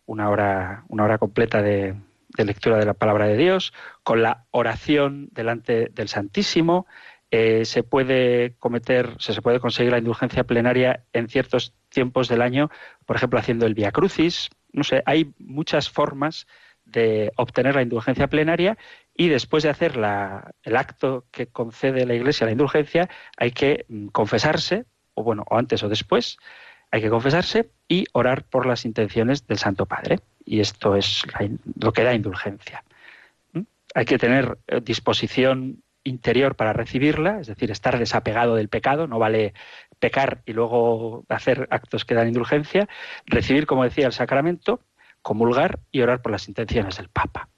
una 0.05 0.29
hora, 0.29 0.83
una 0.89 1.05
hora 1.05 1.19
completa 1.19 1.61
de, 1.61 1.95
de 2.35 2.45
lectura 2.45 2.77
de 2.77 2.85
la 2.85 2.93
palabra 2.93 3.27
de 3.27 3.37
Dios, 3.37 3.73
con 4.03 4.21
la 4.21 4.45
oración 4.51 5.29
delante 5.31 5.89
del 5.93 6.09
Santísimo, 6.09 6.85
eh, 7.31 7.65
se 7.65 7.83
puede 7.83 8.55
cometer, 8.59 9.15
se, 9.19 9.33
se 9.33 9.41
puede 9.41 9.59
conseguir 9.59 9.91
la 9.91 9.99
indulgencia 9.99 10.43
plenaria 10.43 11.03
en 11.13 11.27
ciertos 11.29 11.73
tiempos 11.89 12.27
del 12.27 12.41
año, 12.41 12.69
por 13.05 13.15
ejemplo, 13.15 13.39
haciendo 13.39 13.65
el 13.65 13.73
Via 13.75 13.91
Crucis. 13.91 14.49
No 14.71 14.83
sé, 14.83 15.03
hay 15.05 15.31
muchas 15.39 15.89
formas 15.89 16.47
de 16.85 17.31
obtener 17.35 17.75
la 17.75 17.83
indulgencia 17.83 18.27
plenaria 18.27 18.77
y 19.15 19.27
después 19.27 19.63
de 19.63 19.69
hacer 19.69 19.95
la- 19.95 20.51
el 20.63 20.75
acto 20.75 21.25
que 21.31 21.47
concede 21.47 22.05
la 22.05 22.15
Iglesia, 22.15 22.45
la 22.45 22.51
indulgencia, 22.53 23.09
hay 23.37 23.51
que 23.51 23.85
mm, 23.89 24.07
confesarse, 24.07 24.85
o 25.13 25.23
bueno, 25.23 25.43
o 25.49 25.57
antes 25.57 25.83
o 25.83 25.89
después, 25.89 26.37
hay 26.91 27.01
que 27.01 27.09
confesarse 27.09 27.69
y 27.87 28.05
orar 28.13 28.43
por 28.45 28.65
las 28.65 28.85
intenciones 28.85 29.45
del 29.45 29.59
Santo 29.59 29.85
Padre. 29.85 30.19
Y 30.45 30.61
esto 30.61 30.95
es 30.95 31.23
lo 31.79 31.93
que 31.93 32.03
da 32.03 32.15
indulgencia. 32.15 32.83
¿Mm? 33.53 33.61
Hay 33.93 34.05
que 34.05 34.17
tener 34.17 34.57
eh, 34.67 34.81
disposición 34.81 35.83
interior 36.09 36.55
para 36.55 36.73
recibirla, 36.73 37.39
es 37.39 37.47
decir, 37.47 37.71
estar 37.71 37.97
desapegado 37.97 38.55
del 38.55 38.69
pecado, 38.69 39.07
no 39.07 39.19
vale 39.19 39.53
pecar 39.99 40.41
y 40.45 40.53
luego 40.53 41.23
hacer 41.29 41.67
actos 41.71 42.05
que 42.05 42.15
dan 42.15 42.27
indulgencia, 42.27 42.87
recibir, 43.25 43.65
como 43.65 43.83
decía, 43.83 44.07
el 44.07 44.13
sacramento, 44.13 44.81
comulgar 45.21 45.79
y 45.91 46.01
orar 46.01 46.21
por 46.21 46.31
las 46.31 46.47
intenciones 46.47 46.97
del 46.97 47.09
Papa. 47.09 47.49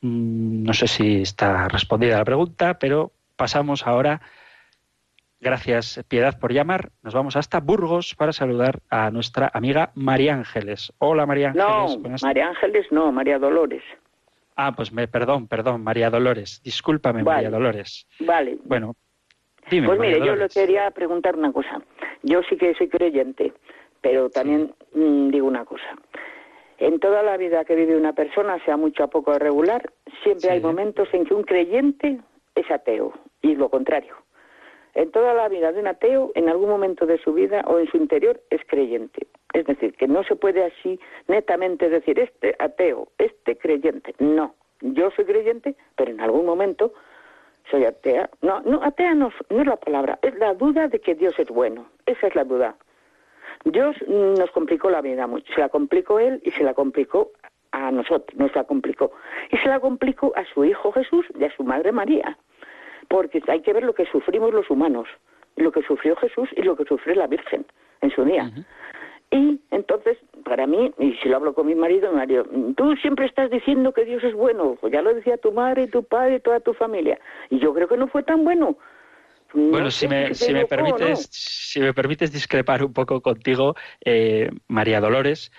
Mm, 0.00 0.64
No 0.64 0.72
sé 0.74 0.86
si 0.86 1.22
está 1.22 1.68
respondida 1.68 2.18
la 2.18 2.24
pregunta, 2.24 2.78
pero 2.78 3.12
pasamos 3.36 3.86
ahora. 3.86 4.20
Gracias, 5.40 6.02
Piedad, 6.08 6.38
por 6.38 6.52
llamar. 6.52 6.90
Nos 7.02 7.12
vamos 7.12 7.36
hasta 7.36 7.60
Burgos 7.60 8.14
para 8.14 8.32
saludar 8.32 8.80
a 8.88 9.10
nuestra 9.10 9.50
amiga 9.52 9.90
María 9.94 10.34
Ángeles. 10.34 10.92
Hola, 10.98 11.26
María 11.26 11.48
Ángeles. 11.48 11.98
No, 11.98 12.18
María 12.22 12.48
Ángeles 12.48 12.86
no, 12.90 13.12
María 13.12 13.38
Dolores. 13.38 13.82
Ah, 14.56 14.72
pues 14.76 14.92
me, 14.92 15.08
perdón, 15.08 15.48
perdón, 15.48 15.82
María 15.82 16.10
Dolores. 16.10 16.60
Discúlpame, 16.62 17.22
Vale. 17.22 17.36
María 17.36 17.50
Dolores. 17.50 18.06
Vale. 18.20 18.58
Bueno, 18.64 18.94
dime. 19.70 19.86
pues 19.88 19.98
María 19.98 20.14
mire, 20.16 20.26
yo 20.26 20.36
le 20.36 20.48
quería 20.48 20.90
preguntar 20.92 21.36
una 21.36 21.52
cosa. 21.52 21.82
Yo 22.22 22.40
sí 22.48 22.56
que 22.56 22.74
soy 22.74 22.88
creyente, 22.88 23.52
pero 24.00 24.30
también 24.30 24.72
mm, 24.94 25.30
digo 25.30 25.46
una 25.48 25.64
cosa. 25.64 25.96
En 26.78 26.98
toda 27.00 27.22
la 27.22 27.36
vida 27.36 27.64
que 27.64 27.74
vive 27.74 27.96
una 27.96 28.12
persona, 28.12 28.58
sea 28.64 28.76
mucho 28.76 29.04
o 29.04 29.08
poco 29.10 29.38
regular, 29.38 29.92
siempre 30.22 30.48
Sí. 30.48 30.54
hay 30.54 30.60
momentos 30.60 31.08
en 31.12 31.24
que 31.24 31.34
un 31.34 31.42
creyente 31.44 32.20
es 32.54 32.70
ateo 32.70 33.12
y 33.42 33.54
lo 33.54 33.68
contrario. 33.68 34.14
En 34.94 35.10
toda 35.10 35.34
la 35.34 35.48
vida 35.48 35.72
de 35.72 35.80
un 35.80 35.88
ateo, 35.88 36.30
en 36.34 36.48
algún 36.48 36.68
momento 36.68 37.06
de 37.06 37.18
su 37.18 37.32
vida 37.32 37.64
o 37.66 37.78
en 37.78 37.88
su 37.88 37.96
interior, 37.96 38.40
es 38.50 38.60
creyente. 38.66 39.26
Es 39.52 39.66
decir, 39.66 39.94
que 39.94 40.08
no 40.08 40.22
se 40.24 40.36
puede 40.36 40.64
así 40.64 41.00
netamente 41.28 41.88
decir 41.88 42.18
este 42.18 42.54
ateo, 42.58 43.08
este 43.18 43.56
creyente. 43.56 44.14
No, 44.18 44.54
yo 44.80 45.10
soy 45.12 45.24
creyente, 45.24 45.76
pero 45.96 46.10
en 46.10 46.20
algún 46.20 46.46
momento 46.46 46.92
soy 47.70 47.84
atea. 47.84 48.30
No, 48.42 48.60
no, 48.62 48.82
atea 48.82 49.14
no, 49.14 49.32
es 49.48 49.66
la 49.66 49.76
palabra, 49.76 50.18
es 50.22 50.34
la 50.36 50.54
duda 50.54 50.88
de 50.88 51.00
que 51.00 51.14
Dios 51.14 51.38
es 51.38 51.48
bueno. 51.48 51.86
Esa 52.06 52.26
es 52.26 52.34
la 52.34 52.44
duda. 52.44 52.76
Dios 53.64 53.96
nos 54.06 54.50
complicó 54.50 54.90
la 54.90 55.00
vida 55.00 55.26
mucho. 55.26 55.52
Se 55.54 55.60
la 55.60 55.68
complicó 55.68 56.18
Él 56.18 56.40
y 56.44 56.50
se 56.50 56.62
la 56.62 56.74
complicó 56.74 57.30
a 57.72 57.90
nosotros, 57.90 58.38
nos 58.38 58.54
la 58.54 58.64
complicó. 58.64 59.12
Y 59.50 59.56
se 59.58 59.68
la 59.68 59.80
complicó 59.80 60.32
a 60.36 60.44
su 60.52 60.64
Hijo 60.64 60.92
Jesús 60.92 61.26
y 61.38 61.44
a 61.44 61.56
su 61.56 61.64
Madre 61.64 61.92
María. 61.92 62.38
Porque 63.08 63.42
hay 63.48 63.60
que 63.62 63.72
ver 63.72 63.84
lo 63.84 63.94
que 63.94 64.06
sufrimos 64.06 64.52
los 64.52 64.70
humanos, 64.70 65.08
lo 65.56 65.72
que 65.72 65.82
sufrió 65.82 66.16
Jesús 66.16 66.48
y 66.56 66.62
lo 66.62 66.76
que 66.76 66.84
sufrió 66.84 67.14
la 67.14 67.26
Virgen 67.26 67.64
en 68.00 68.10
su 68.10 68.24
día. 68.24 68.50
Y 69.30 69.60
entonces, 69.70 70.16
para 70.44 70.66
mí, 70.66 70.92
y 70.98 71.14
si 71.14 71.28
lo 71.28 71.36
hablo 71.36 71.54
con 71.54 71.66
mi 71.66 71.74
marido, 71.74 72.10
mi 72.10 72.18
marido, 72.18 72.46
tú 72.76 72.94
siempre 72.96 73.26
estás 73.26 73.50
diciendo 73.50 73.92
que 73.92 74.04
Dios 74.04 74.22
es 74.22 74.34
bueno, 74.34 74.76
pues 74.80 74.92
ya 74.92 75.02
lo 75.02 75.12
decía 75.12 75.36
tu 75.38 75.50
madre 75.50 75.82
y 75.82 75.88
tu 75.88 76.04
padre 76.04 76.36
y 76.36 76.40
toda 76.40 76.60
tu 76.60 76.72
familia. 76.74 77.18
Y 77.50 77.58
yo 77.58 77.74
creo 77.74 77.88
que 77.88 77.96
no 77.96 78.06
fue 78.06 78.22
tan 78.22 78.44
bueno. 78.44 78.76
No 79.54 79.70
Bueno, 79.70 79.90
si 79.90 80.06
me, 80.06 80.34
si 80.34 80.52
me 80.52 80.62
no. 80.62 80.66
permites, 80.68 81.28
si 81.30 81.80
me 81.80 81.92
permites 81.92 82.32
discrepar 82.32 82.84
un 82.84 82.92
poco 82.92 83.20
contigo, 83.22 83.74
eh, 84.04 84.50
María 84.68 85.00
Dolores. 85.00 85.50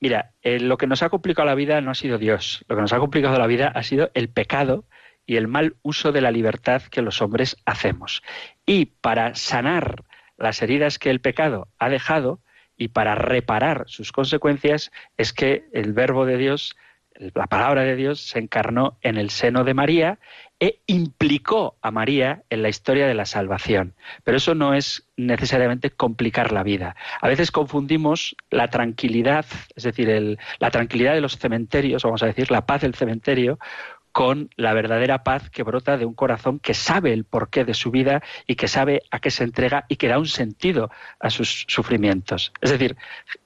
Mira, 0.00 0.32
eh, 0.42 0.60
lo 0.60 0.76
que 0.76 0.86
nos 0.86 1.02
ha 1.02 1.08
complicado 1.08 1.46
la 1.46 1.56
vida 1.56 1.80
no 1.80 1.90
ha 1.90 1.94
sido 1.94 2.18
Dios. 2.18 2.64
Lo 2.68 2.76
que 2.76 2.82
nos 2.82 2.92
ha 2.92 2.98
complicado 2.98 3.36
la 3.36 3.48
vida 3.48 3.72
ha 3.74 3.82
sido 3.82 4.10
el 4.14 4.28
pecado 4.28 4.84
y 5.28 5.36
el 5.36 5.46
mal 5.46 5.76
uso 5.82 6.10
de 6.10 6.22
la 6.22 6.30
libertad 6.30 6.82
que 6.90 7.02
los 7.02 7.20
hombres 7.20 7.58
hacemos. 7.66 8.22
Y 8.64 8.86
para 8.86 9.34
sanar 9.34 10.02
las 10.38 10.62
heridas 10.62 10.98
que 10.98 11.10
el 11.10 11.20
pecado 11.20 11.68
ha 11.78 11.90
dejado 11.90 12.40
y 12.78 12.88
para 12.88 13.14
reparar 13.14 13.84
sus 13.88 14.10
consecuencias 14.10 14.90
es 15.18 15.34
que 15.34 15.66
el 15.74 15.92
verbo 15.92 16.24
de 16.24 16.38
Dios, 16.38 16.76
la 17.14 17.46
palabra 17.46 17.82
de 17.82 17.94
Dios, 17.94 18.22
se 18.22 18.38
encarnó 18.38 18.96
en 19.02 19.18
el 19.18 19.28
seno 19.28 19.64
de 19.64 19.74
María 19.74 20.18
e 20.60 20.80
implicó 20.86 21.76
a 21.82 21.90
María 21.90 22.42
en 22.48 22.62
la 22.62 22.70
historia 22.70 23.06
de 23.06 23.14
la 23.14 23.26
salvación. 23.26 23.94
Pero 24.24 24.38
eso 24.38 24.54
no 24.54 24.72
es 24.72 25.06
necesariamente 25.16 25.90
complicar 25.90 26.52
la 26.52 26.62
vida. 26.62 26.96
A 27.20 27.28
veces 27.28 27.50
confundimos 27.50 28.34
la 28.50 28.68
tranquilidad, 28.68 29.44
es 29.76 29.84
decir, 29.84 30.38
la 30.58 30.70
tranquilidad 30.70 31.12
de 31.12 31.20
los 31.20 31.36
cementerios, 31.38 32.02
vamos 32.02 32.22
a 32.22 32.26
decir, 32.26 32.50
la 32.50 32.66
paz 32.66 32.80
del 32.80 32.94
cementerio, 32.94 33.58
con 34.18 34.50
la 34.56 34.74
verdadera 34.74 35.22
paz 35.22 35.48
que 35.48 35.62
brota 35.62 35.96
de 35.96 36.04
un 36.04 36.12
corazón 36.12 36.58
que 36.58 36.74
sabe 36.74 37.12
el 37.12 37.22
porqué 37.22 37.64
de 37.64 37.72
su 37.72 37.92
vida 37.92 38.20
y 38.48 38.56
que 38.56 38.66
sabe 38.66 39.02
a 39.12 39.20
qué 39.20 39.30
se 39.30 39.44
entrega 39.44 39.84
y 39.88 39.94
que 39.94 40.08
da 40.08 40.18
un 40.18 40.26
sentido 40.26 40.90
a 41.20 41.30
sus 41.30 41.66
sufrimientos. 41.68 42.52
Es 42.60 42.72
decir, 42.72 42.96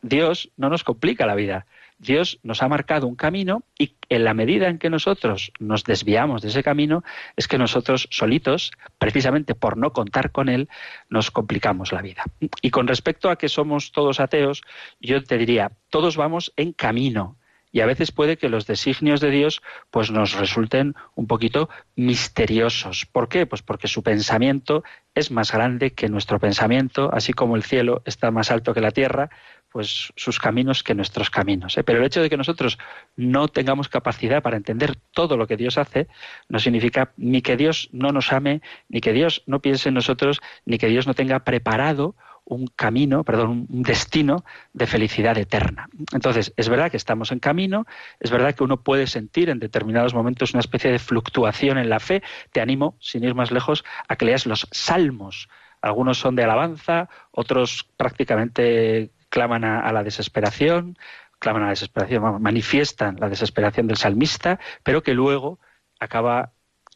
Dios 0.00 0.50
no 0.56 0.70
nos 0.70 0.82
complica 0.82 1.26
la 1.26 1.34
vida. 1.34 1.66
Dios 1.98 2.40
nos 2.42 2.62
ha 2.62 2.68
marcado 2.68 3.06
un 3.06 3.16
camino 3.16 3.64
y 3.78 3.96
en 4.08 4.24
la 4.24 4.32
medida 4.32 4.68
en 4.68 4.78
que 4.78 4.88
nosotros 4.88 5.52
nos 5.60 5.84
desviamos 5.84 6.40
de 6.40 6.48
ese 6.48 6.62
camino, 6.62 7.04
es 7.36 7.48
que 7.48 7.58
nosotros 7.58 8.08
solitos, 8.10 8.72
precisamente 8.96 9.54
por 9.54 9.76
no 9.76 9.92
contar 9.92 10.32
con 10.32 10.48
él, 10.48 10.70
nos 11.10 11.30
complicamos 11.30 11.92
la 11.92 12.00
vida. 12.00 12.24
Y 12.62 12.70
con 12.70 12.88
respecto 12.88 13.28
a 13.28 13.36
que 13.36 13.50
somos 13.50 13.92
todos 13.92 14.20
ateos, 14.20 14.62
yo 15.00 15.22
te 15.22 15.36
diría, 15.36 15.72
todos 15.90 16.16
vamos 16.16 16.50
en 16.56 16.72
camino, 16.72 17.36
y 17.72 17.80
a 17.80 17.86
veces 17.86 18.12
puede 18.12 18.36
que 18.36 18.50
los 18.50 18.66
designios 18.66 19.20
de 19.20 19.30
Dios 19.30 19.62
pues 19.90 20.10
nos 20.10 20.34
resulten 20.34 20.94
un 21.14 21.26
poquito 21.26 21.70
misteriosos. 21.96 23.06
¿Por 23.06 23.28
qué? 23.28 23.46
Pues 23.46 23.62
porque 23.62 23.88
su 23.88 24.02
pensamiento 24.02 24.84
es 25.14 25.30
más 25.30 25.50
grande 25.50 25.92
que 25.92 26.08
nuestro 26.08 26.38
pensamiento, 26.38 27.10
así 27.12 27.32
como 27.32 27.56
el 27.56 27.64
cielo 27.64 28.02
está 28.04 28.30
más 28.30 28.50
alto 28.50 28.74
que 28.74 28.80
la 28.82 28.90
tierra, 28.90 29.30
pues 29.72 30.12
sus 30.16 30.38
caminos 30.38 30.82
que 30.82 30.94
nuestros 30.94 31.30
caminos. 31.30 31.78
¿eh? 31.78 31.82
Pero 31.82 31.98
el 31.98 32.04
hecho 32.04 32.20
de 32.20 32.28
que 32.28 32.36
nosotros 32.36 32.78
no 33.16 33.48
tengamos 33.48 33.88
capacidad 33.88 34.42
para 34.42 34.58
entender 34.58 34.96
todo 35.12 35.38
lo 35.38 35.46
que 35.46 35.56
Dios 35.56 35.78
hace, 35.78 36.08
no 36.48 36.58
significa 36.60 37.12
ni 37.16 37.40
que 37.40 37.56
Dios 37.56 37.88
no 37.90 38.12
nos 38.12 38.32
ame, 38.32 38.60
ni 38.90 39.00
que 39.00 39.14
Dios 39.14 39.42
no 39.46 39.60
piense 39.60 39.88
en 39.88 39.94
nosotros, 39.94 40.40
ni 40.66 40.76
que 40.76 40.88
Dios 40.88 41.06
no 41.06 41.14
tenga 41.14 41.40
preparado 41.40 42.14
un 42.55 42.66
camino, 42.66 43.24
perdón, 43.24 43.66
un 43.68 43.82
destino 43.82 44.44
de 44.72 44.86
felicidad 44.86 45.36
eterna. 45.38 45.88
Entonces, 46.12 46.53
es 46.57 46.68
verdad 46.68 46.90
que 46.90 46.96
estamos 46.96 47.32
en 47.32 47.38
camino, 47.38 47.86
es 48.20 48.30
verdad 48.30 48.55
que 48.55 48.64
uno 48.64 48.82
puede 48.82 49.07
sentir 49.07 49.50
en 49.50 49.59
determinados 49.59 50.14
momentos 50.14 50.53
una 50.53 50.61
especie 50.61 50.90
de 50.90 50.98
fluctuación 50.98 51.78
en 51.78 51.88
la 51.88 52.00
fe. 52.00 52.22
Te 52.53 52.61
animo, 52.61 52.96
sin 53.00 53.24
ir 53.24 53.34
más 53.34 53.50
lejos, 53.50 53.84
a 54.09 54.16
que 54.16 54.26
leas 54.26 54.46
los 54.46 54.68
salmos. 54.70 55.48
Algunos 55.80 56.18
son 56.18 56.36
de 56.36 56.44
alabanza, 56.44 57.09
otros 57.32 57.88
prácticamente 57.96 59.11
claman 59.28 59.64
a, 59.64 59.92
la 59.92 60.05
desesperación, 60.05 60.96
claman 61.38 61.62
a 61.62 61.66
la 61.66 61.70
desesperación, 61.70 62.40
manifiestan 62.40 63.16
la 63.18 63.28
desesperación 63.28 63.86
del 63.86 63.96
salmista, 63.96 64.61
pero 64.82 65.03
que 65.03 65.14
luego 65.14 65.59
acaba 65.98 66.53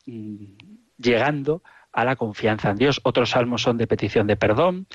mm, 0.07 0.53
llegando 0.99 1.63
a 1.97 2.05
la 2.05 2.15
confianza 2.15 2.71
en 2.71 2.77
Dios. 2.77 3.01
Otros 3.05 3.31
salmos 3.31 3.63
son 3.63 3.79
de 3.79 3.87
petición 3.87 4.27
de 4.27 4.37
perdón. 4.37 4.87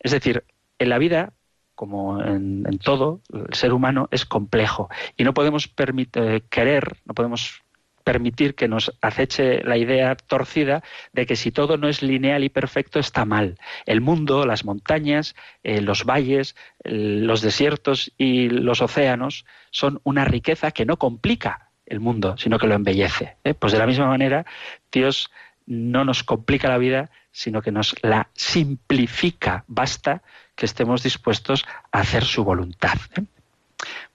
Es 0.00 0.12
decir, 0.12 0.44
en 0.78 0.88
la 0.88 0.98
vida, 0.98 1.32
como 1.74 2.22
en, 2.22 2.64
todo, 2.78 3.20
el 3.32 3.54
ser 3.54 3.72
humano 3.72 4.08
es 4.10 4.26
complejo 4.26 4.88
y 5.16 5.24
no 5.24 5.34
podemos 5.34 5.72
eh, 5.76 6.42
querer, 6.50 6.96
no 7.04 7.14
podemos 7.14 7.62
permitir 8.04 8.54
que 8.54 8.66
nos 8.66 8.96
aceche 9.02 9.62
la 9.62 9.76
idea 9.76 10.16
torcida 10.16 10.82
de 11.12 11.26
que 11.26 11.36
si 11.36 11.52
todo 11.52 11.76
no 11.76 11.88
es 11.88 12.02
lineal 12.02 12.44
y 12.44 12.48
perfecto 12.48 12.98
está 12.98 13.24
mal. 13.24 13.58
El 13.86 14.00
mundo, 14.00 14.46
las 14.46 14.64
montañas, 14.64 15.36
eh, 15.62 15.80
los 15.80 16.04
valles, 16.04 16.56
los 16.82 17.42
desiertos 17.42 18.12
y 18.16 18.48
los 18.48 18.82
océanos 18.82 19.44
son 19.70 20.00
una 20.02 20.24
riqueza 20.24 20.72
que 20.72 20.86
no 20.86 20.96
complica 20.96 21.70
el 21.86 22.00
mundo, 22.00 22.36
sino 22.38 22.58
que 22.58 22.66
lo 22.66 22.74
embellece. 22.74 23.36
¿eh? 23.44 23.54
Pues 23.54 23.72
de 23.72 23.78
la 23.78 23.86
misma 23.86 24.06
manera, 24.06 24.46
Dios 24.90 25.30
no 25.66 26.04
nos 26.04 26.24
complica 26.24 26.68
la 26.68 26.78
vida, 26.78 27.10
sino 27.30 27.62
que 27.62 27.72
nos 27.72 27.94
la 28.02 28.30
simplifica. 28.34 29.64
Basta 29.66 30.22
que 30.54 30.66
estemos 30.66 31.02
dispuestos 31.02 31.64
a 31.92 32.00
hacer 32.00 32.24
su 32.24 32.44
voluntad. 32.44 32.98
¿eh? 33.16 33.24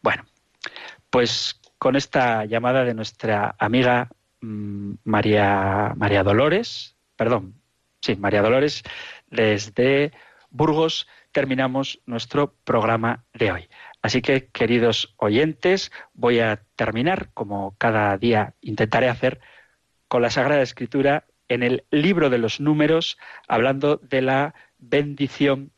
Bueno, 0.01 0.25
pues 1.09 1.59
con 1.77 1.95
esta 1.95 2.45
llamada 2.45 2.83
de 2.83 2.93
nuestra 2.93 3.55
amiga 3.59 4.09
mm, 4.41 4.93
María, 5.03 5.93
María 5.95 6.23
Dolores, 6.23 6.95
perdón, 7.15 7.55
sí, 8.01 8.15
María 8.15 8.41
Dolores, 8.41 8.83
desde 9.27 10.11
Burgos, 10.49 11.07
terminamos 11.31 11.99
nuestro 12.05 12.53
programa 12.63 13.25
de 13.33 13.51
hoy. 13.51 13.69
Así 14.01 14.21
que, 14.21 14.47
queridos 14.47 15.15
oyentes, 15.17 15.91
voy 16.13 16.39
a 16.39 16.61
terminar, 16.75 17.29
como 17.33 17.75
cada 17.77 18.17
día 18.17 18.53
intentaré 18.61 19.09
hacer, 19.09 19.39
con 20.07 20.21
la 20.21 20.29
Sagrada 20.29 20.61
Escritura 20.61 21.25
en 21.49 21.63
el 21.63 21.85
libro 21.91 22.29
de 22.29 22.37
los 22.37 22.59
números, 22.59 23.17
hablando 23.47 23.97
de 23.97 24.21
la 24.21 24.55
bendición 24.77 25.71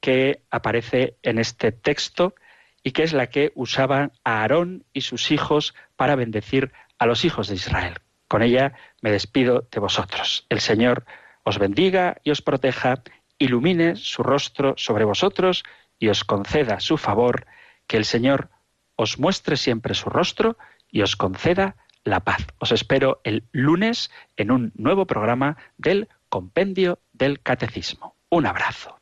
que 0.00 0.42
aparece 0.50 1.16
en 1.22 1.38
este 1.38 1.72
texto 1.72 2.34
y 2.82 2.90
que 2.90 3.04
es 3.04 3.12
la 3.12 3.28
que 3.28 3.52
usaban 3.54 4.12
Aarón 4.24 4.84
y 4.92 5.02
sus 5.02 5.30
hijos 5.30 5.74
para 5.96 6.16
bendecir 6.16 6.72
a 6.98 7.06
los 7.06 7.24
hijos 7.24 7.48
de 7.48 7.54
Israel. 7.54 7.94
Con 8.28 8.42
ella 8.42 8.74
me 9.00 9.12
despido 9.12 9.68
de 9.70 9.80
vosotros. 9.80 10.46
El 10.48 10.60
Señor 10.60 11.04
os 11.44 11.58
bendiga 11.58 12.16
y 12.24 12.30
os 12.30 12.42
proteja, 12.42 13.02
ilumine 13.38 13.96
su 13.96 14.22
rostro 14.22 14.74
sobre 14.76 15.04
vosotros 15.04 15.64
y 15.98 16.08
os 16.08 16.24
conceda 16.24 16.80
su 16.80 16.96
favor, 16.96 17.46
que 17.86 17.96
el 17.96 18.04
Señor 18.04 18.50
os 18.96 19.18
muestre 19.18 19.56
siempre 19.56 19.94
su 19.94 20.10
rostro 20.10 20.56
y 20.90 21.02
os 21.02 21.16
conceda 21.16 21.76
la 22.04 22.20
paz. 22.20 22.46
Os 22.58 22.72
espero 22.72 23.20
el 23.24 23.44
lunes 23.52 24.10
en 24.36 24.50
un 24.50 24.72
nuevo 24.74 25.06
programa 25.06 25.56
del 25.76 26.08
Compendio 26.28 26.98
del 27.12 27.40
Catecismo. 27.42 28.16
Un 28.28 28.46
abrazo. 28.46 29.01